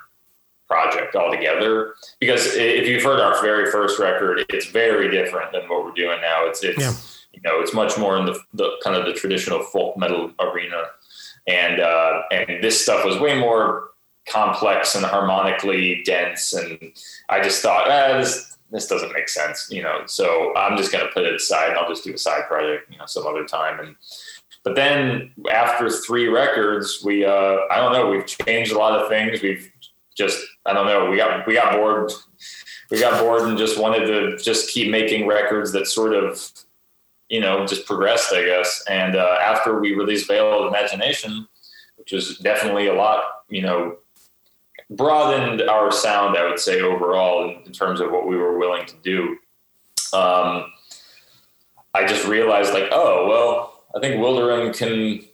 project 0.66 1.14
altogether. 1.16 1.95
Because 2.18 2.55
if 2.55 2.87
you've 2.87 3.03
heard 3.03 3.20
our 3.20 3.41
very 3.43 3.70
first 3.70 3.99
record, 3.99 4.45
it's 4.49 4.66
very 4.66 5.11
different 5.11 5.53
than 5.53 5.68
what 5.68 5.85
we're 5.85 5.93
doing 5.93 6.20
now. 6.20 6.47
It's 6.47 6.62
it's 6.62 6.78
Yeah. 6.78 6.93
You 7.33 7.41
know 7.43 7.61
it's 7.61 7.74
much 7.74 7.99
more 7.99 8.16
in 8.16 8.26
the, 8.26 8.39
the 8.55 8.70
kind 8.83 8.97
of 8.97 9.07
the 9.07 9.12
traditional 9.12 9.62
folk 9.62 9.97
metal 9.97 10.33
arena, 10.41 10.83
and 11.47 11.81
uh, 11.81 12.22
and 12.33 12.62
this 12.62 12.83
stuff 12.83 13.05
was 13.05 13.18
way 13.18 13.39
more 13.39 13.91
complex 14.28 14.95
and 14.95 15.05
harmonically 15.05 16.03
dense. 16.05 16.53
And 16.53 16.93
I 17.28 17.41
just 17.41 17.62
thought, 17.62 17.91
ah, 17.91 18.18
this 18.18 18.57
this 18.70 18.87
doesn't 18.87 19.12
make 19.12 19.28
sense, 19.28 19.68
you 19.70 19.83
know. 19.83 20.03
So 20.07 20.55
I'm 20.57 20.76
just 20.76 20.93
going 20.93 21.05
to 21.05 21.12
put 21.12 21.24
it 21.24 21.35
aside. 21.35 21.70
and 21.70 21.78
I'll 21.78 21.89
just 21.89 22.05
do 22.05 22.14
a 22.14 22.18
side 22.18 22.47
project, 22.47 22.91
you 22.91 22.99
know, 22.99 23.07
some 23.07 23.26
other 23.26 23.45
time. 23.45 23.81
And 23.81 23.97
but 24.62 24.76
then 24.76 25.33
after 25.51 25.91
three 25.91 26.28
records, 26.28 27.03
we 27.05 27.24
uh, 27.24 27.57
I 27.70 27.76
don't 27.76 27.93
know, 27.93 28.11
we've 28.11 28.26
changed 28.26 28.72
a 28.72 28.78
lot 28.78 28.99
of 28.99 29.09
things. 29.09 29.43
We've 29.43 29.70
just 30.16 30.39
I 30.66 30.72
don't 30.72 30.87
know, 30.87 31.11
we 31.11 31.16
got 31.16 31.47
we 31.47 31.55
got 31.55 31.74
bored. 31.74 32.12
We 32.91 32.99
got 32.99 33.22
bored 33.22 33.43
and 33.43 33.57
just 33.57 33.78
wanted 33.78 34.07
to 34.07 34.37
just 34.37 34.70
keep 34.70 34.91
making 34.91 35.28
records 35.28 35.70
that 35.72 35.87
sort 35.87 36.12
of 36.12 36.51
you 37.31 37.41
know 37.41 37.66
just 37.66 37.87
progressed, 37.87 38.33
I 38.33 38.45
guess. 38.45 38.85
And 38.89 39.16
uh, 39.16 39.39
after 39.43 39.81
we 39.81 39.95
released 39.95 40.28
Veil 40.28 40.64
of 40.64 40.68
Imagination, 40.68 41.49
which 41.97 42.12
was 42.12 42.37
definitely 42.39 42.89
a 42.89 42.95
lot, 42.95 43.22
you 43.49 43.62
know, 43.62 43.97
broadened 44.91 45.62
our 45.62 45.91
sound, 45.91 46.37
I 46.37 46.47
would 46.47 46.59
say 46.59 46.83
overall 46.83 47.49
in, 47.49 47.62
in 47.64 47.72
terms 47.72 48.01
of 48.01 48.11
what 48.11 48.26
we 48.26 48.37
were 48.37 48.59
willing 48.59 48.85
to 48.87 48.97
do. 49.03 49.39
Um, 50.12 50.72
I 51.95 52.05
just 52.07 52.26
realized 52.26 52.74
like, 52.74 52.89
oh 52.93 53.26
well, 53.28 53.85
I 53.97 54.01
think 54.01 54.20
Wilderun 54.20 54.76
can 54.76 55.24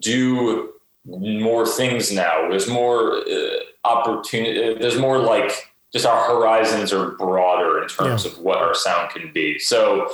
do 0.00 0.72
more 1.04 1.66
things 1.66 2.12
now. 2.12 2.48
There's 2.48 2.68
more 2.68 3.18
uh, 3.18 3.58
opportunity. 3.84 4.74
There's 4.78 4.98
more 4.98 5.18
like 5.18 5.52
just 5.92 6.06
our 6.06 6.26
horizons 6.26 6.92
are 6.92 7.10
broader 7.12 7.82
in 7.82 7.88
terms 7.88 8.24
of 8.24 8.38
what 8.38 8.58
our 8.58 8.74
sound 8.74 9.10
can 9.10 9.32
be. 9.32 9.58
So, 9.58 10.10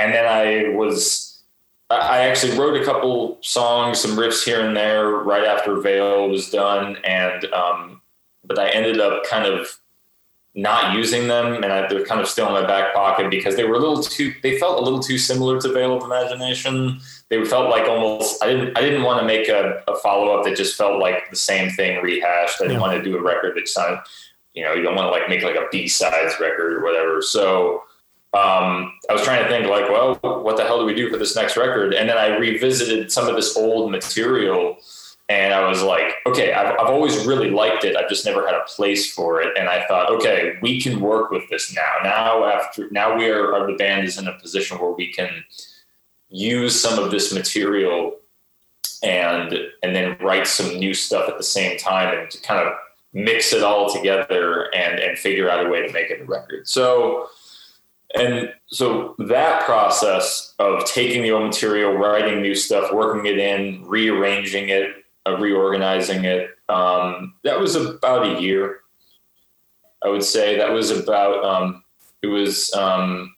and 0.00 0.14
then 0.14 0.26
I 0.26 0.74
was, 0.74 1.42
I 1.90 2.20
actually 2.20 2.56
wrote 2.58 2.80
a 2.80 2.84
couple 2.84 3.38
songs, 3.42 4.00
some 4.00 4.12
riffs 4.16 4.44
here 4.44 4.60
and 4.66 4.74
there 4.76 5.08
right 5.10 5.44
after 5.44 5.80
Veil 5.80 6.28
was 6.28 6.48
done. 6.50 6.96
And, 7.04 7.44
um, 7.52 8.00
but 8.44 8.58
I 8.58 8.70
ended 8.70 8.98
up 9.00 9.24
kind 9.24 9.44
of 9.46 9.68
not 10.54 10.96
using 10.96 11.28
them 11.28 11.62
and 11.62 11.66
I, 11.66 11.86
they're 11.86 12.04
kind 12.06 12.20
of 12.20 12.26
still 12.28 12.46
in 12.48 12.52
my 12.54 12.66
back 12.66 12.94
pocket 12.94 13.30
because 13.30 13.56
they 13.56 13.64
were 13.64 13.74
a 13.74 13.78
little 13.78 14.02
too, 14.02 14.32
they 14.42 14.58
felt 14.58 14.80
a 14.80 14.82
little 14.82 15.00
too 15.00 15.18
similar 15.18 15.60
to 15.60 15.72
Veil 15.72 15.96
of 15.96 16.04
Imagination. 16.04 17.00
They 17.28 17.44
felt 17.44 17.68
like 17.70 17.86
almost, 17.88 18.42
I 18.42 18.46
didn't, 18.48 18.76
I 18.78 18.80
didn't 18.80 19.02
want 19.02 19.20
to 19.20 19.26
make 19.26 19.48
a, 19.48 19.82
a 19.86 19.96
follow 19.98 20.36
up 20.36 20.44
that 20.44 20.56
just 20.56 20.76
felt 20.76 20.98
like 20.98 21.28
the 21.30 21.36
same 21.36 21.70
thing 21.70 22.02
rehashed. 22.02 22.60
I 22.60 22.64
didn't 22.64 22.74
Yeah. 22.74 22.80
want 22.80 22.96
to 22.96 23.02
do 23.02 23.16
a 23.18 23.22
record 23.22 23.56
that 23.56 23.68
sounded, 23.68 24.00
you 24.54 24.64
know, 24.64 24.74
you 24.74 24.82
don't 24.82 24.96
want 24.96 25.06
to 25.06 25.12
like 25.12 25.28
make 25.28 25.42
like 25.42 25.56
a 25.56 25.68
B 25.70 25.86
sides 25.86 26.34
record 26.40 26.72
or 26.72 26.82
whatever. 26.82 27.20
So, 27.22 27.84
um, 28.32 28.92
I 29.08 29.12
was 29.12 29.22
trying 29.22 29.42
to 29.42 29.48
think 29.48 29.66
like, 29.66 29.88
well, 29.90 30.14
what 30.42 30.56
the 30.56 30.64
hell 30.64 30.78
do 30.78 30.84
we 30.84 30.94
do 30.94 31.10
for 31.10 31.16
this 31.16 31.34
next 31.34 31.56
record? 31.56 31.94
And 31.94 32.08
then 32.08 32.16
I 32.16 32.36
revisited 32.36 33.10
some 33.10 33.28
of 33.28 33.34
this 33.34 33.56
old 33.56 33.90
material 33.90 34.76
and 35.28 35.52
I 35.52 35.68
was 35.68 35.82
like, 35.82 36.14
okay, 36.26 36.52
I've, 36.52 36.74
I've 36.78 36.90
always 36.90 37.26
really 37.26 37.50
liked 37.50 37.84
it. 37.84 37.96
I've 37.96 38.08
just 38.08 38.24
never 38.24 38.46
had 38.46 38.54
a 38.54 38.64
place 38.66 39.12
for 39.12 39.40
it. 39.40 39.56
And 39.58 39.68
I 39.68 39.84
thought, 39.86 40.10
okay, 40.10 40.58
we 40.62 40.80
can 40.80 41.00
work 41.00 41.30
with 41.30 41.48
this 41.50 41.74
now. 41.74 41.92
Now 42.04 42.44
after, 42.44 42.88
now 42.90 43.16
we 43.16 43.28
are, 43.28 43.66
the 43.66 43.76
band 43.76 44.06
is 44.06 44.16
in 44.16 44.28
a 44.28 44.38
position 44.38 44.78
where 44.78 44.92
we 44.92 45.12
can 45.12 45.44
use 46.28 46.80
some 46.80 47.02
of 47.02 47.10
this 47.10 47.34
material 47.34 48.16
and, 49.02 49.54
and 49.82 49.94
then 49.94 50.16
write 50.20 50.46
some 50.46 50.78
new 50.78 50.94
stuff 50.94 51.28
at 51.28 51.36
the 51.36 51.44
same 51.44 51.78
time 51.78 52.16
and 52.16 52.30
to 52.30 52.40
kind 52.42 52.66
of 52.66 52.74
mix 53.12 53.52
it 53.52 53.64
all 53.64 53.92
together 53.92 54.72
and, 54.74 55.00
and 55.00 55.18
figure 55.18 55.50
out 55.50 55.66
a 55.66 55.68
way 55.68 55.84
to 55.84 55.92
make 55.92 56.10
it 56.10 56.20
a 56.20 56.24
record. 56.24 56.68
So, 56.68 57.28
and 58.14 58.52
so 58.66 59.14
that 59.18 59.64
process 59.64 60.54
of 60.58 60.84
taking 60.84 61.22
the 61.22 61.30
old 61.30 61.44
material, 61.44 61.92
writing 61.92 62.42
new 62.42 62.54
stuff, 62.54 62.92
working 62.92 63.26
it 63.26 63.38
in, 63.38 63.84
rearranging 63.86 64.68
it, 64.68 65.04
uh, 65.26 65.36
reorganizing 65.38 66.24
it. 66.24 66.50
Um, 66.68 67.34
that 67.44 67.58
was 67.60 67.76
about 67.76 68.26
a 68.26 68.40
year. 68.40 68.80
I 70.02 70.08
would 70.08 70.24
say 70.24 70.56
that 70.56 70.72
was 70.72 70.90
about. 70.90 71.44
Um, 71.44 71.84
it 72.22 72.26
was. 72.26 72.72
Um, 72.74 73.36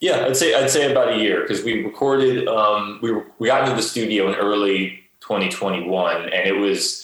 yeah, 0.00 0.26
I'd 0.26 0.36
say 0.36 0.54
I'd 0.54 0.70
say 0.70 0.90
about 0.90 1.14
a 1.14 1.18
year 1.18 1.42
because 1.42 1.62
we 1.62 1.84
recorded. 1.84 2.46
Um, 2.46 2.98
we 3.00 3.12
we 3.38 3.46
got 3.46 3.62
into 3.62 3.76
the 3.76 3.82
studio 3.82 4.28
in 4.28 4.34
early 4.34 5.00
2021, 5.20 6.24
and 6.24 6.48
it 6.48 6.58
was 6.58 7.03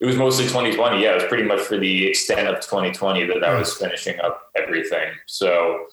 it 0.00 0.06
was 0.06 0.16
mostly 0.16 0.44
2020. 0.46 1.02
Yeah, 1.02 1.12
it 1.12 1.14
was 1.16 1.24
pretty 1.24 1.44
much 1.44 1.60
for 1.60 1.76
the 1.76 2.06
extent 2.06 2.48
of 2.48 2.56
2020 2.60 3.26
that 3.26 3.44
I 3.44 3.58
was 3.58 3.74
finishing 3.74 4.18
up 4.20 4.50
everything. 4.56 5.12
So, 5.26 5.86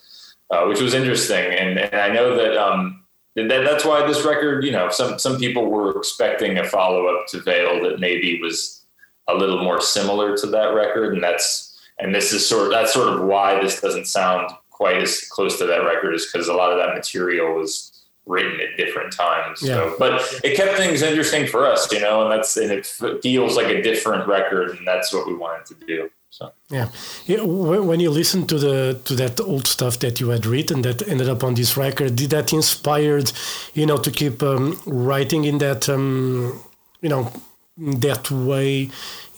uh, 0.49 0.65
which 0.65 0.81
was 0.81 0.93
interesting, 0.93 1.53
and, 1.53 1.77
and 1.77 1.95
I 1.95 2.07
know 2.13 2.35
that 2.37 2.55
um, 2.57 3.03
that 3.35 3.47
that's 3.47 3.83
why 3.85 4.05
this 4.07 4.23
record. 4.25 4.63
You 4.63 4.71
know, 4.71 4.89
some 4.89 5.19
some 5.19 5.37
people 5.37 5.69
were 5.69 5.97
expecting 5.97 6.57
a 6.57 6.63
follow 6.63 7.07
up 7.07 7.27
to 7.27 7.41
Veil 7.41 7.83
that 7.83 7.99
maybe 7.99 8.39
was 8.41 8.85
a 9.27 9.35
little 9.35 9.61
more 9.61 9.81
similar 9.81 10.37
to 10.37 10.47
that 10.47 10.73
record, 10.73 11.13
and 11.13 11.21
that's 11.21 11.77
and 11.99 12.15
this 12.15 12.31
is 12.31 12.47
sort 12.47 12.67
of 12.67 12.71
that's 12.71 12.93
sort 12.93 13.09
of 13.09 13.25
why 13.25 13.61
this 13.61 13.81
doesn't 13.81 14.07
sound 14.07 14.49
quite 14.69 15.01
as 15.01 15.21
close 15.29 15.57
to 15.57 15.65
that 15.65 15.83
record 15.83 16.13
is 16.13 16.29
because 16.31 16.47
a 16.47 16.53
lot 16.53 16.71
of 16.71 16.77
that 16.77 16.93
material 16.93 17.55
was 17.55 17.96
written 18.27 18.59
at 18.59 18.77
different 18.77 19.13
times. 19.13 19.61
Yeah. 19.61 19.75
So, 19.75 19.95
but 19.97 20.13
it 20.43 20.55
kept 20.55 20.77
things 20.77 21.01
interesting 21.01 21.47
for 21.47 21.65
us, 21.65 21.91
you 21.91 21.99
know, 21.99 22.23
and 22.23 22.31
that's 22.31 22.57
and 22.57 22.71
it 22.71 22.85
feels 23.21 23.55
like 23.55 23.67
a 23.67 23.81
different 23.81 24.27
record, 24.27 24.77
and 24.77 24.85
that's 24.85 25.13
what 25.13 25.27
we 25.27 25.33
wanted 25.33 25.65
to 25.67 25.75
do. 25.85 26.09
So 26.29 26.51
Yeah, 26.69 26.89
yeah. 27.25 27.41
When 27.89 27.99
you 27.99 28.11
listen 28.11 28.45
to 28.47 28.57
the 28.59 28.99
to 29.05 29.15
that 29.15 29.39
old 29.39 29.65
stuff 29.65 29.97
that 29.99 30.19
you 30.19 30.29
had 30.29 30.45
written 30.45 30.81
that 30.81 31.07
ended 31.07 31.29
up 31.29 31.43
on 31.43 31.55
this 31.55 31.77
record, 31.77 32.15
did 32.15 32.29
that 32.31 32.53
inspired, 32.53 33.31
you 33.73 33.85
know, 33.85 33.97
to 33.97 34.11
keep 34.11 34.43
um, 34.43 34.79
writing 34.85 35.45
in 35.45 35.57
that, 35.59 35.87
um, 35.89 36.59
you 37.01 37.09
know, 37.09 37.31
in 37.77 37.99
that 38.01 38.29
way, 38.29 38.89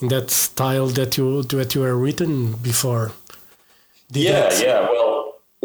in 0.02 0.08
that 0.10 0.32
style 0.32 0.88
that 0.88 1.18
you 1.18 1.44
that 1.44 1.76
you 1.76 1.82
were 1.82 1.96
written 1.96 2.54
before? 2.54 3.12
Did 4.12 4.24
yeah, 4.24 4.32
that- 4.50 4.62
yeah. 4.62 4.80
Well, 4.90 4.99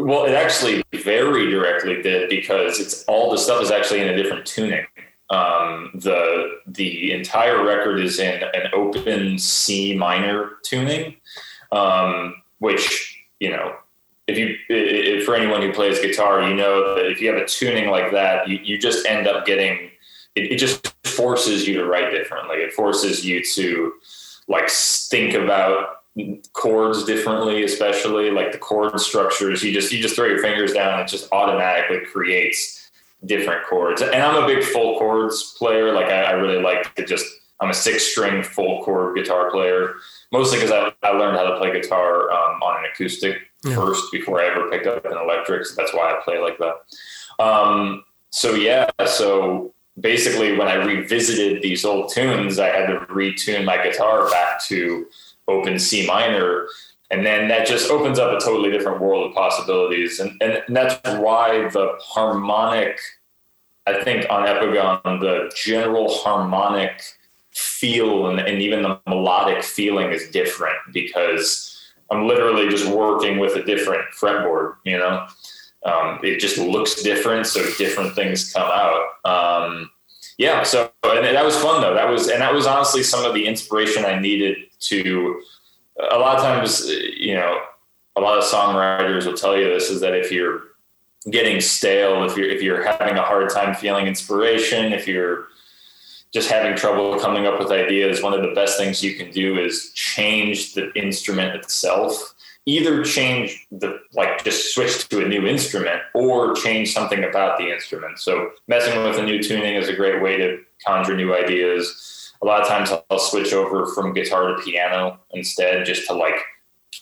well, 0.05 0.25
it 0.25 0.33
actually 0.33 0.83
very 0.93 1.49
directly 1.49 1.99
did 1.99 2.29
because 2.29 2.79
it's 2.79 3.03
all 3.05 3.31
the 3.31 3.39
stuff 3.39 3.59
is 3.63 3.71
actually 3.71 4.01
in 4.01 4.07
a 4.07 4.15
different 4.15 4.45
tuning. 4.45 4.85
Um, 5.31 5.89
the 5.95 6.59
the 6.67 7.11
entire 7.11 7.65
record 7.65 7.99
is 7.99 8.19
in 8.19 8.43
an 8.43 8.69
open 8.71 9.39
C 9.39 9.95
minor 9.97 10.57
tuning, 10.63 11.15
um, 11.71 12.35
which 12.59 13.19
you 13.39 13.49
know, 13.49 13.77
if 14.27 14.37
you 14.37 14.55
i 14.69 15.21
i 15.21 15.25
for 15.25 15.35
anyone 15.35 15.63
who 15.63 15.73
plays 15.73 15.99
guitar, 15.99 16.47
you 16.47 16.55
know 16.55 16.93
that 16.93 17.07
if 17.07 17.19
you 17.19 17.33
have 17.33 17.41
a 17.41 17.47
tuning 17.47 17.89
like 17.89 18.11
that, 18.11 18.47
you, 18.47 18.59
you 18.61 18.77
just 18.77 19.07
end 19.07 19.27
up 19.27 19.43
getting 19.43 19.89
it, 20.35 20.51
it 20.51 20.57
just 20.57 20.93
forces 21.03 21.67
you 21.67 21.77
to 21.79 21.85
write 21.85 22.11
differently. 22.11 22.57
It 22.57 22.73
forces 22.73 23.25
you 23.25 23.43
to 23.55 23.93
like 24.47 24.69
think 24.69 25.33
about 25.33 26.03
chords 26.53 27.03
differently, 27.03 27.63
especially 27.63 28.31
like 28.31 28.51
the 28.51 28.57
chord 28.57 28.99
structures. 28.99 29.63
You 29.63 29.73
just 29.73 29.91
you 29.91 30.01
just 30.01 30.15
throw 30.15 30.25
your 30.27 30.41
fingers 30.41 30.73
down, 30.73 30.99
it 30.99 31.07
just 31.07 31.31
automatically 31.31 31.99
creates 32.05 32.89
different 33.25 33.65
chords. 33.65 34.01
And 34.01 34.15
I'm 34.15 34.43
a 34.43 34.47
big 34.47 34.63
full 34.63 34.97
chords 34.97 35.55
player. 35.57 35.93
Like 35.93 36.07
I, 36.07 36.23
I 36.23 36.31
really 36.31 36.61
like 36.61 36.93
to 36.95 37.05
just 37.05 37.25
I'm 37.59 37.69
a 37.69 37.73
six 37.73 38.03
string 38.03 38.43
full 38.43 38.83
chord 38.83 39.15
guitar 39.17 39.49
player, 39.51 39.95
mostly 40.31 40.59
because 40.59 40.71
I, 40.71 40.91
I 41.07 41.11
learned 41.11 41.37
how 41.37 41.43
to 41.49 41.57
play 41.57 41.71
guitar 41.71 42.31
um, 42.31 42.61
on 42.61 42.83
an 42.83 42.91
acoustic 42.91 43.37
Yeah. 43.65 43.75
first 43.75 44.11
before 44.11 44.41
I 44.41 44.47
ever 44.47 44.69
picked 44.69 44.87
up 44.87 45.05
an 45.05 45.17
electric. 45.17 45.65
So 45.65 45.75
that's 45.75 45.93
why 45.93 46.11
I 46.11 46.21
play 46.23 46.39
like 46.39 46.57
that. 46.59 47.43
Um, 47.43 48.03
so 48.29 48.53
yeah, 48.55 48.89
so 49.05 49.73
basically 49.99 50.57
when 50.57 50.67
I 50.67 50.75
revisited 50.75 51.61
these 51.61 51.85
old 51.85 52.11
tunes, 52.11 52.59
I 52.59 52.67
had 52.67 52.87
to 52.87 52.99
retune 53.07 53.63
my 53.63 53.81
guitar 53.81 54.29
back 54.29 54.61
to 54.65 55.07
open 55.47 55.79
C 55.79 56.05
minor. 56.05 56.67
And 57.11 57.25
then 57.25 57.47
that 57.49 57.67
just 57.67 57.91
opens 57.91 58.17
up 58.17 58.35
a 58.35 58.43
totally 58.43 58.71
different 58.71 58.99
world 58.99 59.29
of 59.29 59.35
possibilities. 59.35 60.19
And, 60.19 60.41
and 60.41 60.63
that's 60.75 60.99
why 61.19 61.69
the 61.69 61.93
harmonic, 62.01 62.99
I 63.85 64.03
think 64.03 64.25
on 64.29 64.47
Epigone, 64.47 65.19
the 65.19 65.51
general 65.55 66.11
harmonic 66.11 67.01
feel 67.51 68.27
and, 68.27 68.39
and 68.39 68.61
even 68.61 68.81
the 68.81 68.99
melodic 69.07 69.63
feeling 69.63 70.11
is 70.11 70.29
different 70.31 70.77
because 70.91 71.71
I'm 72.09 72.27
literally 72.27 72.67
just 72.69 72.87
working 72.87 73.39
with 73.39 73.55
a 73.55 73.63
different 73.63 74.03
fretboard, 74.19 74.75
you 74.83 74.97
know? 74.97 75.27
Um, 75.85 76.19
it 76.23 76.39
just 76.39 76.57
looks 76.57 77.03
different, 77.03 77.45
so 77.45 77.63
different 77.77 78.15
things 78.15 78.51
come 78.51 78.69
out. 78.69 79.05
Um, 79.23 79.91
yeah, 80.37 80.63
so 80.63 80.91
and 81.03 81.23
that 81.23 81.45
was 81.45 81.55
fun 81.55 81.81
though. 81.81 81.93
That 81.93 82.09
was 82.09 82.27
and 82.27 82.41
that 82.41 82.53
was 82.53 82.65
honestly 82.65 83.03
some 83.03 83.23
of 83.23 83.33
the 83.33 83.45
inspiration 83.45 84.03
I 84.03 84.19
needed 84.19 84.57
to. 84.87 85.41
A 86.11 86.17
lot 86.17 86.37
of 86.37 86.43
times, 86.43 86.87
you 86.89 87.35
know, 87.35 87.61
a 88.15 88.21
lot 88.21 88.37
of 88.37 88.43
songwriters 88.43 89.25
will 89.25 89.33
tell 89.33 89.57
you 89.57 89.65
this 89.65 89.89
is 89.89 90.01
that 90.01 90.13
if 90.13 90.31
you're 90.31 90.63
getting 91.29 91.61
stale, 91.61 92.23
if 92.25 92.37
you're 92.37 92.49
if 92.49 92.61
you're 92.61 92.83
having 92.83 93.17
a 93.17 93.21
hard 93.21 93.49
time 93.49 93.75
feeling 93.75 94.07
inspiration, 94.07 94.93
if 94.93 95.07
you're 95.07 95.47
just 96.33 96.49
having 96.49 96.75
trouble 96.75 97.17
coming 97.19 97.45
up 97.45 97.59
with 97.59 97.71
ideas, 97.71 98.21
one 98.21 98.33
of 98.33 98.41
the 98.41 98.53
best 98.53 98.77
things 98.77 99.03
you 99.03 99.15
can 99.15 99.31
do 99.31 99.57
is 99.57 99.91
change 99.93 100.73
the 100.73 100.91
instrument 100.93 101.55
itself 101.55 102.35
either 102.65 103.03
change 103.03 103.65
the 103.71 103.99
like 104.13 104.43
just 104.43 104.73
switch 104.73 105.07
to 105.09 105.23
a 105.23 105.27
new 105.27 105.45
instrument 105.45 106.01
or 106.13 106.55
change 106.55 106.93
something 106.93 107.23
about 107.23 107.57
the 107.57 107.71
instrument. 107.71 108.19
So 108.19 108.51
messing 108.67 109.01
with 109.03 109.17
a 109.17 109.23
new 109.23 109.41
tuning 109.41 109.75
is 109.75 109.87
a 109.87 109.95
great 109.95 110.21
way 110.21 110.37
to 110.37 110.59
conjure 110.85 111.15
new 111.15 111.35
ideas. 111.35 112.14
A 112.41 112.45
lot 112.45 112.61
of 112.61 112.67
times 112.67 112.91
I'll 113.09 113.19
switch 113.19 113.53
over 113.53 113.87
from 113.87 114.13
guitar 114.13 114.47
to 114.47 114.61
piano 114.63 115.19
instead 115.31 115.85
just 115.85 116.07
to 116.07 116.13
like 116.13 116.35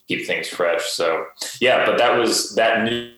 keep 0.08 0.26
things 0.26 0.48
fresh. 0.48 0.86
So 0.86 1.26
yeah, 1.60 1.86
but 1.86 1.98
that 1.98 2.18
was 2.18 2.56
that 2.56 2.84
new 2.84 3.12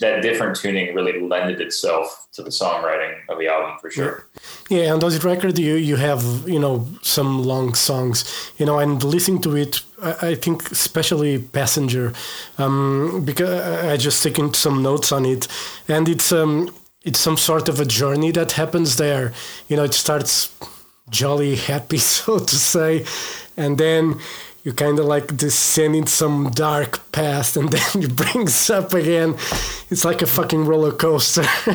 that 0.00 0.22
different 0.22 0.56
tuning 0.56 0.94
really 0.94 1.20
lended 1.20 1.60
itself 1.60 2.28
to 2.32 2.42
the 2.42 2.50
songwriting 2.50 3.18
of 3.28 3.38
the 3.38 3.48
album 3.48 3.76
for 3.80 3.90
sure. 3.90 4.26
Yeah, 4.70 4.92
on 4.92 5.00
those 5.00 5.24
record 5.24 5.58
you 5.58 5.74
you 5.74 5.96
have 5.96 6.22
you 6.46 6.58
know 6.58 6.86
some 7.02 7.42
long 7.42 7.74
songs, 7.74 8.24
you 8.58 8.66
know, 8.66 8.78
and 8.78 9.02
listening 9.02 9.42
to 9.42 9.56
it, 9.56 9.82
I, 10.00 10.28
I 10.28 10.34
think 10.36 10.70
especially 10.70 11.38
Passenger, 11.38 12.12
um, 12.58 13.24
because 13.24 13.84
I 13.84 13.96
just 13.96 14.22
taken 14.22 14.54
some 14.54 14.82
notes 14.82 15.10
on 15.10 15.24
it, 15.24 15.48
and 15.88 16.08
it's 16.08 16.30
um 16.30 16.70
it's 17.02 17.18
some 17.18 17.36
sort 17.36 17.68
of 17.68 17.80
a 17.80 17.84
journey 17.84 18.30
that 18.32 18.52
happens 18.52 18.96
there. 18.96 19.32
You 19.68 19.76
know, 19.76 19.84
it 19.84 19.94
starts 19.94 20.48
jolly 21.10 21.56
happy, 21.56 21.98
so 22.16 22.38
to 22.38 22.56
say, 22.56 23.04
and 23.56 23.78
then 23.78 24.18
you 24.64 24.72
kind 24.72 24.98
of 25.00 25.06
like 25.06 25.36
descend 25.36 25.96
in 25.96 26.06
some 26.06 26.48
dark 26.50 27.00
past 27.10 27.56
and 27.56 27.68
then 27.72 28.02
it 28.04 28.14
brings 28.14 28.70
up 28.70 28.94
again 28.94 29.34
it's 29.90 30.04
like 30.04 30.22
a 30.22 30.26
fucking 30.26 30.64
roller 30.64 30.92
coaster 30.92 31.42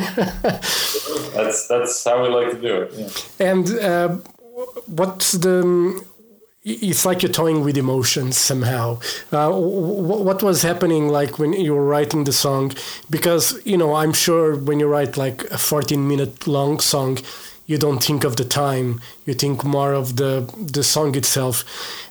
That's 1.34 1.68
that's 1.68 2.02
how 2.04 2.22
we 2.22 2.28
like 2.30 2.50
to 2.52 2.60
do 2.60 2.74
it. 2.82 2.92
Yeah. 3.38 3.48
and 3.50 3.78
uh, 3.78 4.08
what's 4.86 5.32
the 5.32 6.02
it's 6.64 7.04
like 7.06 7.22
you're 7.22 7.32
toying 7.32 7.62
with 7.62 7.76
emotions 7.76 8.36
somehow 8.38 8.98
uh, 9.32 9.50
wh- 9.50 10.24
what 10.24 10.42
was 10.42 10.62
happening 10.62 11.08
like 11.08 11.38
when 11.38 11.52
you 11.52 11.74
were 11.74 11.84
writing 11.84 12.24
the 12.24 12.32
song 12.32 12.72
because 13.10 13.60
you 13.66 13.76
know 13.76 13.94
i'm 13.94 14.12
sure 14.12 14.56
when 14.56 14.80
you 14.80 14.86
write 14.88 15.16
like 15.16 15.44
a 15.50 15.58
14 15.58 16.08
minute 16.08 16.46
long 16.46 16.80
song 16.80 17.18
you 17.68 17.78
don't 17.78 18.02
think 18.02 18.24
of 18.24 18.34
the 18.34 18.44
time 18.44 19.00
you 19.26 19.34
think 19.34 19.62
more 19.62 19.92
of 19.92 20.16
the 20.16 20.32
the 20.72 20.82
song 20.82 21.14
itself 21.14 21.64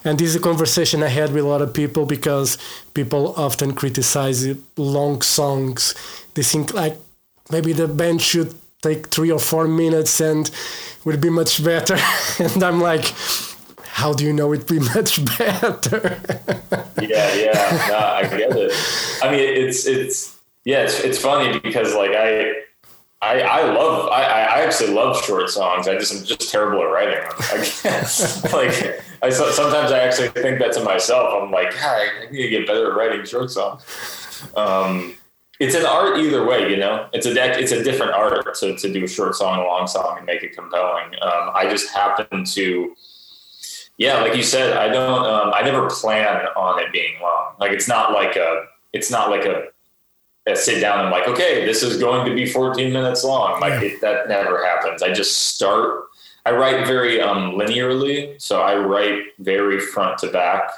and 0.04 0.18
this 0.18 0.28
is 0.28 0.36
a 0.36 0.40
conversation 0.40 1.02
i 1.02 1.08
had 1.08 1.32
with 1.32 1.44
a 1.44 1.48
lot 1.48 1.60
of 1.60 1.74
people 1.74 2.06
because 2.06 2.56
people 2.94 3.34
often 3.36 3.74
criticize 3.74 4.46
long 4.76 5.20
songs 5.20 5.94
they 6.34 6.42
think 6.42 6.72
like 6.72 6.96
maybe 7.50 7.72
the 7.72 7.86
band 7.86 8.22
should 8.22 8.54
take 8.80 9.08
three 9.08 9.30
or 9.30 9.40
four 9.40 9.68
minutes 9.68 10.20
and 10.20 10.50
would 11.04 11.20
be 11.20 11.30
much 11.30 11.62
better 11.62 11.98
and 12.38 12.62
i'm 12.62 12.80
like 12.80 13.12
how 13.98 14.12
do 14.14 14.24
you 14.24 14.32
know 14.32 14.52
it'd 14.54 14.66
be 14.66 14.78
much 14.94 15.12
better 15.36 16.18
yeah, 17.08 17.34
yeah, 17.34 17.86
no, 17.88 17.98
I 17.98 18.22
get 18.22 18.56
it. 18.56 18.72
I 19.22 19.30
mean, 19.30 19.40
it's 19.40 19.86
it's 19.86 20.38
yeah, 20.64 20.82
it's 20.82 21.00
it's 21.00 21.18
funny 21.18 21.58
because 21.60 21.94
like 21.94 22.12
I. 22.12 22.64
I, 23.20 23.40
I 23.40 23.72
love 23.72 24.08
I, 24.10 24.22
I 24.22 24.60
actually 24.64 24.92
love 24.92 25.20
short 25.24 25.50
songs. 25.50 25.88
I 25.88 25.98
just 25.98 26.14
I'm 26.14 26.24
just 26.24 26.50
terrible 26.50 26.80
at 26.82 26.84
writing 26.84 27.20
them. 27.20 27.32
I 27.38 27.56
like 28.52 29.02
I 29.22 29.30
sometimes 29.30 29.90
I 29.92 29.98
actually 29.98 30.28
think 30.28 30.60
that 30.60 30.72
to 30.74 30.84
myself. 30.84 31.42
I'm 31.42 31.50
like, 31.50 31.72
God, 31.72 32.00
I 32.22 32.30
need 32.30 32.42
to 32.42 32.48
get 32.48 32.66
better 32.66 32.92
at 32.92 32.96
writing 32.96 33.24
short 33.26 33.50
songs. 33.50 33.82
Um, 34.56 35.16
it's 35.58 35.74
an 35.74 35.84
art 35.84 36.18
either 36.18 36.46
way, 36.46 36.70
you 36.70 36.76
know. 36.76 37.08
It's 37.12 37.26
a. 37.26 37.32
It's 37.58 37.72
a 37.72 37.82
different 37.82 38.12
art 38.12 38.54
to 38.60 38.76
to 38.76 38.92
do 38.92 39.04
a 39.04 39.08
short 39.08 39.34
song, 39.34 39.58
a 39.58 39.64
long 39.64 39.88
song, 39.88 40.18
and 40.18 40.24
make 40.26 40.44
it 40.44 40.54
compelling. 40.54 41.06
Um, 41.20 41.50
I 41.54 41.66
just 41.68 41.92
happen 41.92 42.44
to 42.44 42.94
yeah, 43.98 44.20
like 44.20 44.36
you 44.36 44.44
said, 44.44 44.76
I 44.76 44.88
don't. 44.88 45.26
Um, 45.26 45.52
I 45.52 45.62
never 45.62 45.90
plan 45.90 46.46
on 46.56 46.80
it 46.80 46.92
being 46.92 47.20
long. 47.20 47.54
Like 47.58 47.72
it's 47.72 47.88
not 47.88 48.12
like 48.12 48.36
a. 48.36 48.66
It's 48.92 49.10
not 49.10 49.28
like 49.28 49.44
a. 49.44 49.64
sit 50.56 50.80
down 50.80 51.00
and 51.00 51.10
like, 51.10 51.28
okay, 51.28 51.64
this 51.66 51.82
is 51.82 51.98
going 51.98 52.26
to 52.28 52.34
be 52.34 52.46
14 52.46 52.92
minutes 52.92 53.24
long. 53.24 53.60
Like 53.60 53.80
Yeah. 53.82 53.88
it, 53.88 54.00
that 54.00 54.28
never 54.28 54.64
happens. 54.64 55.02
I 55.02 55.12
just 55.12 55.54
start. 55.54 56.04
I 56.46 56.52
write 56.52 56.86
very 56.86 57.20
um, 57.20 57.52
linearly, 57.52 58.40
so 58.40 58.62
I 58.62 58.76
write 58.78 59.22
very 59.38 59.80
front 59.80 60.18
to 60.18 60.30
back, 60.30 60.70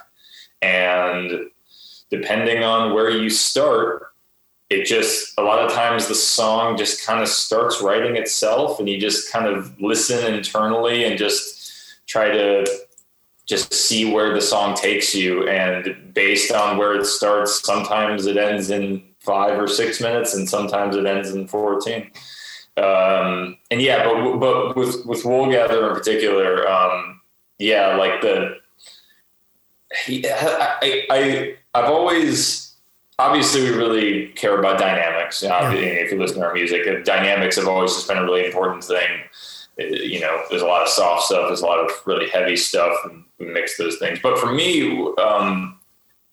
and 0.62 1.50
depending 2.10 2.64
on 2.64 2.92
where 2.92 3.10
you 3.10 3.30
start, 3.30 4.12
it 4.68 4.84
just 4.84 5.32
a 5.38 5.42
lot 5.42 5.60
of 5.64 5.72
times 5.72 6.08
the 6.08 6.14
song 6.14 6.76
just 6.76 7.06
kind 7.06 7.20
of 7.20 7.28
starts 7.28 7.80
writing 7.80 8.16
itself, 8.16 8.80
and 8.80 8.88
you 8.88 8.98
just 8.98 9.30
kind 9.30 9.46
of 9.46 9.80
listen 9.80 10.34
internally 10.34 11.04
and 11.04 11.16
just 11.16 12.00
try 12.06 12.30
to 12.30 12.66
just 13.46 13.72
see 13.72 14.12
where 14.12 14.34
the 14.34 14.40
song 14.40 14.74
takes 14.74 15.14
you, 15.14 15.48
and 15.48 16.12
based 16.14 16.50
on 16.50 16.78
where 16.78 16.94
it 16.94 17.04
starts, 17.04 17.64
sometimes 17.64 18.26
it 18.26 18.36
ends 18.36 18.70
in 18.70 19.04
five 19.20 19.58
or 19.58 19.68
six 19.68 20.00
minutes, 20.00 20.34
and 20.34 20.48
sometimes 20.48 20.96
it 20.96 21.06
ends 21.06 21.30
in 21.30 21.46
fourteen. 21.46 22.10
Um, 22.76 23.58
and 23.70 23.80
yeah, 23.80 24.04
but 24.04 24.38
but 24.38 24.76
with 24.76 25.04
with 25.06 25.22
Woolgatherer 25.22 25.90
in 25.90 25.94
particular, 25.94 26.68
um, 26.68 27.20
yeah, 27.58 27.96
like 27.96 28.20
the 28.20 28.56
I, 30.08 31.06
I 31.10 31.56
I've 31.74 31.90
always 31.90 32.74
obviously 33.18 33.62
we 33.62 33.76
really 33.76 34.28
care 34.28 34.58
about 34.58 34.78
dynamics. 34.78 35.42
yeah. 35.42 35.72
If 35.72 36.10
you 36.10 36.18
listen 36.18 36.38
to 36.40 36.46
our 36.46 36.54
music, 36.54 37.04
dynamics 37.04 37.56
have 37.56 37.68
always 37.68 37.94
just 37.94 38.08
been 38.08 38.18
a 38.18 38.24
really 38.24 38.46
important 38.46 38.82
thing. 38.84 39.20
Uh, 39.78 39.84
you 39.84 40.20
know, 40.20 40.42
there's 40.48 40.62
a 40.62 40.66
lot 40.66 40.82
of 40.82 40.88
soft 40.88 41.24
stuff, 41.24 41.48
there's 41.48 41.60
a 41.60 41.66
lot 41.66 41.78
of 41.78 41.90
really 42.06 42.28
heavy 42.28 42.56
stuff, 42.56 42.96
and 43.04 43.24
we 43.38 43.46
mix 43.46 43.76
those 43.76 43.98
things. 43.98 44.18
But 44.22 44.38
for 44.38 44.52
me, 44.52 45.06
um, 45.16 45.78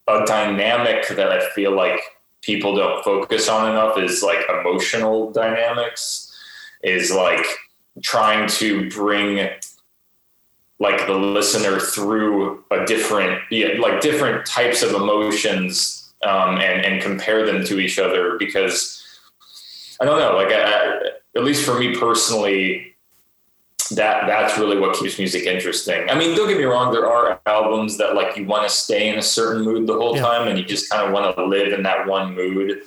a 0.08 0.26
dynamic 0.26 1.08
that 1.10 1.32
I 1.32 1.50
feel 1.50 1.76
like 1.76 2.00
people 2.42 2.76
don't 2.76 3.04
focus 3.04 3.50
on 3.50 3.72
enough 3.72 3.98
is 3.98 4.24
like 4.24 4.40
emotional 4.50 5.32
dynamics 5.32 6.36
is 6.84 7.12
like 7.12 7.46
trying 8.02 8.48
to 8.48 8.90
bring 8.90 9.50
like 10.80 11.08
the 11.08 11.14
listener 11.14 11.80
through 11.80 12.64
a 12.72 12.86
different 12.86 13.42
yeah, 13.50 13.80
like 13.80 14.02
different 14.02 14.46
types 14.46 14.84
of 14.84 14.94
emotions 14.94 16.14
um, 16.26 16.58
and 16.58 16.86
and 16.86 17.02
compare 17.02 17.46
them 17.46 17.66
to 17.66 17.80
each 17.80 17.98
other 18.00 18.38
because 18.38 19.04
I 20.00 20.06
don't 20.06 20.20
know 20.20 20.36
like 20.36 20.54
I, 20.54 21.00
at 21.36 21.44
least 21.44 21.66
for 21.66 21.80
me 21.80 21.96
personally 21.96 22.96
that 23.90 24.28
that's 24.28 24.58
really 24.58 24.80
what 24.80 24.96
keeps 24.96 25.18
music 25.18 25.46
interesting. 25.46 26.10
I 26.10 26.18
mean, 26.18 26.36
don't 26.36 26.48
get 26.48 26.58
me 26.58 26.64
wrong, 26.64 26.92
there 26.92 27.08
are 27.08 27.40
albums 27.46 27.98
that 27.98 28.16
like 28.16 28.36
you 28.38 28.46
want 28.46 28.64
to 28.64 28.70
stay 28.70 29.10
in 29.10 29.18
a 29.18 29.22
certain 29.22 29.64
mood 29.64 29.88
the 29.88 29.94
whole 29.94 30.16
yeah. 30.16 30.22
time 30.22 30.48
and 30.48 30.58
you 30.58 30.66
just 30.66 30.90
kind 30.90 31.06
of 31.06 31.14
want 31.14 31.36
to 31.36 31.46
live 31.46 31.74
in 31.74 31.84
that 31.84 32.08
one 32.08 32.36
mood. 32.36 32.82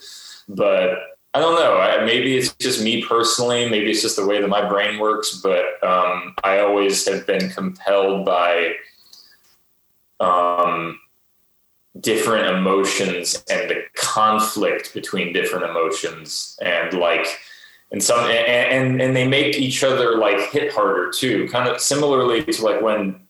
But 0.48 0.98
I 1.32 1.38
don't 1.38 1.55
know. 1.55 1.78
I, 1.78 2.05
maybe 2.05 2.36
it's 2.36 2.55
just 2.57 2.82
me 2.82 3.05
personally. 3.05 3.68
Maybe 3.70 3.90
it's 3.90 4.03
just 4.03 4.16
the 4.16 4.26
way 4.26 4.40
that 4.40 4.48
my 4.48 4.68
brain 4.68 4.98
works. 4.98 5.40
But 5.40 5.82
um, 5.84 6.34
I 6.42 6.59
always 6.59 7.07
have 7.09 7.26
been 7.26 7.51
compelled 7.51 8.26
by 8.26 8.74
um, 10.18 10.98
different 12.01 12.46
emotions 12.57 13.44
and 13.48 13.70
the 13.70 13.82
conflict 13.94 14.92
between 14.92 15.32
different 15.32 15.64
emotions, 15.64 16.59
and 16.62 16.92
like, 16.94 17.26
and 17.93 18.03
some, 18.03 18.20
and, 18.30 19.01
and 19.01 19.16
they 19.16 19.26
make 19.26 19.59
each 19.59 19.82
other 19.82 20.16
like 20.16 20.51
hit 20.51 20.72
harder 20.72 21.11
too. 21.11 21.49
Kind 21.49 21.68
of 21.68 21.80
similarly 21.80 22.45
to 22.45 22.64
like 22.64 22.80
when 22.80 23.20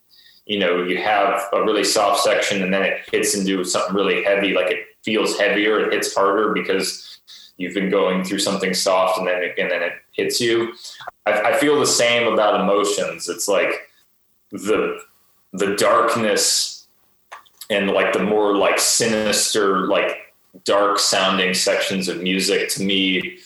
you 0.47 0.59
know 0.59 0.83
you 0.83 0.99
have 0.99 1.43
a 1.53 1.63
really 1.63 1.85
soft 1.85 2.21
section 2.21 2.63
and 2.63 2.73
then 2.73 2.83
it 2.83 3.01
hits 3.11 3.35
into 3.35 3.65
something 3.65 3.95
really 3.95 4.23
heavy. 4.23 4.53
Like 4.53 4.71
it 4.71 4.87
feels 5.03 5.39
heavier. 5.39 5.81
It 5.81 5.93
hits 5.93 6.15
harder 6.15 6.53
because 6.53 7.21
you've 7.57 7.75
been 7.75 7.91
going 7.91 8.25
through 8.25 8.39
something 8.39 8.75
soft 8.75 9.19
and 9.19 9.27
then 9.27 9.43
it, 9.43 9.59
and 9.59 9.71
then 9.71 9.83
it 9.83 9.93
hits 10.13 10.41
you. 10.41 10.75
I, 11.27 11.41
I 11.41 11.57
feel 11.59 11.79
the 11.79 11.87
same 11.87 12.31
about 12.31 12.61
emotions. 12.61 13.29
It's 13.29 13.49
like 13.49 13.89
the 14.53 15.01
the 15.53 15.75
darkness 15.77 16.87
and 17.71 17.91
like 17.91 18.13
the 18.13 18.23
more 18.23 18.57
like 18.57 18.79
sinister, 18.79 19.87
like 19.87 20.35
dark 20.65 20.99
sounding 20.99 21.55
sections 21.55 22.09
of 22.09 22.21
music 22.21 22.69
to 22.69 22.83
me 22.83 23.39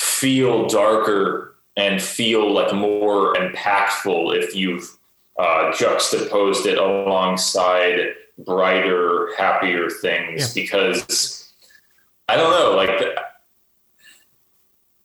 feel 0.00 0.66
darker 0.66 1.54
and 1.76 2.00
feel 2.00 2.50
like 2.52 2.72
more 2.74 3.34
impactful 3.34 4.34
if 4.34 4.56
you've 4.56 4.96
uh, 5.38 5.72
juxtaposed 5.76 6.66
it 6.66 6.78
alongside 6.78 8.14
brighter, 8.38 9.28
happier 9.36 9.90
things 9.90 10.56
yeah. 10.56 10.62
because 10.62 11.52
I 12.28 12.36
don't 12.36 12.50
know, 12.50 12.76
like 12.76 12.90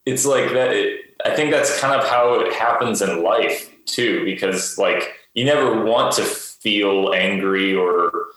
it's 0.06 0.26
like 0.26 0.52
that. 0.54 0.72
It, 0.72 1.02
I 1.26 1.36
think 1.36 1.52
that's 1.52 1.80
kind 1.80 2.00
of 2.00 2.08
how 2.08 2.40
it 2.40 2.54
happens 2.54 3.02
in 3.02 3.22
life 3.22 3.70
too, 3.86 4.24
because 4.24 4.78
like 4.78 5.14
you 5.34 5.44
never 5.44 5.84
want 5.84 6.14
to 6.16 6.24
feel 6.24 7.14
angry 7.14 7.76
or 7.76 8.28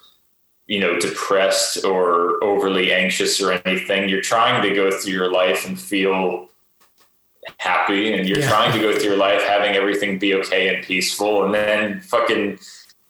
you 0.69 0.79
know 0.79 0.99
depressed 1.01 1.85
or 1.85 2.43
overly 2.45 2.93
anxious 2.93 3.41
or 3.41 3.53
anything. 3.67 4.09
You're 4.09 4.23
trying 4.23 4.63
to 4.63 4.75
go 4.75 4.91
through 4.91 5.13
your 5.13 5.33
life 5.33 5.67
and 5.67 5.79
feel 5.79 6.49
happy, 7.57 8.13
and 8.13 8.29
you're 8.29 8.39
yeah. 8.39 8.49
trying 8.49 8.73
to 8.73 8.79
go 8.79 8.93
through 8.93 9.11
your 9.11 9.17
life 9.17 9.43
having 9.43 9.75
everything 9.75 10.19
be 10.19 10.35
okay 10.35 10.75
and 10.75 10.85
peaceful, 10.85 11.45
and 11.45 11.53
then 11.53 12.01
fucking 12.01 12.59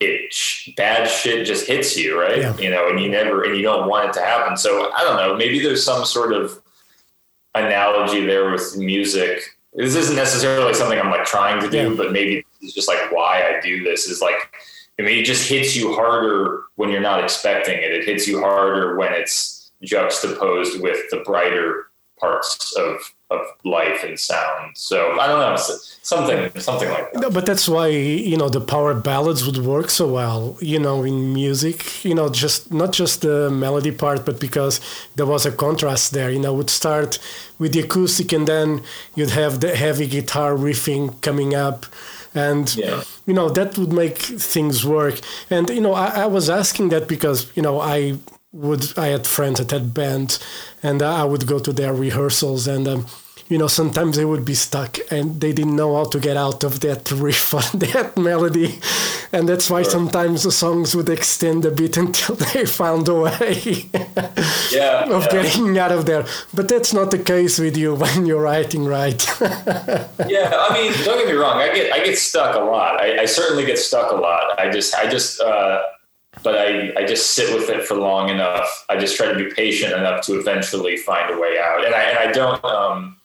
it 0.00 0.32
bad 0.76 1.09
shit 1.09 1.44
just 1.44 1.66
hits 1.66 1.96
you, 1.96 2.20
right? 2.20 2.38
Yeah. 2.38 2.56
You 2.56 2.70
know, 2.70 2.88
and 2.88 3.00
you 3.00 3.11
never 3.11 3.42
and 3.42 3.56
you 3.56 3.62
don't 3.62 3.88
want 3.88 4.09
it 4.09 4.12
to 4.14 4.20
happen. 4.20 4.56
So 4.56 4.92
I 4.92 5.02
don't 5.02 5.16
know. 5.16 5.36
Maybe 5.36 5.59
there's 5.59 5.84
some 5.84 6.04
sort 6.04 6.32
of 6.32 6.62
analogy 7.54 8.24
there 8.24 8.50
with 8.52 8.76
music. 8.76 9.42
This 9.74 9.96
isn't 9.96 10.16
necessarily 10.16 10.74
something 10.74 10.98
I'm 10.98 11.11
like 11.11 11.24
trying 11.24 11.61
to 11.62 11.68
do, 11.68 11.90
yeah. 11.90 11.94
but 11.96 12.12
maybe 12.12 12.44
it's 12.61 12.72
just 12.72 12.88
like 12.88 13.11
why 13.12 13.42
I 13.42 13.61
do 13.61 13.82
this 13.82 14.06
is 14.06 14.20
like, 14.20 14.54
I 14.99 15.03
mean, 15.03 15.18
it 15.18 15.24
just 15.24 15.49
hits 15.49 15.76
you 15.76 15.94
harder 15.94 16.64
when 16.76 16.90
you're 16.90 17.01
not 17.01 17.22
expecting 17.22 17.78
it. 17.78 17.92
It 17.92 18.05
hits 18.05 18.26
you 18.26 18.40
harder 18.40 18.96
when 18.96 19.12
it's 19.12 19.70
juxtaposed 19.82 20.80
with 20.80 20.99
the 21.11 21.18
brighter 21.18 21.88
parts 22.18 22.74
of 22.76 23.14
of 23.30 23.40
life 23.62 24.05
and 24.05 24.18
sound. 24.18 24.76
So 24.76 25.20
I 25.20 25.26
don't 25.26 25.40
know, 25.40 25.57
something 25.57 26.61
something 26.61 26.88
like 26.88 27.12
that. 27.12 27.20
No, 27.20 27.30
but 27.30 27.44
that's 27.44 27.68
why 27.68 27.88
you 27.88 28.36
know 28.36 28.49
the 28.49 28.61
power 28.61 28.94
ballads 28.94 29.44
would 29.44 29.59
work 29.59 29.90
so 29.90 30.09
well. 30.09 30.57
You 30.61 30.78
know, 30.78 31.05
in 31.05 31.34
music, 31.34 32.05
you 32.05 32.14
know, 32.14 32.28
just 32.30 32.72
not 32.72 32.92
just 32.92 33.20
the 33.20 33.51
melody 33.51 33.92
part, 33.92 34.24
but 34.24 34.40
because 34.40 34.80
there 35.16 35.26
was 35.26 35.44
a 35.44 35.53
contrast 35.53 36.12
there. 36.12 36.30
You 36.30 36.38
know, 36.38 36.55
would 36.55 36.70
start 36.70 37.18
with 37.59 37.72
the 37.72 37.80
acoustic, 37.80 38.32
and 38.32 38.49
then 38.49 38.82
you'd 39.14 39.30
have 39.30 39.61
the 39.61 39.76
heavy 39.76 40.07
guitar 40.07 40.55
riffing 40.55 41.20
coming 41.20 41.55
up. 41.55 41.86
And 42.35 42.74
yeah. 42.76 43.03
you 43.26 43.35
know 43.35 43.49
that 43.49 43.79
would 43.79 43.93
make 43.93 44.18
things 44.18 44.85
work. 44.85 45.20
And 45.51 45.70
you 45.70 45.81
know, 45.81 45.95
I, 45.95 46.22
I 46.22 46.26
was 46.26 46.49
asking 46.51 46.91
that 46.91 47.09
because 47.09 47.51
you 47.57 47.62
know 47.62 47.81
I 47.81 48.18
would 48.53 48.97
I 48.99 49.09
had 49.09 49.26
friends 49.26 49.59
that 49.59 49.70
had 49.70 49.95
bands, 49.95 50.39
and 50.83 51.03
I 51.03 51.24
would 51.24 51.47
go 51.47 51.59
to 51.59 51.72
their 51.72 51.95
rehearsals, 51.95 52.66
and 52.66 52.87
um, 52.89 53.07
you 53.49 53.59
know 53.59 53.66
sometimes 53.66 54.16
they 54.16 54.24
would 54.24 54.44
be 54.44 54.55
stuck 54.55 54.99
and 55.11 55.40
they 55.40 55.53
didn't 55.53 55.76
know 55.76 55.96
how 55.96 56.05
to 56.05 56.20
get 56.20 56.36
out 56.36 56.64
of 56.64 56.80
that 56.80 57.11
riff 57.24 57.55
or 57.55 57.62
that 57.78 58.16
melody, 58.16 58.78
and 59.32 59.49
that's 59.49 59.70
why 59.70 59.82
sometimes 59.82 60.42
the 60.42 60.53
songs 60.53 60.94
would 60.94 61.09
extend 61.09 61.64
a 61.64 61.70
bit 61.70 61.96
until 62.05 62.34
they 62.34 62.66
found 62.66 63.09
a 63.09 63.14
way 63.14 63.61
yeah, 64.70 65.05
of 65.09 65.24
yeah. 65.24 65.28
getting 65.30 65.78
out 65.78 65.92
of 65.92 66.07
there. 66.07 66.24
But 66.53 66.68
that's 66.68 66.92
not 66.92 67.11
the 67.11 67.18
case 67.18 67.59
with 67.59 67.76
you 67.76 67.94
when 67.94 68.26
you're 68.26 68.42
writing, 68.42 68.84
right? 68.84 69.24
yeah, 69.40 70.53
I 70.55 70.70
mean, 70.74 70.92
don't 71.05 71.18
get 71.18 71.26
me 71.26 71.32
wrong. 71.32 71.59
I 71.59 71.72
get 71.74 71.92
I 71.92 72.05
get 72.05 72.18
stuck 72.18 72.55
a 72.55 72.61
lot. 72.61 73.01
I, 73.01 73.22
I 73.22 73.24
certainly 73.24 73.64
get 73.64 73.78
stuck 73.78 74.12
a 74.12 74.16
lot. 74.16 74.59
I 74.59 74.70
just 74.70 74.94
I 74.94 75.09
just. 75.09 75.40
Uh, 75.40 75.82
but 76.42 76.57
I, 76.57 76.92
I 76.96 77.05
just 77.05 77.32
sit 77.32 77.55
with 77.55 77.68
it 77.68 77.84
for 77.84 77.96
long 77.96 78.28
enough. 78.28 78.84
I 78.88 78.96
just 78.96 79.16
try 79.16 79.26
to 79.26 79.34
be 79.34 79.53
patient 79.53 79.92
enough 79.92 80.24
to 80.26 80.38
eventually 80.38 80.96
find 80.96 81.32
a 81.32 81.38
way 81.38 81.59
out. 81.59 81.84
And 81.84 81.94
I, 81.94 82.03
and 82.03 82.18
I 82.18 82.32
don't, 82.32 82.64
um, 82.64 83.16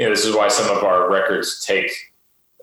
you 0.00 0.06
know, 0.06 0.12
this 0.14 0.24
is 0.24 0.34
why 0.34 0.48
some 0.48 0.74
of 0.74 0.82
our 0.82 1.10
records 1.10 1.62
take 1.62 1.92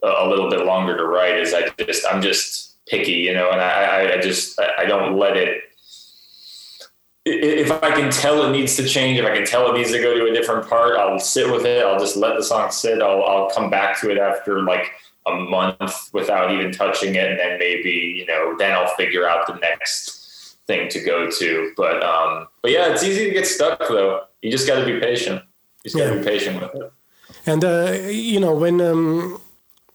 a, 0.01 0.07
a, 0.07 0.27
little 0.27 0.49
bit 0.49 0.65
longer 0.65 0.97
to 0.97 1.05
write 1.05 1.37
is 1.37 1.53
I 1.53 1.69
just, 1.85 2.03
I'm 2.11 2.19
just 2.19 2.83
picky, 2.87 3.11
you 3.11 3.31
know, 3.31 3.51
and 3.51 3.61
I, 3.61 4.15
I 4.15 4.19
just, 4.19 4.59
I 4.59 4.85
don't 4.85 5.19
let 5.19 5.37
it, 5.37 5.61
if 7.25 7.71
I 7.71 7.91
can 7.91 8.09
tell 8.09 8.43
it 8.43 8.51
needs 8.51 8.75
to 8.77 8.87
change, 8.87 9.19
if 9.19 9.25
I 9.25 9.35
can 9.35 9.45
tell 9.45 9.69
it 9.69 9.77
needs 9.77 9.91
to 9.91 10.01
go 10.01 10.17
to 10.17 10.31
a 10.31 10.33
different 10.33 10.67
part, 10.67 10.97
I'll 10.97 11.19
sit 11.19 11.51
with 11.51 11.65
it. 11.65 11.85
I'll 11.85 11.99
just 11.99 12.15
let 12.15 12.37
the 12.37 12.43
song 12.43 12.71
sit. 12.71 13.03
I'll, 13.03 13.23
I'll 13.23 13.49
come 13.51 13.69
back 13.69 13.99
to 14.01 14.09
it 14.09 14.17
after 14.17 14.63
like 14.63 14.93
a 15.27 15.35
month 15.35 16.09
without 16.13 16.51
even 16.51 16.71
touching 16.71 17.15
it, 17.15 17.29
and 17.29 17.37
then 17.37 17.59
maybe 17.59 17.89
you 18.17 18.25
know 18.25 18.55
then 18.57 18.71
I'll 18.71 18.95
figure 18.95 19.27
out 19.27 19.45
the 19.45 19.55
next 19.55 20.57
thing 20.67 20.87
to 20.87 21.01
go 21.01 21.29
to. 21.29 21.73
But 21.75 22.01
um, 22.01 22.47
but 22.61 22.71
yeah, 22.71 22.93
it's 22.93 23.03
easy 23.03 23.25
to 23.25 23.31
get 23.31 23.45
stuck 23.45 23.79
though. 23.79 24.23
You 24.41 24.49
just 24.49 24.65
got 24.65 24.79
to 24.79 24.85
be 24.85 24.97
patient. 25.01 25.43
You 25.83 25.91
just 25.91 25.97
got 25.97 26.07
to 26.07 26.15
yeah. 26.15 26.21
be 26.21 26.25
patient 26.25 26.61
with 26.61 26.75
it. 26.75 26.93
And 27.47 27.63
uh, 27.63 27.91
you 28.09 28.39
know 28.39 28.53
when. 28.53 28.81
Um 28.81 29.41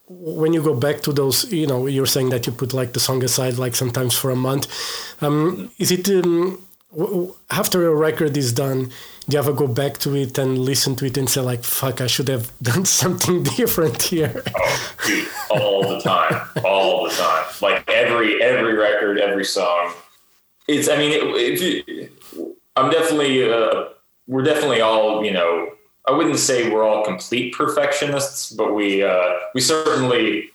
when 0.09 0.53
you 0.53 0.63
go 0.63 0.75
back 0.75 1.01
to 1.03 1.13
those, 1.13 1.51
you 1.51 1.67
know, 1.67 1.87
you're 1.87 2.07
saying 2.07 2.31
that 2.31 2.47
you 2.47 2.53
put 2.53 2.75
like 2.75 2.93
the 2.93 3.01
song 3.01 3.25
aside, 3.25 3.57
like 3.57 3.75
sometimes 3.75 4.15
for 4.15 4.31
a 4.31 4.37
month. 4.37 4.69
Um, 5.23 5.71
is 5.79 5.91
it 5.91 6.07
um, 6.11 6.63
after 7.51 7.87
a 7.87 7.95
record 7.95 8.37
is 8.37 8.53
done, 8.53 8.91
do 9.29 9.37
you 9.37 9.39
ever 9.39 9.53
go 9.53 9.67
back 9.67 9.99
to 9.99 10.15
it 10.17 10.37
and 10.39 10.59
listen 10.59 10.97
to 10.97 11.07
it 11.07 11.17
and 11.17 11.29
say 11.29 11.41
like, 11.41 11.65
"Fuck, 11.65 12.01
I 12.01 12.07
should 12.07 12.29
have 12.29 12.53
done 12.63 12.85
something 12.85 13.43
different 13.43 14.03
here"? 14.03 14.43
Oh, 14.55 14.95
dude, 15.07 15.29
all 15.51 15.89
the 15.89 16.01
time, 16.01 16.49
all 16.65 17.05
the 17.05 17.11
time. 17.11 17.45
Like 17.61 17.89
every 17.89 18.43
every 18.43 18.75
record, 18.75 19.19
every 19.19 19.45
song. 19.45 19.93
It's. 20.69 20.89
I 20.89 20.97
mean, 20.97 22.09
I'm 22.77 22.91
definitely. 22.91 23.51
Uh, 23.51 23.85
we're 24.27 24.43
definitely 24.43 24.81
all. 24.81 25.25
You 25.25 25.33
know, 25.33 25.71
I 26.07 26.13
wouldn't 26.13 26.39
say 26.39 26.71
we're 26.71 26.85
all 26.85 27.05
complete 27.05 27.55
perfectionists, 27.55 28.53
but 28.53 28.75
we 28.75 29.03
uh, 29.03 29.35
we 29.55 29.61
certainly 29.61 30.51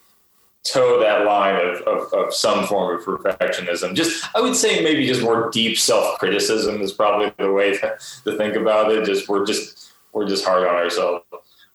toe 0.64 1.00
that 1.00 1.26
line 1.26 1.56
of, 1.56 1.82
of, 1.84 2.14
of, 2.14 2.34
some 2.34 2.68
form 2.68 2.98
of 2.98 3.06
perfectionism. 3.06 3.94
Just, 3.94 4.26
I 4.36 4.42
would 4.42 4.56
say 4.56 4.84
maybe 4.84 5.08
just 5.08 5.22
more 5.22 5.50
deep 5.50 5.78
self 5.78 6.20
criticism 6.20 6.82
is 6.82 6.92
probably 6.92 7.32
the 7.38 7.52
way 7.52 7.78
to, 7.78 7.98
to, 8.26 8.38
think 8.38 8.56
about 8.56 8.92
it. 8.92 9.06
Just 9.06 9.30
we're 9.30 9.46
just 9.46 9.94
we're 10.14 10.28
just 10.28 10.44
hard 10.44 10.68
on 10.68 10.76
ourselves. 10.76 11.26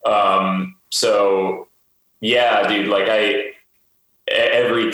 Um, 0.04 0.76
so 0.90 1.68
yeah, 2.20 2.66
dude, 2.68 2.88
like 2.88 3.08
I 3.08 3.52
every 4.28 4.92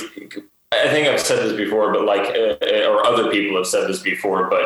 I 0.73 0.89
think 0.89 1.09
I've 1.09 1.21
said 1.21 1.45
this 1.45 1.57
before, 1.57 1.93
but 1.93 2.05
like 2.05 2.29
uh, 2.37 2.89
or 2.89 3.05
other 3.07 3.31
people 3.31 3.57
have 3.57 3.67
said 3.67 3.89
this 3.89 4.01
before, 4.01 4.49
but 4.49 4.65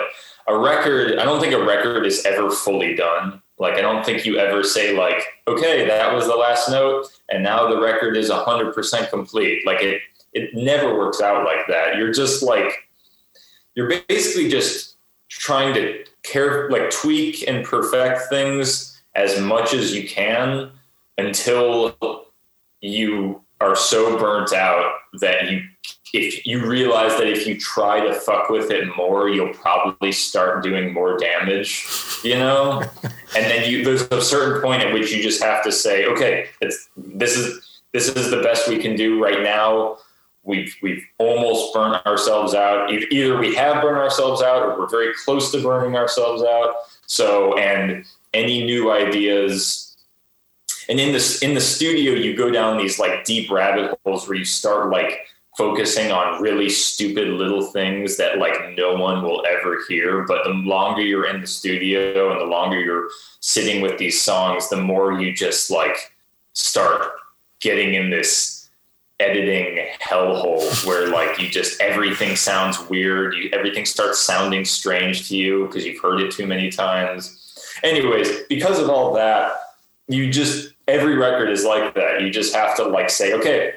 a 0.49 0.59
record, 0.59 1.19
I 1.19 1.25
don't 1.25 1.41
think 1.41 1.55
a 1.55 1.65
record 1.65 2.05
is 2.05 2.25
ever 2.27 2.51
fully 2.51 2.95
done. 2.95 3.42
Like, 3.63 3.75
I 3.75 3.81
don't 3.81 4.05
think 4.05 4.27
you 4.27 4.39
ever 4.39 4.65
say, 4.65 4.99
like, 4.99 5.23
okay, 5.47 5.87
that 5.87 6.13
was 6.13 6.27
the 6.27 6.35
last 6.35 6.69
note, 6.69 7.07
and 7.31 7.45
now 7.45 7.69
the 7.69 7.81
record 7.81 8.17
is 8.17 8.29
100% 8.29 9.09
complete. 9.09 9.65
Like, 9.65 9.81
it, 9.81 10.03
it 10.33 10.53
never 10.53 10.99
works 10.99 11.21
out 11.21 11.45
like 11.45 11.69
that. 11.69 11.97
You're 11.97 12.13
just 12.13 12.43
like, 12.43 12.89
you're 13.77 13.89
basically 14.09 14.51
just 14.51 14.97
trying 15.29 15.75
to 15.75 16.05
care, 16.25 16.69
like, 16.71 16.91
tweak 16.91 17.49
and 17.49 17.65
perfect 17.65 18.23
things 18.29 19.01
as 19.15 19.41
much 19.41 19.75
as 19.75 19.95
you 19.95 20.09
can 20.09 20.73
until 21.17 21.95
you 22.81 23.43
are 23.61 23.77
so 23.77 24.19
burnt 24.19 24.53
out 24.53 24.93
that 25.21 25.53
you 25.53 25.63
if 26.13 26.47
you 26.47 26.67
realize 26.67 27.17
that 27.19 27.27
if 27.27 27.47
you 27.47 27.59
try 27.59 28.01
to 28.01 28.13
fuck 28.13 28.51
with 28.51 28.71
it 28.71 28.95
more, 28.97 29.31
you'll 29.31 29.55
probably 29.55 30.13
start 30.13 30.63
doing 30.63 30.93
more 30.93 31.17
damage, 31.17 31.87
you 32.23 32.35
know? 32.35 32.83
and 33.03 33.47
then 33.47 33.69
you 33.69 33.85
there's 33.85 34.03
a 34.11 34.21
certain 34.21 34.63
point 34.63 34.83
at 34.83 34.93
which 34.93 35.11
you 35.13 35.23
just 35.23 35.43
have 35.43 35.65
to 35.65 35.73
say, 35.73 36.05
okay, 36.07 36.49
it's 36.61 36.91
this 36.97 37.37
is 37.37 37.81
this 37.93 38.09
is 38.09 38.31
the 38.31 38.43
best 38.43 38.69
we 38.69 38.79
can 38.79 38.95
do 38.95 39.23
right 39.23 39.43
now. 39.43 39.99
We've 40.43 40.75
we've 40.83 41.05
almost 41.19 41.73
burnt 41.73 42.05
ourselves 42.05 42.55
out. 42.55 42.91
Either 42.91 43.39
we 43.39 43.55
have 43.55 43.81
burned 43.81 43.99
ourselves 43.99 44.43
out 44.43 44.63
or 44.63 44.79
we're 44.79 44.89
very 44.89 45.15
close 45.25 45.51
to 45.53 45.63
burning 45.63 45.97
ourselves 45.97 46.43
out. 46.43 46.75
So 47.07 47.57
and 47.57 48.05
any 48.35 48.65
new 48.65 48.91
ideas 48.91 49.97
and 50.89 50.99
in 50.99 51.13
this 51.13 51.43
in 51.43 51.55
the 51.55 51.61
studio 51.61 52.13
you 52.13 52.35
go 52.37 52.51
down 52.51 52.79
these 52.79 52.99
like 52.99 53.25
deep 53.25 53.51
rabbit 53.51 53.99
holes 54.05 54.27
where 54.27 54.37
you 54.37 54.45
start 54.45 54.91
like 54.91 55.27
focusing 55.57 56.11
on 56.11 56.41
really 56.41 56.69
stupid 56.69 57.29
little 57.29 57.63
things 57.63 58.17
that 58.17 58.39
like 58.39 58.75
no 58.77 58.95
one 58.95 59.23
will 59.23 59.45
ever 59.47 59.83
hear. 59.89 60.25
But 60.27 60.45
the 60.45 60.51
longer 60.51 61.03
you're 61.03 61.27
in 61.27 61.41
the 61.41 61.47
studio 61.47 62.33
and 62.33 62.41
the 62.41 62.47
longer 62.47 62.81
you're 62.81 63.11
sitting 63.41 63.83
with 63.83 63.99
these 63.99 64.21
songs, 64.21 64.69
the 64.71 64.81
more 64.81 65.21
you 65.21 65.33
just 65.33 65.71
like 65.71 66.15
start 66.55 67.13
getting 67.61 67.95
in 67.95 68.11
this 68.11 68.71
editing 69.21 69.87
hellhole 70.03 70.87
where 70.87 71.09
like 71.09 71.39
you 71.39 71.49
just 71.49 71.81
everything 71.81 72.35
sounds 72.35 72.89
weird. 72.89 73.35
You 73.35 73.51
everything 73.53 73.85
starts 73.85 74.19
sounding 74.19 74.65
strange 74.65 75.29
to 75.29 75.37
you 75.37 75.67
because 75.67 75.85
you've 75.85 76.01
heard 76.01 76.21
it 76.21 76.33
too 76.33 76.47
many 76.47 76.71
times. 76.71 77.39
Anyways, 77.83 78.45
because 78.49 78.79
of 78.79 78.89
all 78.89 79.15
that, 79.15 79.53
you 80.09 80.31
just 80.31 80.73
every 80.89 81.17
record 81.17 81.51
is 81.51 81.65
like 81.65 81.95
that. 81.95 82.23
You 82.23 82.31
just 82.31 82.55
have 82.55 82.75
to 82.77 82.85
like 82.85 83.11
say, 83.11 83.35
okay, 83.35 83.75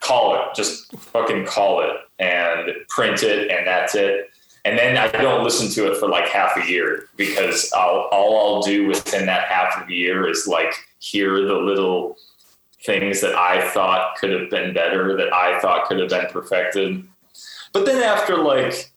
call 0.00 0.34
it, 0.34 0.54
just 0.54 0.92
fucking 0.96 1.46
call 1.46 1.82
it 1.82 1.96
and 2.18 2.70
print 2.88 3.22
it, 3.22 3.50
and 3.50 3.66
that's 3.66 3.94
it. 3.94 4.30
And 4.64 4.78
then 4.78 4.98
I 4.98 5.08
don't 5.08 5.42
listen 5.42 5.70
to 5.70 5.90
it 5.90 5.98
for 5.98 6.08
like 6.08 6.28
half 6.28 6.56
a 6.56 6.68
year 6.68 7.08
because 7.16 7.72
I'll, 7.74 8.08
all 8.12 8.56
I'll 8.56 8.62
do 8.62 8.86
within 8.86 9.24
that 9.26 9.48
half 9.48 9.80
of 9.80 9.88
a 9.88 9.92
year 9.92 10.28
is 10.28 10.46
like 10.46 10.72
hear 10.98 11.46
the 11.46 11.54
little 11.54 12.18
things 12.84 13.20
that 13.20 13.34
I 13.34 13.68
thought 13.70 14.16
could 14.16 14.30
have 14.30 14.50
been 14.50 14.74
better, 14.74 15.16
that 15.16 15.32
I 15.32 15.58
thought 15.60 15.86
could 15.86 15.98
have 15.98 16.10
been 16.10 16.26
perfected. 16.26 17.06
But 17.72 17.86
then 17.86 18.02
after 18.02 18.36
like 18.36 18.90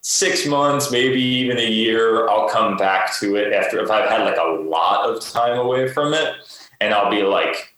six 0.00 0.46
months, 0.46 0.90
maybe 0.90 1.20
even 1.20 1.58
a 1.58 1.70
year, 1.70 2.28
I'll 2.28 2.48
come 2.48 2.76
back 2.76 3.14
to 3.20 3.36
it 3.36 3.54
after 3.54 3.80
if 3.80 3.90
I've 3.90 4.08
had 4.08 4.24
like 4.24 4.38
a 4.38 4.60
lot 4.62 5.08
of 5.08 5.20
time 5.22 5.58
away 5.58 5.88
from 5.88 6.12
it. 6.12 6.34
And 6.80 6.92
I'll 6.92 7.10
be 7.10 7.22
like, 7.22 7.73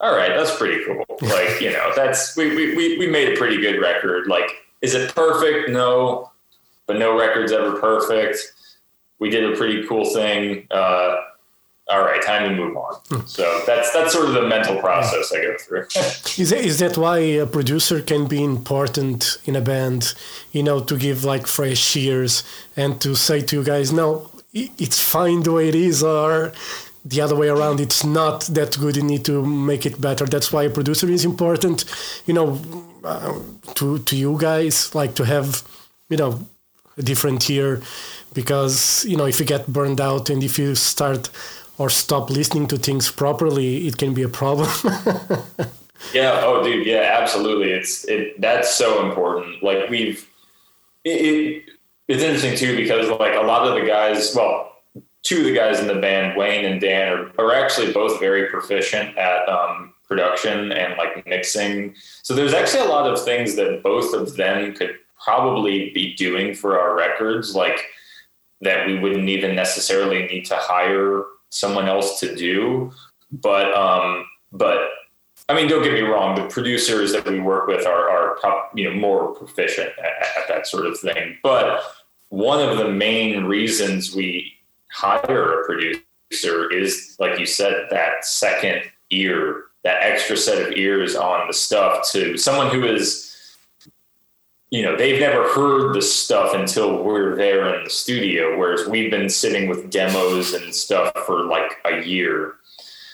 all 0.00 0.16
right, 0.16 0.30
that's 0.34 0.56
pretty 0.56 0.84
cool. 0.84 1.04
Like, 1.22 1.60
you 1.60 1.70
know, 1.70 1.92
that's 1.94 2.34
we, 2.34 2.74
we, 2.74 2.96
we 2.96 3.06
made 3.06 3.34
a 3.34 3.36
pretty 3.36 3.60
good 3.60 3.78
record. 3.78 4.26
Like, 4.26 4.50
is 4.80 4.94
it 4.94 5.14
perfect? 5.14 5.68
No, 5.68 6.30
but 6.86 6.98
no 6.98 7.18
record's 7.18 7.52
ever 7.52 7.78
perfect. 7.78 8.38
We 9.18 9.28
did 9.28 9.52
a 9.52 9.54
pretty 9.54 9.86
cool 9.86 10.06
thing. 10.06 10.66
Uh, 10.70 11.16
all 11.90 12.02
right, 12.02 12.22
time 12.22 12.48
to 12.48 12.54
move 12.54 12.74
on. 12.76 12.94
Hmm. 13.08 13.26
So 13.26 13.62
that's 13.66 13.92
that's 13.92 14.14
sort 14.14 14.28
of 14.28 14.34
the 14.34 14.48
mental 14.48 14.80
process 14.80 15.30
I 15.32 15.42
go 15.42 15.56
through. 15.58 15.86
is 16.42 16.50
that, 16.50 16.64
is 16.64 16.78
that 16.78 16.96
why 16.96 17.18
a 17.18 17.46
producer 17.46 18.00
can 18.00 18.26
be 18.26 18.42
important 18.42 19.36
in 19.44 19.56
a 19.56 19.60
band? 19.60 20.14
You 20.52 20.62
know, 20.62 20.80
to 20.80 20.96
give 20.96 21.22
like 21.24 21.46
fresh 21.46 21.96
ears 21.96 22.44
and 22.76 22.98
to 23.02 23.14
say 23.14 23.42
to 23.42 23.56
you 23.56 23.64
guys, 23.64 23.92
no, 23.92 24.30
it's 24.54 25.00
fine 25.00 25.42
the 25.42 25.52
way 25.52 25.68
it 25.68 25.74
is, 25.74 26.02
or 26.02 26.52
the 27.04 27.20
other 27.20 27.34
way 27.34 27.48
around. 27.48 27.80
It's 27.80 28.04
not 28.04 28.42
that 28.46 28.78
good. 28.78 28.96
You 28.96 29.02
need 29.02 29.24
to 29.24 29.44
make 29.44 29.86
it 29.86 30.00
better. 30.00 30.26
That's 30.26 30.52
why 30.52 30.64
a 30.64 30.70
producer 30.70 31.08
is 31.08 31.24
important 31.24 31.84
you 32.26 32.34
know 32.34 32.60
uh, 33.04 33.38
to 33.74 33.98
to 33.98 34.16
you 34.16 34.36
guys 34.38 34.94
like 34.94 35.14
to 35.14 35.24
have 35.24 35.62
you 36.08 36.16
know 36.16 36.46
a 36.96 37.02
different 37.02 37.48
ear 37.50 37.82
because 38.34 39.04
you 39.06 39.16
know 39.16 39.26
if 39.26 39.40
you 39.40 39.46
get 39.46 39.66
burned 39.66 40.00
out 40.00 40.30
and 40.30 40.42
if 40.42 40.58
you 40.58 40.74
start 40.74 41.30
or 41.78 41.88
stop 41.88 42.30
listening 42.30 42.66
to 42.66 42.76
things 42.76 43.10
properly 43.10 43.86
it 43.86 43.96
can 43.96 44.14
be 44.14 44.22
a 44.22 44.28
problem. 44.28 44.68
Yeah. 46.14 46.40
Oh 46.42 46.62
dude. 46.64 46.86
Yeah 46.86 47.18
absolutely. 47.20 47.72
It's 47.72 48.04
it 48.04 48.40
that's 48.40 48.74
so 48.74 49.06
important. 49.06 49.62
Like 49.62 49.90
we've 49.90 50.26
it, 51.04 51.10
it 51.10 51.62
it's 52.08 52.22
interesting 52.22 52.56
too 52.56 52.74
because 52.74 53.10
like 53.20 53.34
a 53.34 53.42
lot 53.42 53.68
of 53.68 53.74
the 53.74 53.86
guys 53.86 54.34
well 54.34 54.69
two 55.22 55.38
of 55.38 55.44
the 55.44 55.54
guys 55.54 55.80
in 55.80 55.86
the 55.86 56.00
band, 56.00 56.36
Wayne 56.36 56.64
and 56.64 56.80
Dan, 56.80 57.12
are, 57.12 57.32
are 57.38 57.54
actually 57.54 57.92
both 57.92 58.18
very 58.20 58.48
proficient 58.48 59.16
at 59.18 59.48
um, 59.48 59.94
production 60.08 60.72
and 60.72 60.96
like 60.96 61.26
mixing. 61.26 61.94
So 62.22 62.34
there's 62.34 62.54
actually 62.54 62.84
a 62.84 62.88
lot 62.88 63.10
of 63.10 63.22
things 63.24 63.54
that 63.56 63.82
both 63.82 64.14
of 64.14 64.36
them 64.36 64.74
could 64.74 64.96
probably 65.22 65.90
be 65.90 66.14
doing 66.14 66.54
for 66.54 66.80
our 66.80 66.96
records, 66.96 67.54
like 67.54 67.86
that 68.62 68.86
we 68.86 68.98
wouldn't 68.98 69.28
even 69.28 69.54
necessarily 69.54 70.26
need 70.26 70.44
to 70.46 70.56
hire 70.56 71.24
someone 71.50 71.88
else 71.88 72.18
to 72.20 72.34
do. 72.34 72.92
But 73.30 73.72
um, 73.74 74.26
but 74.52 74.80
I 75.48 75.54
mean, 75.54 75.68
don't 75.68 75.82
get 75.82 75.92
me 75.92 76.00
wrong. 76.00 76.34
The 76.36 76.48
producers 76.48 77.12
that 77.12 77.26
we 77.26 77.40
work 77.40 77.66
with 77.66 77.86
are, 77.86 78.10
are 78.10 78.68
you 78.74 78.88
know 78.88 78.96
more 78.96 79.34
proficient 79.34 79.90
at, 79.98 80.26
at 80.38 80.48
that 80.48 80.66
sort 80.66 80.86
of 80.86 80.98
thing. 80.98 81.38
But 81.42 81.82
one 82.30 82.66
of 82.66 82.78
the 82.78 82.88
main 82.88 83.44
reasons 83.44 84.14
we 84.14 84.54
hire 84.92 85.60
a 85.60 85.64
producer 85.64 86.70
is, 86.72 87.16
like 87.18 87.38
you 87.38 87.46
said, 87.46 87.86
that 87.90 88.24
second 88.24 88.82
ear, 89.10 89.64
that 89.82 90.02
extra 90.02 90.36
set 90.36 90.60
of 90.66 90.76
ears 90.76 91.16
on 91.16 91.46
the 91.46 91.52
stuff 91.52 92.10
to 92.12 92.36
someone 92.36 92.70
who 92.70 92.84
is, 92.84 93.26
you 94.70 94.82
know, 94.82 94.96
they've 94.96 95.20
never 95.20 95.48
heard 95.48 95.94
the 95.94 96.02
stuff 96.02 96.54
until 96.54 97.02
we're 97.02 97.34
there 97.34 97.74
in 97.74 97.84
the 97.84 97.90
studio, 97.90 98.56
whereas 98.56 98.86
we've 98.86 99.10
been 99.10 99.28
sitting 99.28 99.68
with 99.68 99.90
demos 99.90 100.54
and 100.54 100.74
stuff 100.74 101.12
for 101.26 101.44
like 101.44 101.72
a 101.84 102.04
year. 102.04 102.54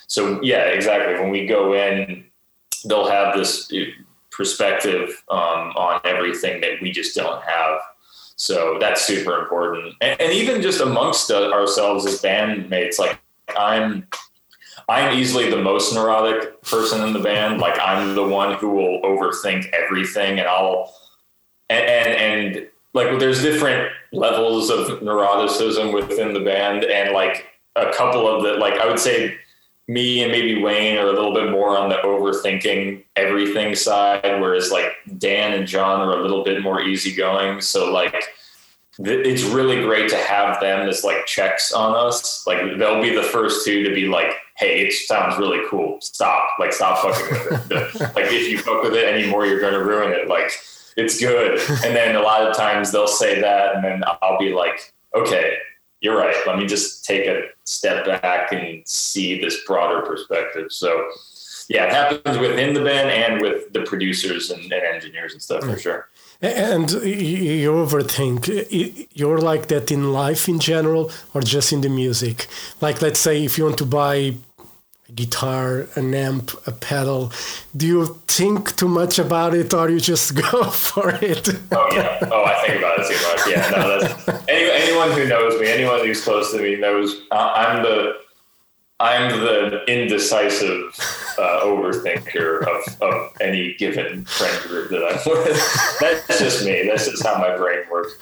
So, 0.06 0.40
yeah, 0.42 0.64
exactly. 0.64 1.14
When 1.14 1.30
we 1.30 1.46
go 1.46 1.72
in, 1.72 2.24
they'll 2.84 3.08
have 3.08 3.36
this 3.36 3.72
perspective 4.30 5.22
um, 5.30 5.72
on 5.76 6.00
everything 6.04 6.60
that 6.60 6.82
we 6.82 6.90
just 6.90 7.16
don't 7.16 7.42
have 7.42 7.80
so 8.36 8.76
that's 8.78 9.04
super 9.04 9.40
important. 9.40 9.94
And, 10.02 10.20
and 10.20 10.32
even 10.32 10.60
just 10.62 10.80
amongst 10.80 11.30
ourselves 11.30 12.06
as 12.06 12.20
bandmates, 12.20 12.98
like 12.98 13.18
I'm, 13.56 14.06
I'm 14.88 15.18
easily 15.18 15.50
the 15.50 15.60
most 15.60 15.94
neurotic 15.94 16.62
person 16.62 17.02
in 17.02 17.12
the 17.14 17.18
band. 17.18 17.60
Like 17.60 17.78
I'm 17.80 18.14
the 18.14 18.26
one 18.26 18.54
who 18.54 18.70
will 18.70 19.00
overthink 19.02 19.70
everything, 19.72 20.38
and 20.38 20.46
I'll, 20.46 20.94
and 21.70 21.84
and, 21.84 22.54
and 22.54 22.68
like 22.92 23.18
there's 23.18 23.42
different 23.42 23.90
levels 24.12 24.70
of 24.70 25.00
neuroticism 25.00 25.92
within 25.92 26.34
the 26.34 26.40
band, 26.40 26.84
and 26.84 27.12
like 27.12 27.46
a 27.74 27.90
couple 27.92 28.28
of 28.28 28.44
the 28.44 28.52
like 28.60 28.74
I 28.74 28.86
would 28.86 29.00
say 29.00 29.36
me 29.88 30.22
and 30.22 30.32
maybe 30.32 30.60
Wayne 30.60 30.96
are 30.98 31.06
a 31.06 31.12
little 31.12 31.32
bit 31.32 31.50
more 31.50 31.78
on 31.78 31.88
the 31.88 31.96
overthinking 31.96 33.04
everything 33.14 33.74
side, 33.74 34.40
whereas 34.40 34.72
like 34.72 34.92
Dan 35.18 35.52
and 35.52 35.66
John 35.66 36.00
are 36.00 36.18
a 36.18 36.22
little 36.22 36.42
bit 36.42 36.62
more 36.62 36.80
easygoing. 36.80 37.60
So 37.60 37.92
like 37.92 38.24
it's 38.98 39.42
really 39.42 39.82
great 39.82 40.08
to 40.08 40.16
have 40.16 40.60
them 40.60 40.88
as 40.88 41.04
like 41.04 41.26
checks 41.26 41.72
on 41.72 41.94
us. 41.94 42.46
Like 42.46 42.78
they'll 42.78 43.02
be 43.02 43.14
the 43.14 43.22
first 43.22 43.64
two 43.64 43.84
to 43.84 43.94
be 43.94 44.06
like, 44.08 44.32
"Hey, 44.56 44.86
it 44.86 44.92
sounds 44.92 45.38
really 45.38 45.60
cool. 45.68 45.98
Stop! 46.00 46.48
Like 46.58 46.72
stop 46.72 47.02
fucking 47.02 47.30
with 47.30 47.72
it. 47.72 48.00
like 48.16 48.32
if 48.32 48.48
you 48.48 48.58
fuck 48.58 48.82
with 48.82 48.94
it 48.94 49.04
anymore, 49.04 49.46
you're 49.46 49.60
to 49.60 49.84
ruin 49.84 50.12
it. 50.12 50.28
Like 50.28 50.50
it's 50.96 51.20
good." 51.20 51.60
And 51.84 51.94
then 51.94 52.16
a 52.16 52.22
lot 52.22 52.42
of 52.42 52.56
times 52.56 52.90
they'll 52.90 53.06
say 53.06 53.40
that, 53.40 53.76
and 53.76 53.84
then 53.84 54.02
I'll 54.22 54.38
be 54.38 54.52
like, 54.52 54.92
"Okay, 55.14 55.58
you're 56.00 56.18
right. 56.18 56.36
Let 56.46 56.58
me 56.58 56.66
just 56.66 57.04
take 57.04 57.26
a 57.26 57.48
step 57.64 58.04
back 58.06 58.52
and 58.52 58.86
see 58.86 59.40
this 59.40 59.64
broader 59.66 60.02
perspective." 60.02 60.70
So. 60.70 61.08
Yeah, 61.68 61.86
it 61.86 61.92
happens 61.92 62.38
within 62.38 62.74
the 62.74 62.80
band 62.80 63.10
and 63.10 63.42
with 63.42 63.72
the 63.72 63.80
producers 63.80 64.50
and, 64.50 64.62
and 64.72 64.84
engineers 64.84 65.32
and 65.32 65.42
stuff 65.42 65.62
for 65.62 65.74
mm. 65.74 65.80
sure. 65.80 66.08
And 66.40 66.88
you 66.92 67.72
overthink. 67.72 69.08
You're 69.12 69.38
like 69.38 69.66
that 69.66 69.90
in 69.90 70.12
life 70.12 70.48
in 70.48 70.60
general, 70.60 71.10
or 71.34 71.40
just 71.40 71.72
in 71.72 71.80
the 71.80 71.88
music. 71.88 72.46
Like, 72.80 73.02
let's 73.02 73.18
say, 73.18 73.44
if 73.44 73.58
you 73.58 73.64
want 73.64 73.78
to 73.78 73.84
buy 73.84 74.36
guitar, 75.14 75.86
an 75.94 76.14
amp, 76.14 76.50
a 76.66 76.72
pedal, 76.72 77.32
do 77.76 77.86
you 77.86 78.06
think 78.26 78.76
too 78.76 78.88
much 78.88 79.18
about 79.18 79.54
it, 79.54 79.72
or 79.72 79.88
you 79.88 80.00
just 80.00 80.34
go 80.50 80.64
for 80.64 81.10
it? 81.10 81.48
oh 81.72 81.88
yeah. 81.92 82.18
Oh, 82.30 82.44
I 82.44 82.66
think 82.66 82.78
about 82.78 82.98
it 82.98 83.06
too 83.08 83.28
much. 83.28 83.48
Yeah. 83.48 83.70
No. 83.70 84.00
That's, 84.00 84.48
any, 84.48 84.70
anyone 84.70 85.12
who 85.12 85.26
knows 85.28 85.60
me, 85.60 85.68
anyone 85.68 86.00
who's 86.00 86.22
close 86.22 86.52
to 86.52 86.58
me 86.58 86.76
knows 86.76 87.22
I'm 87.30 87.82
the 87.82 88.26
I'm 88.98 89.30
the 89.40 89.84
indecisive 89.88 90.94
uh, 91.38 91.60
overthinker 91.62 92.62
of, 92.66 93.02
of 93.02 93.30
any 93.42 93.74
given 93.74 94.24
friend 94.24 94.62
group 94.62 94.88
that 94.88 95.04
I'm 95.04 95.30
with. 95.30 95.98
That's 96.00 96.38
just 96.38 96.64
me. 96.64 96.88
That's 96.88 97.06
just 97.06 97.22
how 97.22 97.36
my 97.36 97.54
brain 97.56 97.80
works. 97.90 98.14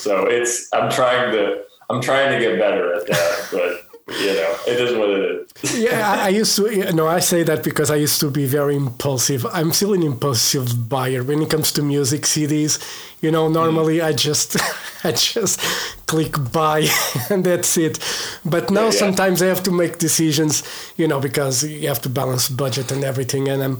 So 0.00 0.26
it's 0.26 0.68
I'm 0.72 0.88
trying 0.90 1.32
to 1.32 1.64
I'm 1.90 2.00
trying 2.00 2.32
to 2.32 2.38
get 2.38 2.60
better 2.60 2.94
at 2.94 3.08
that, 3.08 3.48
but 3.50 3.89
you 4.18 4.34
know, 4.34 4.56
it 4.66 4.80
is 4.80 4.96
what 4.96 5.10
it 5.10 5.46
is. 5.62 5.78
yeah, 5.78 6.10
I, 6.10 6.26
I, 6.26 6.28
used 6.28 6.56
to. 6.56 6.74
You 6.74 6.92
know, 6.92 7.06
I 7.06 7.20
say 7.20 7.42
that 7.44 7.62
because 7.62 7.90
I 7.90 7.96
used 7.96 8.20
to 8.20 8.30
be 8.30 8.46
very 8.46 8.76
impulsive. 8.76 9.46
I'm 9.46 9.72
still 9.72 9.94
an 9.94 10.02
impulsive 10.02 10.88
buyer 10.88 11.22
when 11.22 11.42
it 11.42 11.50
comes 11.50 11.70
to 11.72 11.82
music 11.82 12.22
CDs. 12.22 12.78
You 13.20 13.30
know, 13.30 13.48
normally 13.48 13.98
mm. 13.98 14.04
I 14.04 14.12
just, 14.12 14.56
I 15.04 15.12
just 15.12 15.60
click 16.06 16.34
buy 16.52 16.88
and 17.30 17.44
that's 17.44 17.76
it. 17.76 17.98
But 18.44 18.70
now 18.70 18.80
yeah, 18.80 18.86
yeah. 18.86 18.98
sometimes 18.98 19.42
I 19.42 19.46
have 19.46 19.62
to 19.64 19.70
make 19.70 19.98
decisions. 19.98 20.62
You 20.96 21.06
know, 21.06 21.20
because 21.20 21.62
you 21.62 21.88
have 21.88 22.02
to 22.02 22.08
balance 22.08 22.48
budget 22.48 22.90
and 22.90 23.04
everything, 23.04 23.48
and 23.48 23.62
I'm, 23.62 23.78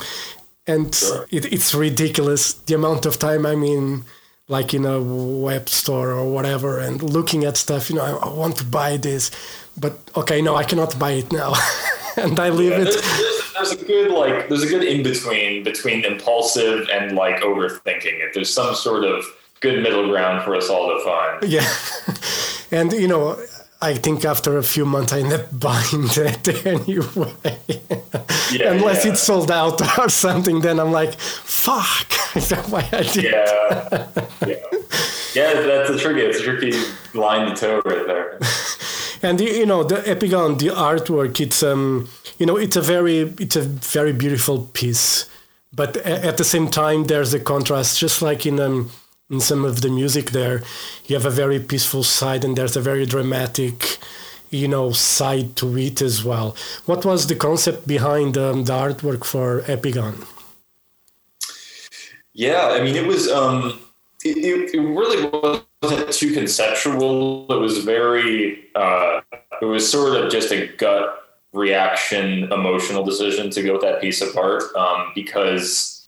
and 0.67 0.95
sure. 0.95 1.27
it, 1.31 1.53
it's 1.53 1.75
ridiculous 1.75 2.53
the 2.53 2.75
amount 2.75 3.07
of 3.07 3.19
time 3.19 3.47
I'm 3.47 3.65
in 3.65 4.05
like 4.51 4.75
in 4.75 4.85
a 4.85 5.01
web 5.01 5.69
store 5.69 6.11
or 6.11 6.31
whatever 6.31 6.79
and 6.79 7.03
looking 7.03 7.45
at 7.45 7.57
stuff 7.57 7.89
you 7.89 7.97
know 7.97 8.03
I, 8.03 8.29
I, 8.29 8.33
want 8.35 8.57
to 8.57 8.65
buy 8.65 8.99
this 8.99 9.31
but 9.81 9.99
okay, 10.17 10.43
no, 10.43 10.57
I 10.57 10.65
cannot 10.65 10.99
buy 10.99 11.13
it 11.13 11.33
now, 11.33 11.55
and 12.17 12.39
I 12.39 12.51
leave 12.51 12.73
yeah, 12.73 12.81
it. 12.81 12.85
There's, 12.85 13.01
there's, 13.01 13.53
there's, 13.55 13.73
a 13.73 13.85
good 13.85 14.11
like 14.11 14.49
there's 14.49 14.63
a 14.63 14.67
good 14.67 14.85
in 14.85 15.03
between 15.03 15.65
between 15.65 16.05
impulsive 16.05 16.89
and 16.93 17.17
like 17.17 17.41
overthinking 17.43 18.21
it. 18.21 18.35
There's 18.35 18.53
some 18.53 18.75
sort 18.75 19.05
of 19.05 19.25
good 19.61 19.83
middle 19.83 20.09
ground 20.09 20.45
for 20.45 20.55
us 20.55 20.69
all 20.69 20.89
to 20.89 21.03
find. 21.05 21.51
Yeah, 21.51 21.67
and 22.79 22.93
you 22.93 23.09
know. 23.09 23.43
I 23.83 23.95
think 23.95 24.25
after 24.25 24.59
a 24.59 24.63
few 24.63 24.85
months 24.85 25.13
I 25.13 25.21
end 25.21 25.33
up 25.33 25.47
buying 25.59 26.07
that 26.17 26.49
anyway. 26.67 27.33
Yeah, 28.53 28.73
Unless 28.73 29.05
yeah. 29.05 29.13
it's 29.13 29.23
sold 29.23 29.51
out 29.51 29.99
or 29.99 30.09
something, 30.09 30.61
then 30.61 30.79
I'm 30.81 30.93
like, 30.93 31.15
fuck. 31.19 32.13
Is 32.37 32.49
that 32.51 32.69
why 32.69 32.89
I 32.93 33.03
did? 33.03 33.25
Yeah. 33.25 34.09
yeah. 34.47 34.55
Yeah, 35.33 35.61
that's 35.63 35.91
a 35.91 35.99
tricky, 35.99 36.21
it's 36.21 36.41
a 36.41 36.43
tricky 36.43 36.73
line 37.15 37.49
to 37.49 37.55
toe 37.55 37.83
right 37.85 38.07
there 38.07 38.41
and 39.23 39.41
you 39.41 39.67
know 39.67 39.85
the 39.85 39.97
Epigone 39.97 40.59
the 40.59 40.69
artwork 40.69 41.41
it's 41.41 41.63
um 41.63 42.09
you 42.39 42.47
know 42.47 42.57
it's 42.57 42.77
a 42.77 42.81
very 42.81 43.21
it's 43.39 43.57
a 43.57 43.63
very 43.63 44.13
beautiful 44.13 44.69
piece 44.73 45.29
but 45.73 45.97
at 45.99 46.37
the 46.37 46.45
same 46.45 46.69
time 46.69 47.05
there's 47.05 47.35
a 47.35 47.41
contrast 47.41 47.99
just 47.99 48.23
like 48.23 48.47
in 48.47 48.59
um 48.59 48.91
in 49.31 49.41
some 49.41 49.65
of 49.65 49.81
the 49.81 49.89
music 49.89 50.31
there 50.31 50.63
you 51.07 51.15
have 51.15 51.27
a 51.27 51.31
very 51.31 51.61
peaceful 51.61 52.03
side 52.03 52.45
and 52.45 52.57
there's 52.57 52.77
a 52.77 52.81
very 52.81 53.07
dramatic 53.07 53.99
you 54.51 54.67
know 54.67 54.91
side 54.91 55.55
to 55.57 55.77
it 55.79 56.03
as 56.03 56.25
well 56.25 56.57
what 56.87 57.05
was 57.05 57.27
the 57.27 57.37
concept 57.37 57.87
behind 57.87 58.37
um, 58.37 58.65
the 58.65 58.73
artwork 58.73 59.25
for 59.25 59.63
Epigone 59.63 60.27
yeah 62.33 62.69
i 62.77 62.83
mean 62.83 62.97
it 62.97 63.07
was 63.07 63.31
um 63.31 63.81
it, 64.25 64.37
it, 64.37 64.75
it 64.75 64.81
really 64.81 65.25
was 65.25 65.63
wasn't 65.83 66.13
too 66.13 66.33
conceptual. 66.33 67.47
It 67.51 67.59
was 67.59 67.79
very, 67.79 68.65
uh, 68.75 69.21
it 69.61 69.65
was 69.65 69.91
sort 69.91 70.17
of 70.17 70.31
just 70.31 70.53
a 70.53 70.67
gut 70.77 71.17
reaction, 71.53 72.53
emotional 72.53 73.05
decision 73.05 73.51
to 73.51 73.63
go 73.63 73.73
with 73.73 73.83
that 73.83 74.01
piece 74.01 74.21
of 74.21 74.37
art 74.37 74.65
um, 74.77 75.13
because 75.15 76.00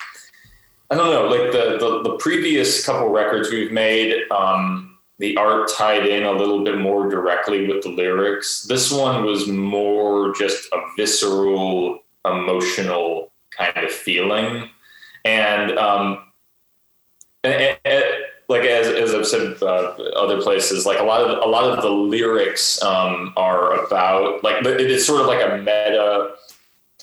I 0.93 0.95
don't 0.95 1.11
know, 1.11 1.27
like 1.27 1.53
the, 1.53 1.79
the, 1.79 2.03
the 2.03 2.17
previous 2.19 2.85
couple 2.85 3.09
records 3.09 3.51
we've 3.51 3.73
made, 3.73 4.31
um, 4.31 4.99
the 5.19 5.35
art 5.39 5.71
tied 5.75 6.07
in 6.07 6.25
a 6.25 6.33
little 6.33 6.63
bit 6.63 6.77
more 6.77 7.09
directly 7.09 7.67
with 7.67 7.83
the 7.83 7.89
lyrics. 7.89 8.65
This 8.65 8.93
one 8.93 9.25
was 9.25 9.49
more 9.49 10.35
just 10.35 10.71
a 10.71 10.83
visceral, 10.95 12.01
emotional 12.27 13.33
kind 13.57 13.75
of 13.79 13.91
feeling, 13.91 14.69
and 15.25 15.79
um, 15.79 16.27
and, 17.43 17.79
and, 17.87 18.05
like 18.51 18.65
as, 18.65 18.89
as 18.89 19.15
I've 19.15 19.27
said 19.27 19.63
uh, 19.63 19.95
other 20.15 20.43
places, 20.43 20.85
like 20.85 20.99
a 20.99 21.05
lot 21.05 21.23
of 21.23 21.43
a 21.43 21.49
lot 21.49 21.65
of 21.71 21.83
the 21.83 21.89
lyrics 21.89 22.83
um, 22.83 23.33
are 23.39 23.83
about 23.83 24.45
like 24.45 24.63
it 24.67 24.91
is 24.91 25.07
sort 25.07 25.23
of 25.23 25.27
like 25.27 25.43
a 25.43 25.57
meta 25.57 26.35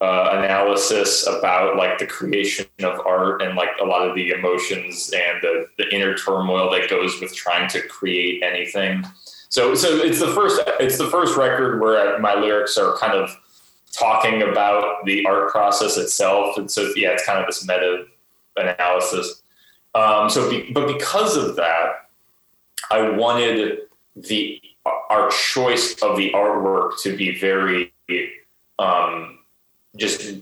uh, 0.02 0.30
analysis 0.32 1.28
about 1.28 1.76
like 1.76 1.98
the 1.98 2.08
creation 2.08 2.68
of 2.80 3.06
art 3.06 3.42
and 3.42 3.56
like 3.56 3.70
a 3.82 3.86
lot 3.86 4.08
of 4.08 4.16
the 4.16 4.30
emotions 4.30 5.12
and 5.14 5.42
the, 5.42 5.68
the 5.78 5.94
inner 5.94 6.16
turmoil 6.16 6.72
that 6.72 6.90
goes 6.90 7.20
with 7.20 7.36
trying 7.36 7.68
to 7.70 7.82
create 7.88 8.42
anything. 8.42 9.06
So 9.50 9.76
so 9.76 9.98
it's 9.98 10.20
the 10.20 10.32
first 10.34 10.62
it's 10.80 10.98
the 10.98 11.08
first 11.08 11.36
record 11.36 11.82
where 11.82 12.20
my 12.20 12.36
lyrics 12.36 12.78
are 12.78 12.96
kind 12.98 13.14
of 13.14 13.36
talking 13.92 14.44
about 14.44 15.06
the 15.06 15.26
art 15.26 15.50
process 15.50 15.98
itself, 15.98 16.58
and 16.58 16.70
so 16.70 16.92
yeah, 16.96 17.10
it's 17.10 17.26
kind 17.26 17.40
of 17.40 17.46
this 17.48 17.66
meta 17.68 18.06
analysis. 18.56 19.42
Um, 19.96 20.30
so, 20.30 20.50
be, 20.50 20.72
but 20.72 20.88
because 20.88 21.36
of 21.36 21.56
that, 21.56 22.10
I 22.92 23.10
wanted 23.10 23.80
the 24.16 24.62
our 24.86 25.30
choice 25.30 25.94
of 26.02 26.18
the 26.18 26.32
artwork 26.32 27.02
to 27.02 27.16
be 27.16 27.38
very 27.40 27.94
um, 28.78 29.39
just 30.00 30.42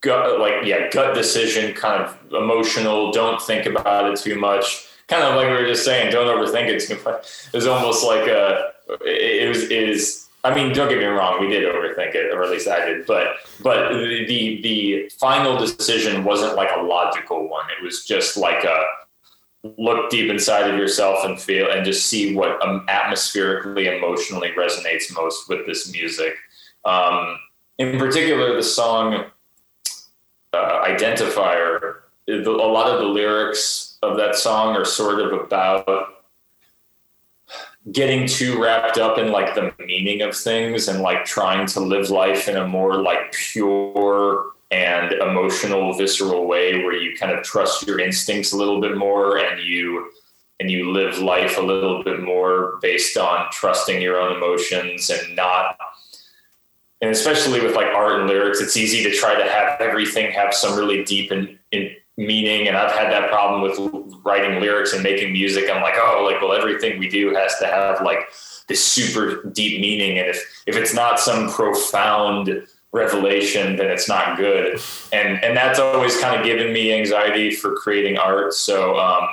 gut, 0.00 0.38
like 0.38 0.64
yeah, 0.64 0.88
gut 0.90 1.14
decision, 1.14 1.74
kind 1.74 2.02
of 2.02 2.16
emotional. 2.32 3.12
Don't 3.12 3.40
think 3.40 3.66
about 3.66 4.10
it 4.10 4.18
too 4.18 4.38
much. 4.38 4.86
Kind 5.08 5.22
of 5.22 5.36
like 5.36 5.46
we 5.46 5.52
were 5.52 5.66
just 5.66 5.84
saying, 5.84 6.12
don't 6.12 6.26
overthink 6.26 6.68
it 6.68 6.80
too 6.80 7.00
much. 7.04 7.48
It 7.52 7.56
was 7.56 7.66
almost 7.66 8.04
like 8.04 8.28
a. 8.28 8.72
It 9.02 9.48
was 9.48 9.64
is. 9.64 10.26
I 10.44 10.54
mean, 10.54 10.72
don't 10.72 10.88
get 10.88 10.98
me 10.98 11.04
wrong, 11.04 11.40
we 11.40 11.48
did 11.48 11.64
overthink 11.64 12.14
it, 12.14 12.32
or 12.32 12.44
at 12.44 12.50
least 12.50 12.68
I 12.68 12.84
did. 12.84 13.06
But 13.06 13.36
but 13.60 13.92
the 13.92 14.60
the 14.62 15.10
final 15.18 15.58
decision 15.58 16.24
wasn't 16.24 16.54
like 16.54 16.70
a 16.76 16.80
logical 16.80 17.48
one. 17.48 17.66
It 17.76 17.82
was 17.82 18.04
just 18.04 18.36
like 18.36 18.64
a 18.64 18.84
look 19.76 20.08
deep 20.10 20.30
inside 20.30 20.70
of 20.70 20.78
yourself 20.78 21.24
and 21.24 21.40
feel 21.40 21.70
and 21.70 21.84
just 21.84 22.06
see 22.06 22.34
what 22.34 22.62
um, 22.62 22.86
atmospherically, 22.88 23.86
emotionally 23.86 24.50
resonates 24.56 25.12
most 25.14 25.48
with 25.48 25.66
this 25.66 25.90
music. 25.92 26.34
Um, 26.84 27.38
in 27.78 27.98
particular, 27.98 28.54
the 28.54 28.62
song 28.62 29.26
uh, 30.52 30.84
"Identifier." 30.84 31.94
A 32.28 32.42
lot 32.42 32.90
of 32.90 33.00
the 33.00 33.06
lyrics 33.06 33.96
of 34.02 34.18
that 34.18 34.36
song 34.36 34.76
are 34.76 34.84
sort 34.84 35.18
of 35.20 35.32
about 35.32 36.18
getting 37.92 38.26
too 38.26 38.62
wrapped 38.62 38.98
up 38.98 39.18
in 39.18 39.32
like 39.32 39.54
the 39.54 39.72
meaning 39.78 40.22
of 40.22 40.36
things 40.36 40.88
and 40.88 41.00
like 41.00 41.24
trying 41.24 41.66
to 41.66 41.80
live 41.80 42.10
life 42.10 42.48
in 42.48 42.56
a 42.56 42.66
more 42.66 43.00
like 43.00 43.32
pure 43.32 44.52
and 44.70 45.12
emotional 45.12 45.94
visceral 45.94 46.46
way 46.46 46.84
where 46.84 46.94
you 46.94 47.16
kind 47.16 47.32
of 47.32 47.42
trust 47.42 47.86
your 47.86 47.98
instincts 47.98 48.52
a 48.52 48.56
little 48.56 48.80
bit 48.80 48.96
more 48.96 49.38
and 49.38 49.62
you 49.62 50.10
and 50.60 50.70
you 50.70 50.90
live 50.90 51.18
life 51.18 51.56
a 51.56 51.62
little 51.62 52.02
bit 52.02 52.20
more 52.20 52.78
based 52.82 53.16
on 53.16 53.50
trusting 53.52 54.02
your 54.02 54.20
own 54.20 54.36
emotions 54.36 55.08
and 55.08 55.34
not 55.34 55.78
and 57.00 57.10
especially 57.10 57.60
with 57.60 57.74
like 57.76 57.86
art 57.86 58.20
and 58.20 58.28
lyrics 58.28 58.60
it's 58.60 58.76
easy 58.76 59.02
to 59.02 59.16
try 59.16 59.34
to 59.34 59.48
have 59.48 59.80
everything 59.80 60.30
have 60.32 60.52
some 60.52 60.76
really 60.76 61.04
deep 61.04 61.30
in 61.30 61.58
meaning. 62.18 62.66
And 62.66 62.76
i've 62.76 62.92
had 62.92 63.10
that 63.12 63.30
problem 63.30 63.62
with 63.62 63.78
writing 64.24 64.60
lyrics 64.60 64.92
and 64.92 65.02
making 65.02 65.32
music. 65.32 65.70
I'm 65.70 65.80
like 65.80 65.94
oh 65.96 66.28
like 66.30 66.42
well 66.42 66.52
everything 66.52 66.98
we 66.98 67.08
do 67.08 67.32
has 67.34 67.56
to 67.60 67.66
have 67.66 68.02
like 68.02 68.18
this 68.66 68.84
super 68.84 69.44
deep 69.44 69.80
meaning. 69.80 70.18
And 70.18 70.28
if 70.28 70.62
if 70.66 70.76
it's 70.76 70.92
not 70.92 71.20
some 71.20 71.48
profound 71.48 72.66
revelation 72.92 73.76
then 73.76 73.86
it's 73.86 74.08
not 74.08 74.36
good. 74.36 74.80
And 75.12 75.42
and 75.44 75.56
that's 75.56 75.78
always 75.78 76.20
kind 76.20 76.38
of 76.38 76.44
given 76.44 76.72
me 76.72 76.92
anxiety 76.92 77.52
for 77.52 77.76
creating 77.76 78.18
art. 78.18 78.52
So 78.52 78.98
um 78.98 79.28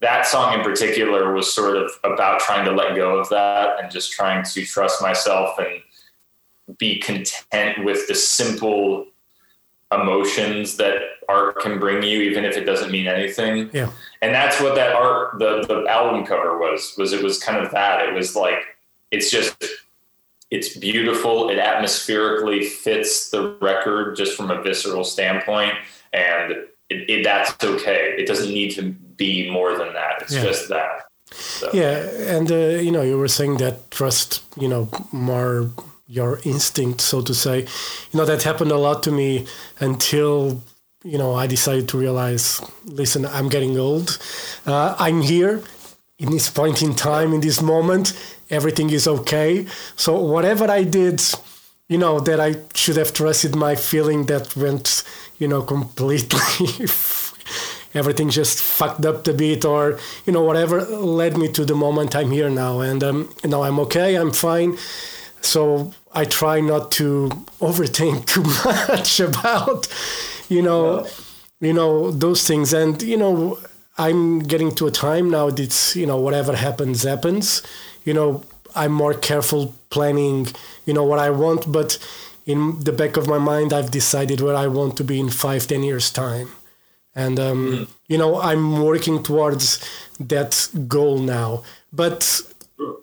that 0.00 0.26
song 0.26 0.54
in 0.54 0.64
particular 0.64 1.32
was 1.32 1.52
sort 1.52 1.76
of 1.76 1.90
about 2.04 2.40
trying 2.40 2.64
to 2.64 2.72
let 2.72 2.96
go 2.96 3.18
of 3.18 3.28
that 3.28 3.80
and 3.80 3.90
just 3.90 4.12
trying 4.12 4.44
to 4.44 4.64
trust 4.64 5.00
myself 5.02 5.58
and 5.58 5.80
be 6.78 6.98
content 6.98 7.84
with 7.84 8.06
the 8.08 8.14
simple 8.14 9.06
emotions 9.92 10.76
that 10.78 11.02
art 11.28 11.58
can 11.60 11.78
bring 11.78 12.02
you 12.02 12.20
even 12.22 12.44
if 12.44 12.56
it 12.56 12.64
doesn't 12.64 12.90
mean 12.90 13.06
anything. 13.06 13.70
Yeah. 13.72 13.90
and 14.22 14.34
that's 14.34 14.60
what 14.60 14.74
that 14.74 14.94
art 14.94 15.38
the 15.38 15.62
the 15.68 15.84
album 15.88 16.24
cover 16.24 16.58
was 16.58 16.94
was 16.96 17.12
it 17.12 17.22
was 17.22 17.38
kind 17.38 17.64
of 17.64 17.70
that. 17.72 18.06
It 18.08 18.14
was 18.14 18.34
like 18.34 18.58
it's 19.10 19.30
just 19.30 19.62
it's 20.50 20.76
beautiful. 20.76 21.48
It 21.50 21.58
atmospherically 21.58 22.64
fits 22.64 23.30
the 23.30 23.56
record 23.60 24.16
just 24.16 24.36
from 24.36 24.50
a 24.50 24.62
visceral 24.62 25.02
standpoint. 25.04 25.72
And 26.12 26.52
it, 26.90 27.08
it, 27.10 27.24
that's 27.24 27.62
okay. 27.64 28.14
It 28.18 28.26
doesn't 28.26 28.50
need 28.52 28.72
to 28.72 28.82
be 29.16 29.50
more 29.50 29.78
than 29.78 29.94
that. 29.94 30.20
It's 30.22 30.34
Yeah. 30.34 30.42
just 30.42 30.68
that. 30.68 31.04
So, 31.30 31.70
Yeah, 31.72 31.96
and 32.36 32.52
uh, 32.52 32.56
you 32.84 32.90
know, 32.90 33.00
you 33.00 33.16
were 33.16 33.28
saying 33.28 33.56
that 33.58 33.90
trust, 33.90 34.42
you 34.60 34.68
know, 34.68 34.90
more 35.10 35.70
your 36.12 36.40
instinct, 36.44 37.00
so 37.00 37.22
to 37.22 37.34
say. 37.34 37.60
You 37.60 38.18
know, 38.18 38.26
that 38.26 38.42
happened 38.42 38.70
a 38.70 38.76
lot 38.76 39.02
to 39.04 39.10
me 39.10 39.46
until 39.80 40.62
you 41.04 41.18
know 41.18 41.34
I 41.34 41.46
decided 41.46 41.88
to 41.88 41.98
realize, 41.98 42.60
listen, 42.84 43.24
I'm 43.24 43.48
getting 43.48 43.78
old. 43.78 44.18
Uh, 44.66 44.94
I'm 44.98 45.22
here 45.22 45.62
in 46.18 46.30
this 46.30 46.50
point 46.50 46.82
in 46.82 46.94
time, 46.94 47.32
in 47.32 47.40
this 47.40 47.62
moment. 47.62 48.12
Everything 48.50 48.90
is 48.90 49.08
okay. 49.08 49.66
So 49.96 50.20
whatever 50.20 50.70
I 50.70 50.84
did, 50.84 51.22
you 51.88 51.96
know, 51.96 52.20
that 52.20 52.38
I 52.38 52.56
should 52.74 52.98
have 52.98 53.14
trusted 53.14 53.56
my 53.56 53.74
feeling 53.74 54.26
that 54.26 54.54
went, 54.54 55.04
you 55.38 55.48
know, 55.48 55.62
completely 55.74 56.86
everything 57.94 58.30
just 58.30 58.62
fucked 58.62 59.04
up 59.04 59.26
a 59.28 59.34
bit 59.34 59.66
or 59.66 59.98
you 60.24 60.32
know 60.32 60.42
whatever 60.42 60.80
led 60.80 61.36
me 61.36 61.46
to 61.46 61.62
the 61.62 61.74
moment 61.74 62.16
i'm 62.16 62.30
here 62.30 62.48
now 62.48 62.80
and 62.80 63.04
um, 63.04 63.28
i'm 63.44 63.78
okay 63.78 64.14
i'm 64.16 64.32
fine 64.32 64.78
so 65.42 65.92
i 66.14 66.24
try 66.24 66.60
not 66.60 66.90
to 66.92 67.28
overthink 67.60 68.26
too 68.34 68.44
much 68.68 69.20
about 69.20 69.88
you 70.48 70.62
know 70.62 71.06
you 71.62 71.72
know 71.72 72.10
those 72.10 72.46
things. 72.46 72.74
And 72.74 73.00
you 73.02 73.16
know 73.16 73.58
i'm 73.96 74.40
getting 74.40 74.74
to 74.74 74.86
a 74.86 74.90
time 74.90 75.30
now 75.30 75.48
that's 75.50 75.96
you 75.96 76.06
know 76.06 76.18
whatever 76.18 76.54
happens 76.54 77.04
happens. 77.04 77.62
You 78.04 78.12
know 78.12 78.42
i'm 78.74 78.92
more 78.92 79.14
careful 79.14 79.74
planning 79.90 80.48
you 80.84 80.92
know 80.92 81.04
what 81.04 81.18
i 81.18 81.30
want. 81.30 81.72
But 81.72 81.98
in 82.44 82.80
the 82.80 82.92
back 82.92 83.16
of 83.16 83.28
my 83.28 83.38
mind 83.38 83.72
i've 83.72 83.92
decided 83.92 84.40
where 84.40 84.56
i 84.56 84.66
want 84.66 84.96
to 84.96 85.04
be 85.04 85.20
in 85.20 85.30
five 85.30 85.66
ten 85.66 85.82
years 85.82 86.10
time. 86.10 86.48
And 87.14 87.38
um, 87.38 87.88
you 88.08 88.18
know 88.18 88.40
i'm 88.40 88.82
working 88.82 89.22
towards 89.22 89.66
that 90.18 90.68
goal 90.88 91.18
now. 91.18 91.62
But 91.92 92.42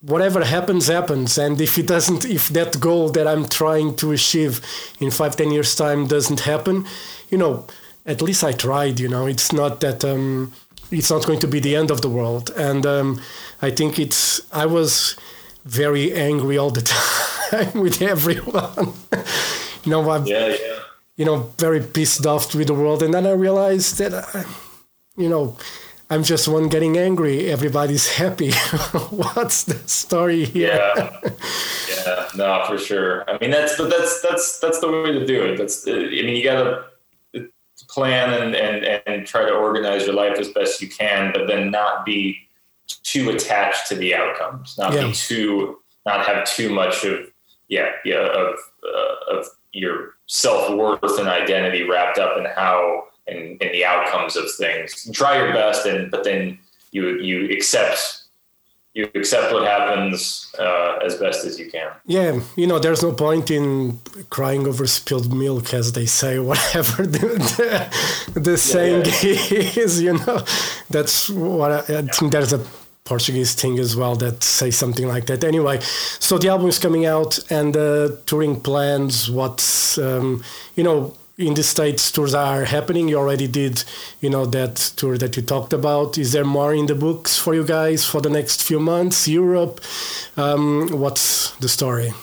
whatever 0.02 0.44
happens 0.44 0.88
happens. 0.88 1.38
And 1.38 1.60
if 1.62 1.78
it 1.78 1.88
doesn't 1.88 2.26
if 2.26 2.50
that 2.50 2.80
goal 2.80 3.10
that 3.10 3.28
i'm 3.28 3.46
trying 3.48 3.96
to 3.98 4.12
achieve 4.12 4.62
in 5.00 5.12
five 5.12 5.36
ten 5.36 5.52
years 5.52 5.76
time 5.76 6.08
doesn't 6.08 6.42
happen 6.42 6.86
you 7.32 7.38
know 7.38 7.66
at 8.06 8.22
least 8.22 8.44
i 8.44 8.52
tried 8.52 9.00
you 9.00 9.10
know. 9.10 9.28
It's 9.28 9.52
not 9.52 9.80
that 9.82 10.04
um, 10.04 10.52
it's 10.92 11.12
not 11.12 11.26
going 11.26 11.40
to 11.40 11.48
be 11.48 11.60
the 11.60 11.76
end 11.76 11.92
of 11.92 12.02
the 12.02 12.10
world. 12.10 12.52
And 12.58 12.86
um, 12.86 13.22
i 13.62 13.70
think 13.72 14.00
it's 14.00 14.42
i 14.52 14.66
was 14.66 15.16
very 15.66 16.14
angry 16.14 16.58
all 16.58 16.72
the 16.72 16.82
time 17.52 17.82
with 17.82 18.02
everyone. 18.02 18.94
You 19.86 19.92
know 19.92 20.12
i'm 20.12 20.26
yeah 20.26 20.48
yeah. 20.48 20.80
you 21.16 21.26
know, 21.26 21.38
very 21.58 21.82
pissed 21.82 22.26
off 22.26 22.54
with 22.54 22.68
the 22.68 22.74
world. 22.74 23.02
And 23.02 23.14
then 23.14 23.26
I 23.26 23.32
realized 23.32 23.98
that, 24.00 24.14
uh, 24.14 24.44
you 25.16 25.30
know, 25.30 25.56
I'm 26.12 26.24
just 26.24 26.48
one 26.48 26.70
getting 26.70 26.98
angry. 26.98 27.52
Everybody's 27.52 28.16
happy. 28.16 28.52
What's 29.12 29.64
the 29.64 29.76
story 29.88 30.46
here? 30.46 30.76
yeah 30.76 31.20
yeah 31.90 32.28
no 32.36 32.64
for 32.68 32.78
sure 32.78 33.30
i 33.30 33.38
mean 33.40 33.52
that's 33.52 33.76
but 33.78 33.90
that's 33.90 34.22
that's 34.22 34.60
that's 34.60 34.80
the 34.80 34.90
way 34.90 35.12
to 35.12 35.26
do 35.26 35.44
it 35.44 35.58
that's 35.58 35.84
the, 35.84 35.92
i 35.92 36.24
mean 36.24 36.36
you 36.36 36.44
gotta 36.44 36.86
plan 37.88 38.34
and, 38.34 38.56
and 38.56 39.02
and 39.08 39.26
try 39.26 39.44
to 39.44 39.52
organize 39.54 40.06
your 40.06 40.16
life 40.16 40.38
as 40.38 40.50
best 40.50 40.82
you 40.82 40.88
can 40.90 41.32
but 41.34 41.48
then 41.48 41.72
not 41.72 42.06
be 42.06 42.38
too 43.04 43.30
attached 43.32 43.88
to 43.88 43.96
the 43.96 44.14
outcomes 44.16 44.76
not 44.78 44.94
Yeah. 44.94 45.08
be 45.08 45.14
too 45.14 45.80
not 46.06 46.26
have 46.26 46.46
too 46.48 46.70
much 46.74 47.04
of 47.04 47.32
yeah 47.68 47.90
yeah 48.06 48.28
of 48.28 48.56
uh, 48.84 49.38
of 49.38 49.48
your 49.74 50.16
self-worth 50.28 51.20
and 51.20 51.28
identity 51.28 51.84
wrapped 51.84 52.18
up 52.20 52.38
in 52.38 52.46
how 52.46 53.04
and 53.30 53.62
in 53.62 53.72
the 53.72 53.86
outcomes 53.86 54.36
of 54.36 54.46
things 54.56 55.06
You 55.06 55.14
try 55.14 55.38
your 55.38 55.54
best 55.54 55.86
and 55.86 56.10
but 56.12 56.24
then 56.24 56.58
you 56.92 57.20
you 57.20 57.50
accept 57.56 58.20
you 58.94 59.10
accept 59.16 59.54
what 59.54 59.66
happens 59.66 60.52
uh, 60.58 60.98
as 61.06 61.16
best 61.16 61.46
as 61.46 61.60
you 61.60 61.70
can. 61.70 61.92
Yeah, 62.06 62.42
you 62.56 62.66
know, 62.66 62.80
there's 62.80 63.04
no 63.04 63.12
point 63.12 63.52
in 63.52 64.00
crying 64.30 64.68
over 64.68 64.88
spilled 64.88 65.32
milk, 65.34 65.74
as 65.74 65.92
they 65.94 66.08
say, 66.08 66.40
whatever 66.52 67.06
the, 67.06 67.20
the, 68.34 68.40
the 68.40 68.58
saying 68.58 69.04
is, 69.78 70.02
you 70.02 70.14
know. 70.14 70.44
That's 70.90 71.30
what 71.30 71.72
I, 71.72 72.00
I 72.00 72.02
think 72.02 72.32
there's 72.32 72.52
a 72.52 72.66
Portuguese 73.04 73.54
thing 73.56 73.80
as 73.80 73.96
well 73.96 74.16
that 74.18 74.44
says 74.44 74.76
something 74.76 75.08
like 75.08 75.26
that. 75.28 75.44
Anyway, 75.44 75.80
so 76.20 76.38
the 76.38 76.50
album 76.50 76.68
is 76.68 76.80
coming 76.80 77.06
out 77.06 77.40
and 77.52 77.78
uh, 77.78 78.10
touring 78.26 78.60
plans, 78.60 79.30
what's, 79.30 79.98
um, 79.98 80.44
you 80.76 80.84
know, 80.84 81.16
in 81.40 81.54
the 81.54 81.64
States 81.64 82.12
tours 82.12 82.36
are 82.36 82.66
happening. 82.66 83.08
You 83.08 83.18
already 83.18 83.48
did, 83.48 83.84
you 84.20 84.30
know, 84.30 84.46
that 84.48 84.76
tour 84.98 85.18
that 85.18 85.38
you 85.38 85.42
talked 85.42 85.72
about. 85.74 86.18
Is 86.18 86.34
there 86.34 86.44
more 86.44 86.74
in 86.74 86.86
the 86.86 86.96
books 86.96 87.40
for 87.40 87.56
you 87.56 87.64
guys 87.64 88.06
for 88.06 88.20
the 88.22 88.30
next 88.30 88.62
few 88.62 88.80
months? 88.80 89.28
Europe? 89.28 89.80
Um, 90.36 90.90
what's 90.92 91.52
the 91.58 91.70
story? 91.70 92.14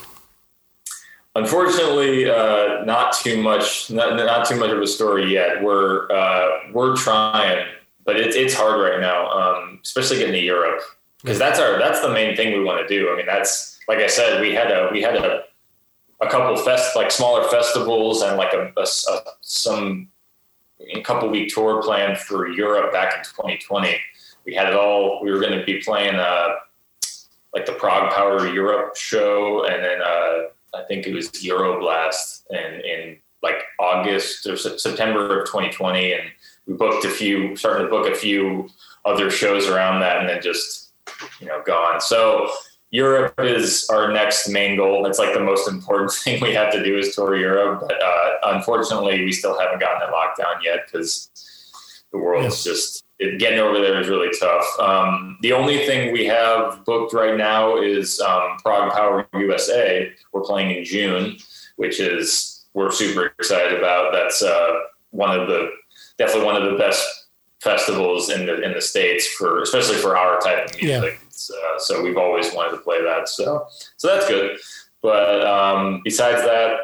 Unfortunately, 1.34 2.28
uh, 2.28 2.84
not 2.84 3.14
too 3.14 3.42
much. 3.42 3.90
Not, 3.90 4.16
not 4.16 4.46
too 4.46 4.56
much 4.56 4.70
of 4.70 4.80
a 4.80 4.86
story 4.86 5.32
yet. 5.32 5.62
We're 5.62 6.10
uh, 6.10 6.48
we're 6.72 6.96
trying, 6.96 7.66
but 8.04 8.16
it's 8.16 8.36
it's 8.36 8.54
hard 8.54 8.80
right 8.80 9.00
now, 9.00 9.30
um, 9.30 9.80
especially 9.82 10.18
getting 10.18 10.32
to 10.34 10.40
Europe 10.40 10.82
because 11.20 11.38
that's 11.38 11.58
our 11.58 11.78
that's 11.78 12.00
the 12.00 12.10
main 12.10 12.36
thing 12.36 12.56
we 12.56 12.64
want 12.64 12.86
to 12.86 12.88
do. 12.88 13.10
I 13.12 13.16
mean, 13.16 13.26
that's 13.26 13.78
like 13.88 13.98
I 13.98 14.06
said, 14.06 14.40
we 14.40 14.54
had 14.54 14.70
a 14.70 14.88
we 14.92 15.02
had 15.02 15.16
a 15.16 15.44
a 16.20 16.28
couple 16.28 16.56
fest 16.56 16.96
like 16.96 17.10
smaller 17.10 17.48
festivals 17.48 18.22
and 18.22 18.36
like 18.36 18.52
a, 18.54 18.72
a, 18.76 18.86
some 19.40 20.08
a 20.94 21.00
couple 21.02 21.28
week 21.28 21.52
tour 21.52 21.82
planned 21.82 22.18
for 22.18 22.48
Europe 22.48 22.92
back 22.92 23.14
in 23.16 23.24
2020. 23.24 23.98
We 24.44 24.54
had 24.54 24.68
it 24.68 24.74
all. 24.74 25.20
We 25.22 25.30
were 25.30 25.40
going 25.40 25.58
to 25.58 25.64
be 25.64 25.80
playing 25.82 26.14
uh, 26.14 26.48
like 27.54 27.66
the 27.66 27.72
ProgPower 27.72 28.52
Europe 28.52 28.96
show, 28.96 29.64
and 29.64 29.82
then 29.82 30.00
uh, 30.00 30.78
I 30.78 30.84
think 30.86 31.06
it 31.06 31.14
was 31.14 31.30
Euroblast, 31.30 32.44
and 32.50 32.82
in 32.82 33.18
like 33.42 33.62
August 33.80 34.46
or 34.46 34.56
Se- 34.56 34.78
September 34.78 35.40
of 35.40 35.46
2020, 35.46 36.12
and 36.12 36.22
we 36.66 36.74
booked 36.74 37.04
a 37.04 37.10
few, 37.10 37.56
starting 37.56 37.86
to 37.86 37.90
book 37.90 38.06
a 38.06 38.14
few 38.14 38.68
other 39.04 39.30
shows 39.30 39.68
around 39.68 40.00
that, 40.00 40.18
and 40.18 40.28
then 40.28 40.42
just 40.42 40.92
you 41.40 41.46
know 41.46 41.62
gone. 41.66 42.00
So 42.00 42.50
Europe 42.96 43.34
is 43.40 43.86
our 43.90 44.10
next 44.10 44.48
main 44.48 44.74
goal. 44.74 45.04
It's 45.04 45.18
like 45.18 45.34
the 45.34 45.40
most 45.40 45.68
important 45.68 46.12
thing 46.22 46.40
we 46.40 46.54
have 46.54 46.72
to 46.72 46.82
do 46.82 46.96
is 46.96 47.14
tour 47.14 47.36
Europe. 47.36 47.82
But 47.86 48.02
uh, 48.02 48.30
unfortunately, 48.54 49.22
we 49.22 49.32
still 49.32 49.58
haven't 49.58 49.80
gotten 49.80 50.08
it 50.08 50.12
locked 50.12 50.38
down 50.38 50.56
yet 50.64 50.86
because 50.86 51.28
the 52.10 52.18
world 52.18 52.44
world's 52.44 52.64
just 52.64 53.04
it, 53.18 53.38
getting 53.38 53.58
over 53.58 53.80
there 53.80 54.00
is 54.00 54.08
really 54.08 54.30
tough. 54.40 54.64
Um, 54.80 55.36
the 55.42 55.52
only 55.52 55.84
thing 55.86 56.10
we 56.10 56.24
have 56.24 56.86
booked 56.86 57.12
right 57.12 57.36
now 57.36 57.76
is 57.76 58.18
um, 58.20 58.56
ProgPower 58.64 59.26
USA. 59.34 60.10
We're 60.32 60.42
playing 60.42 60.76
in 60.76 60.84
June, 60.84 61.36
which 61.76 62.00
is 62.00 62.66
we're 62.72 62.90
super 62.90 63.26
excited 63.38 63.78
about. 63.78 64.12
That's 64.12 64.42
uh, 64.42 64.70
one 65.10 65.38
of 65.38 65.48
the 65.48 65.68
definitely 66.16 66.46
one 66.46 66.62
of 66.62 66.70
the 66.70 66.78
best 66.78 67.15
festivals 67.60 68.28
in 68.30 68.46
the 68.46 68.60
in 68.62 68.72
the 68.74 68.80
states 68.80 69.26
for 69.26 69.62
especially 69.62 69.96
for 69.96 70.16
our 70.16 70.38
type 70.40 70.66
of 70.70 70.82
Yeah. 70.82 71.00
music. 71.00 71.20
Uh, 71.50 71.78
so 71.78 72.02
we've 72.02 72.16
always 72.16 72.52
wanted 72.52 72.72
to 72.72 72.78
play 72.78 73.02
that. 73.02 73.28
So 73.28 73.66
so 73.96 74.08
that's 74.08 74.28
good. 74.28 74.58
But 75.02 75.46
um, 75.46 76.00
besides 76.04 76.42
that, 76.42 76.80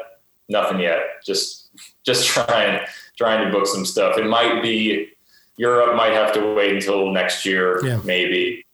nothing 0.49 0.79
yet. 0.79 0.99
Just 1.25 1.69
just 2.05 2.27
trying 2.33 2.79
trying 3.17 3.45
to 3.45 3.51
book 3.51 3.67
some 3.67 3.85
stuff. 3.85 4.17
It 4.17 4.25
might 4.25 4.61
be 4.61 5.09
Europe. 5.57 5.95
Might 5.95 6.13
have 6.13 6.33
to 6.33 6.53
wait 6.55 6.73
until 6.73 7.11
next 7.11 7.45
year, 7.45 7.79
Yeah. 7.85 7.99
maybe. 8.03 8.65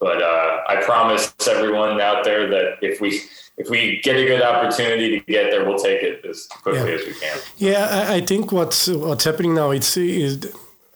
But 0.00 0.20
uh, 0.20 0.62
I 0.68 0.76
promise 0.82 1.32
everyone 1.48 2.00
out 2.00 2.24
there 2.24 2.48
that 2.48 2.78
if 2.82 3.00
we 3.00 3.20
if 3.58 3.68
we 3.68 4.00
get 4.02 4.16
a 4.16 4.24
good 4.24 4.42
opportunity 4.42 5.20
to 5.20 5.24
get 5.26 5.50
there, 5.50 5.64
we'll 5.66 5.78
take 5.78 6.02
it 6.02 6.24
as 6.24 6.46
quickly 6.46 6.90
Yeah. 6.90 6.98
as 6.98 7.06
we 7.06 7.14
can. 7.14 7.38
Yeah, 7.58 8.06
I, 8.08 8.14
I 8.16 8.20
think 8.20 8.50
what's 8.52 8.88
what's 8.88 9.24
happening 9.24 9.54
now 9.54 9.70
it's 9.70 9.96
is 9.96 10.38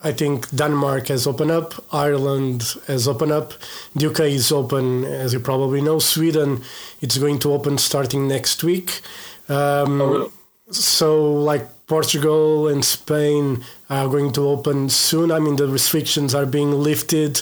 I 0.05 0.13
think 0.13 0.51
Denmark 0.55 1.09
has 1.09 1.27
opened 1.27 1.51
up, 1.51 1.75
Ireland 1.93 2.63
has 2.87 3.09
opened 3.09 3.33
up, 3.33 3.55
the 3.95 4.07
UK 4.11 4.21
is 4.21 4.53
open, 4.53 5.05
as 5.05 5.33
you 5.33 5.41
probably 5.41 5.81
know. 5.81 5.99
Sweden, 5.99 6.63
it's 7.01 7.19
going 7.19 7.39
to 7.41 7.53
open 7.53 7.79
starting 7.79 8.29
next 8.29 8.63
week. 8.63 9.01
Um, 9.49 10.01
Oh, 10.01 10.07
really? 10.09 10.31
So, 10.71 11.33
like 11.33 11.65
Portugal 11.87 12.67
and 12.69 12.85
Spain 12.85 13.65
are 13.89 14.09
going 14.09 14.33
to 14.33 14.49
open 14.49 14.89
soon. 14.91 15.31
I 15.31 15.39
mean, 15.39 15.57
the 15.57 15.69
restrictions 15.69 16.35
are 16.35 16.45
being 16.47 16.73
lifted. 16.73 17.37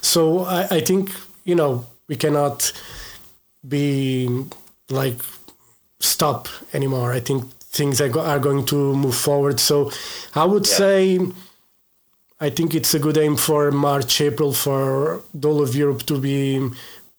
So 0.00 0.40
I, 0.46 0.76
I 0.76 0.80
think, 0.80 1.10
you 1.44 1.54
know, 1.54 1.84
we 2.08 2.16
cannot 2.16 2.72
be 3.68 4.28
like 4.88 5.18
stop 6.00 6.48
anymore. 6.72 7.12
I 7.12 7.20
think 7.20 7.44
things 7.60 8.00
are, 8.00 8.08
go- 8.08 8.20
are 8.24 8.38
going 8.38 8.64
to 8.66 8.96
move 8.96 9.14
forward. 9.14 9.60
So 9.60 9.90
I 10.34 10.44
would 10.46 10.66
Yeah. 10.66 10.76
say 10.76 11.18
I 12.40 12.50
think 12.50 12.74
it's 12.74 12.94
a 12.94 12.98
good 12.98 13.18
aim 13.18 13.36
for 13.36 13.70
March, 13.70 14.20
April 14.20 14.52
for 14.52 15.20
all 15.44 15.60
of 15.62 15.74
Europe 15.74 16.02
to 16.04 16.18
be 16.18 16.68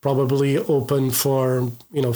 probably 0.02 0.58
open 0.58 1.12
for 1.12 1.72
you 1.92 2.02
know 2.02 2.14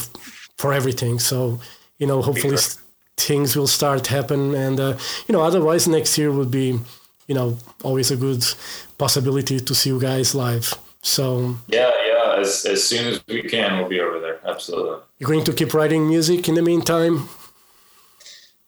for 0.57 0.73
everything. 0.73 1.19
So 1.19 1.59
you 1.99 2.07
know 2.07 2.21
hopefully 2.21 2.55
s- 2.55 2.79
things 3.17 3.55
will 3.55 3.67
start 3.67 4.07
happen, 4.07 4.55
and 4.55 4.79
uh, 4.79 4.97
you 5.27 5.33
know 5.33 5.41
otherwise 5.41 5.87
next 5.87 6.17
year 6.17 6.31
would 6.31 6.49
be 6.51 6.79
you 7.27 7.35
know 7.35 7.57
always 7.83 8.11
a 8.11 8.15
good 8.17 8.43
possibility 8.97 9.59
to 9.59 9.73
see 9.75 9.89
you 9.89 9.99
guys 9.99 10.33
live. 10.33 10.73
So 11.01 11.55
Yeah, 11.67 11.91
yeah. 12.07 12.35
As 12.41 12.65
as 12.65 12.83
soon 12.87 13.07
as 13.07 13.21
we 13.27 13.43
can, 13.43 13.77
we'll 13.77 13.89
be 13.89 13.99
over 14.01 14.19
there. 14.19 14.39
Absolutely. 14.45 14.97
you're 15.19 15.29
going 15.29 15.43
to 15.45 15.53
keep 15.53 15.73
writing 15.73 16.07
music 16.07 16.49
in 16.49 16.55
the 16.55 16.61
meantime. 16.61 17.29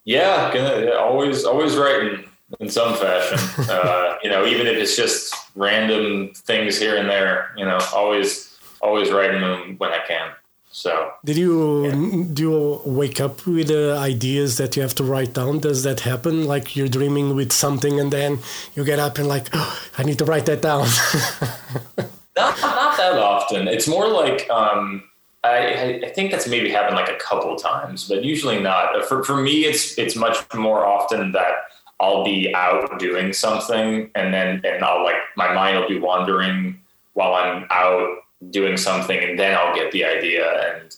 Yeah, 0.06 0.54
gonna 0.54 0.86
yeah, 0.86 0.92
always 0.92 1.44
always 1.44 1.76
writing 1.76 2.27
in 2.60 2.70
some 2.70 2.96
fashion. 2.96 3.40
uh, 3.70 4.16
you 4.24 4.30
know, 4.30 4.46
even 4.46 4.68
if 4.68 4.78
it's 4.78 4.96
just 4.96 5.34
random 5.56 6.32
things 6.34 6.78
here 6.80 6.96
and 6.98 7.10
there. 7.10 7.54
You 7.58 7.66
know, 7.66 7.80
always 7.94 8.58
always 8.82 9.12
writing 9.12 9.42
them 9.42 9.76
when 9.78 9.92
I 9.92 10.00
can. 10.08 10.32
So 10.72 11.12
Did 11.26 11.38
you 11.38 12.30
do 12.34 12.42
you 12.44 12.82
wake 12.86 13.20
up 13.20 13.48
with 13.48 13.72
uh, 13.72 13.98
ideas 13.98 14.58
that 14.58 14.76
you 14.76 14.84
have 14.84 14.94
to 14.96 15.04
write 15.04 15.34
down? 15.34 15.60
Does 15.60 15.82
that 15.84 16.02
happen? 16.02 16.46
Like 16.46 16.76
you're 16.76 16.88
dreaming 16.90 17.36
with 17.36 17.52
something 17.52 18.00
and 18.00 18.14
then 18.14 18.40
you 18.76 18.84
get 18.84 19.00
up 19.00 19.18
and 19.18 19.28
like, 19.28 19.48
oh, 19.54 19.80
I 19.98 20.04
need 20.04 20.20
to 20.20 20.26
write 20.26 20.46
that 20.46 20.62
down. 20.62 20.88
not 22.38 22.60
not 22.62 22.98
that 22.98 23.14
often. 23.18 23.68
It's 23.68 23.88
more 23.88 24.08
like 24.08 24.48
um, 24.52 25.04
I 25.44 25.58
I- 25.58 26.02
I 26.06 26.10
think 26.10 26.30
that's 26.32 26.48
maybe 26.48 26.70
happened 26.70 26.96
like 26.96 27.10
a 27.10 27.16
couple 27.18 27.56
times, 27.56 28.08
but 28.08 28.24
usually 28.24 28.60
not. 28.60 29.04
For 29.08 29.24
for 29.24 29.38
me, 29.38 29.66
it's 29.66 29.98
it's 29.98 30.16
much 30.16 30.38
more 30.54 30.86
often 30.86 31.32
that 31.32 31.54
I'll 32.00 32.24
be 32.24 32.54
out 32.54 33.00
doing 33.00 33.34
something 33.34 34.12
and 34.16 34.34
then 34.34 34.62
and 34.64 34.84
I'll 34.84 35.04
like 35.04 35.16
my 35.36 35.54
mind 35.54 35.80
will 35.80 35.88
be 35.88 36.00
wandering 36.00 36.80
while 37.14 37.34
I'm 37.34 37.66
out 37.72 38.20
doing 38.52 38.78
something 38.78 39.18
and 39.18 39.40
then 39.40 39.56
I'll 39.56 39.74
get 39.74 39.92
the 39.92 40.06
idea 40.06 40.76
and 40.76 40.96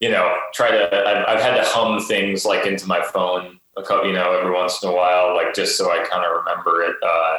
you 0.00 0.10
know 0.10 0.36
try 0.54 0.70
to 0.70 1.08
I've, 1.08 1.36
I've 1.36 1.42
had 1.42 1.56
to 1.56 1.64
hum 1.64 2.00
things 2.00 2.44
like 2.44 2.66
into 2.66 2.86
my 2.86 3.02
phone 3.02 3.58
a 3.76 3.82
couple 3.82 4.06
you 4.06 4.14
know 4.14 4.32
every 4.32 4.52
once 4.52 4.82
in 4.82 4.88
a 4.88 4.92
while 4.92 5.34
like 5.34 5.54
just 5.54 5.76
so 5.76 5.90
I 5.90 6.04
kind 6.08 6.24
of 6.24 6.44
remember 6.44 6.82
it. 6.82 6.96
Uh, 7.02 7.36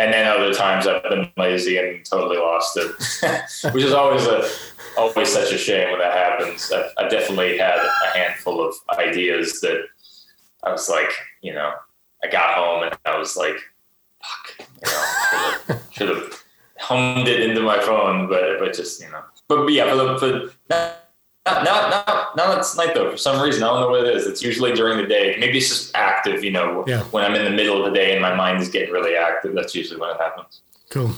and 0.00 0.12
then 0.12 0.28
other 0.28 0.54
times 0.54 0.86
I've 0.86 1.02
been 1.02 1.28
lazy 1.36 1.76
and 1.76 2.04
totally 2.04 2.36
lost 2.36 2.76
it, 2.76 3.72
which 3.74 3.82
is 3.82 3.92
always 3.92 4.26
a 4.26 4.48
always 4.96 5.32
such 5.32 5.52
a 5.52 5.58
shame 5.58 5.90
when 5.90 5.98
that 5.98 6.12
happens. 6.12 6.70
I've, 6.70 6.92
I've 6.96 7.10
definitely 7.10 7.58
had 7.58 7.78
a 7.78 8.16
handful 8.16 8.66
of 8.66 8.74
ideas 8.96 9.60
that 9.60 9.86
I 10.62 10.70
was 10.70 10.88
like, 10.88 11.10
you 11.42 11.52
know, 11.52 11.72
I 12.24 12.28
got 12.28 12.54
home 12.54 12.82
and 12.84 12.96
I 13.04 13.16
was 13.18 13.36
like, 13.36 13.56
fuck, 14.22 14.68
you 15.68 15.74
know, 15.74 15.80
should 15.90 16.08
have 16.08 16.44
hummed 16.78 17.28
it 17.28 17.40
into 17.48 17.60
my 17.62 17.78
phone, 17.80 18.28
but 18.28 18.58
but 18.58 18.74
just 18.74 19.00
you 19.00 19.10
know, 19.10 19.22
but, 19.48 19.64
but 19.64 19.72
yeah, 19.72 19.88
for 19.90 19.96
the 19.96 20.18
for 20.18 20.52
not 20.68 21.64
not 21.64 21.90
not 21.90 22.36
not 22.36 22.48
last 22.56 22.76
night 22.76 22.94
though. 22.94 23.10
For 23.10 23.16
some 23.16 23.40
reason, 23.40 23.62
I 23.62 23.68
don't 23.68 23.80
know 23.80 23.88
what 23.90 24.06
it 24.06 24.16
is. 24.16 24.26
It's 24.26 24.42
usually 24.42 24.72
during 24.72 24.98
the 24.98 25.06
day. 25.06 25.36
Maybe 25.38 25.58
it's 25.58 25.68
just 25.68 25.94
active. 25.96 26.42
You 26.44 26.50
know, 26.50 26.84
Yeah. 26.86 27.02
when 27.04 27.24
I'm 27.24 27.34
in 27.34 27.44
the 27.44 27.50
middle 27.50 27.78
of 27.82 27.90
the 27.90 27.96
day 27.98 28.12
and 28.12 28.20
my 28.20 28.34
mind 28.34 28.60
is 28.60 28.68
getting 28.68 28.92
really 28.92 29.14
active. 29.16 29.54
That's 29.54 29.74
usually 29.74 29.98
when 30.00 30.10
it 30.10 30.18
happens. 30.20 30.60
cool. 30.90 31.10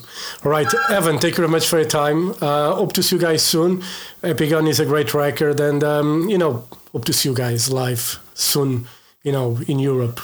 All 0.44 0.50
right, 0.50 0.72
Evan, 0.90 1.18
thank 1.18 1.32
you 1.34 1.42
very 1.44 1.48
much 1.48 1.68
for 1.68 1.78
your 1.78 1.88
time. 1.88 2.34
Uh, 2.40 2.74
hope 2.74 2.92
to 2.94 3.02
see 3.02 3.16
you 3.16 3.22
guys 3.22 3.42
soon. 3.42 3.82
Epigone 4.22 4.68
is 4.68 4.80
a 4.80 4.84
great 4.86 5.14
record, 5.14 5.58
and 5.60 5.82
um, 5.82 6.28
you 6.28 6.38
know, 6.38 6.64
hope 6.92 7.04
to 7.06 7.12
see 7.12 7.28
you 7.28 7.34
guys 7.34 7.70
live 7.72 8.18
soon. 8.34 8.86
You 9.22 9.32
know, 9.32 9.58
in 9.68 9.78
Europe. 9.78 10.20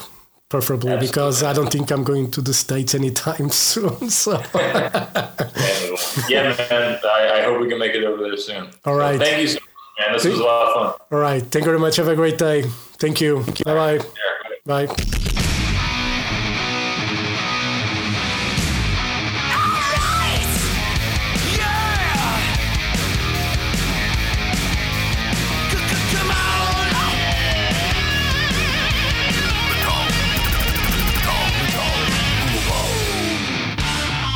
Preferably 0.49 0.97
because 0.97 1.43
I 1.43 1.51
don't 1.51 1.69
think 1.69 1.91
I'm 1.91 2.05
going 2.05 2.31
to 2.31 2.41
the 2.41 2.53
States 2.53 2.95
anytime 2.95 3.49
soon. 3.67 4.09
So, 4.09 4.41
yeah, 6.29 6.55
man. 6.69 6.99
I, 7.03 7.39
I 7.39 7.41
hope 7.43 7.59
we 7.59 7.67
can 7.67 7.77
make 7.77 7.93
it 7.95 8.03
over 8.05 8.23
there 8.23 8.37
soon. 8.37 8.69
All 8.85 8.95
right. 8.95 9.19
So 9.19 9.25
thank 9.25 9.41
you 9.41 9.47
so 9.47 9.55
much, 9.55 9.99
man. 9.99 10.13
This 10.13 10.25
was 10.25 10.39
a 10.39 10.43
lot 10.43 10.67
of 10.67 10.73
fun. 10.73 11.07
all 11.11 11.19
right. 11.19 11.41
Thank 11.43 11.65
you 11.65 11.71
very 11.71 11.79
much. 11.79 11.97
Have 11.97 12.07
a 12.07 12.15
great 12.15 12.37
day. 12.37 12.61
Thank 12.97 13.19
you. 13.19 13.43
Bye 13.65 13.73
bye. 13.73 13.93
Yeah, 14.65 14.85
bye. 14.85 15.43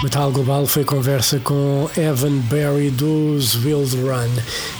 Metal 0.03 0.31
Global 0.31 0.65
foi 0.65 0.83
conversa 0.83 1.39
com 1.39 1.87
Evan 1.95 2.39
Barry 2.49 2.89
dos 2.89 3.53
Wild 3.63 3.95
Run. 3.97 4.31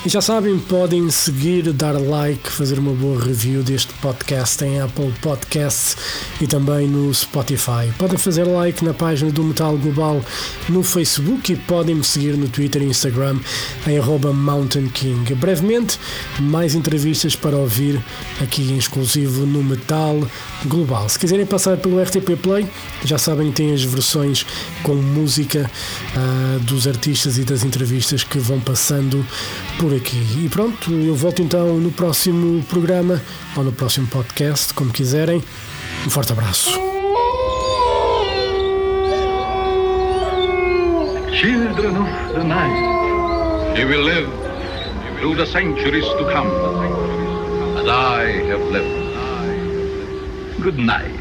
E 0.03 0.09
já 0.09 0.19
sabem, 0.19 0.57
podem 0.57 1.11
seguir, 1.11 1.71
dar 1.73 1.91
like, 1.91 2.49
fazer 2.49 2.79
uma 2.79 2.91
boa 2.91 3.23
review 3.23 3.61
deste 3.61 3.93
podcast 3.95 4.65
em 4.65 4.81
Apple 4.81 5.13
Podcasts 5.21 5.95
e 6.41 6.47
também 6.47 6.87
no 6.87 7.13
Spotify. 7.13 7.91
Podem 7.99 8.17
fazer 8.17 8.45
like 8.45 8.83
na 8.83 8.95
página 8.95 9.31
do 9.31 9.43
Metal 9.43 9.77
Global 9.77 10.25
no 10.67 10.81
Facebook 10.81 11.53
e 11.53 11.55
podem 11.55 11.93
me 11.93 12.03
seguir 12.03 12.35
no 12.35 12.49
Twitter 12.49 12.81
e 12.81 12.85
Instagram 12.85 13.37
em 13.85 13.99
Mountain 14.33 14.87
King. 14.87 15.35
Brevemente, 15.35 15.99
mais 16.39 16.73
entrevistas 16.73 17.35
para 17.35 17.55
ouvir 17.55 18.03
aqui 18.41 18.63
em 18.71 18.77
exclusivo 18.77 19.45
no 19.45 19.63
Metal 19.63 20.19
Global. 20.65 21.07
Se 21.07 21.19
quiserem 21.19 21.45
passar 21.45 21.77
pelo 21.77 22.01
RTP 22.01 22.35
Play, 22.41 22.67
já 23.05 23.19
sabem 23.19 23.49
que 23.49 23.57
tem 23.57 23.71
as 23.71 23.83
versões 23.83 24.47
com 24.81 25.10
música 25.11 25.69
ah, 26.15 26.57
dos 26.61 26.87
artistas 26.87 27.37
e 27.37 27.43
das 27.43 27.63
entrevistas 27.63 28.23
que 28.23 28.39
vão 28.39 28.59
passando 28.59 29.25
por 29.79 29.93
aqui. 29.93 30.17
E 30.43 30.49
pronto, 30.49 30.91
eu 30.91 31.15
volto 31.15 31.41
então 31.41 31.77
no 31.77 31.91
próximo 31.91 32.63
programa 32.63 33.21
ou 33.55 33.63
no 33.63 33.71
próximo 33.71 34.07
podcast, 34.07 34.73
como 34.73 34.91
quiserem. 34.91 35.43
Um 36.05 36.09
forte 36.09 36.31
abraço. 36.31 36.71
Children 41.31 41.97
of 41.97 42.33
the 42.35 42.43
night, 42.43 43.79
you 43.79 43.87
will 43.87 44.03
live 44.03 44.29
through 45.19 45.35
the 45.35 45.45
centuries 45.45 46.05
to 46.05 46.25
come, 46.31 46.49
as 47.77 47.87
I 47.87 48.43
have 48.49 48.61
lived. 48.71 49.01
Good 50.61 50.77
night. 50.77 51.20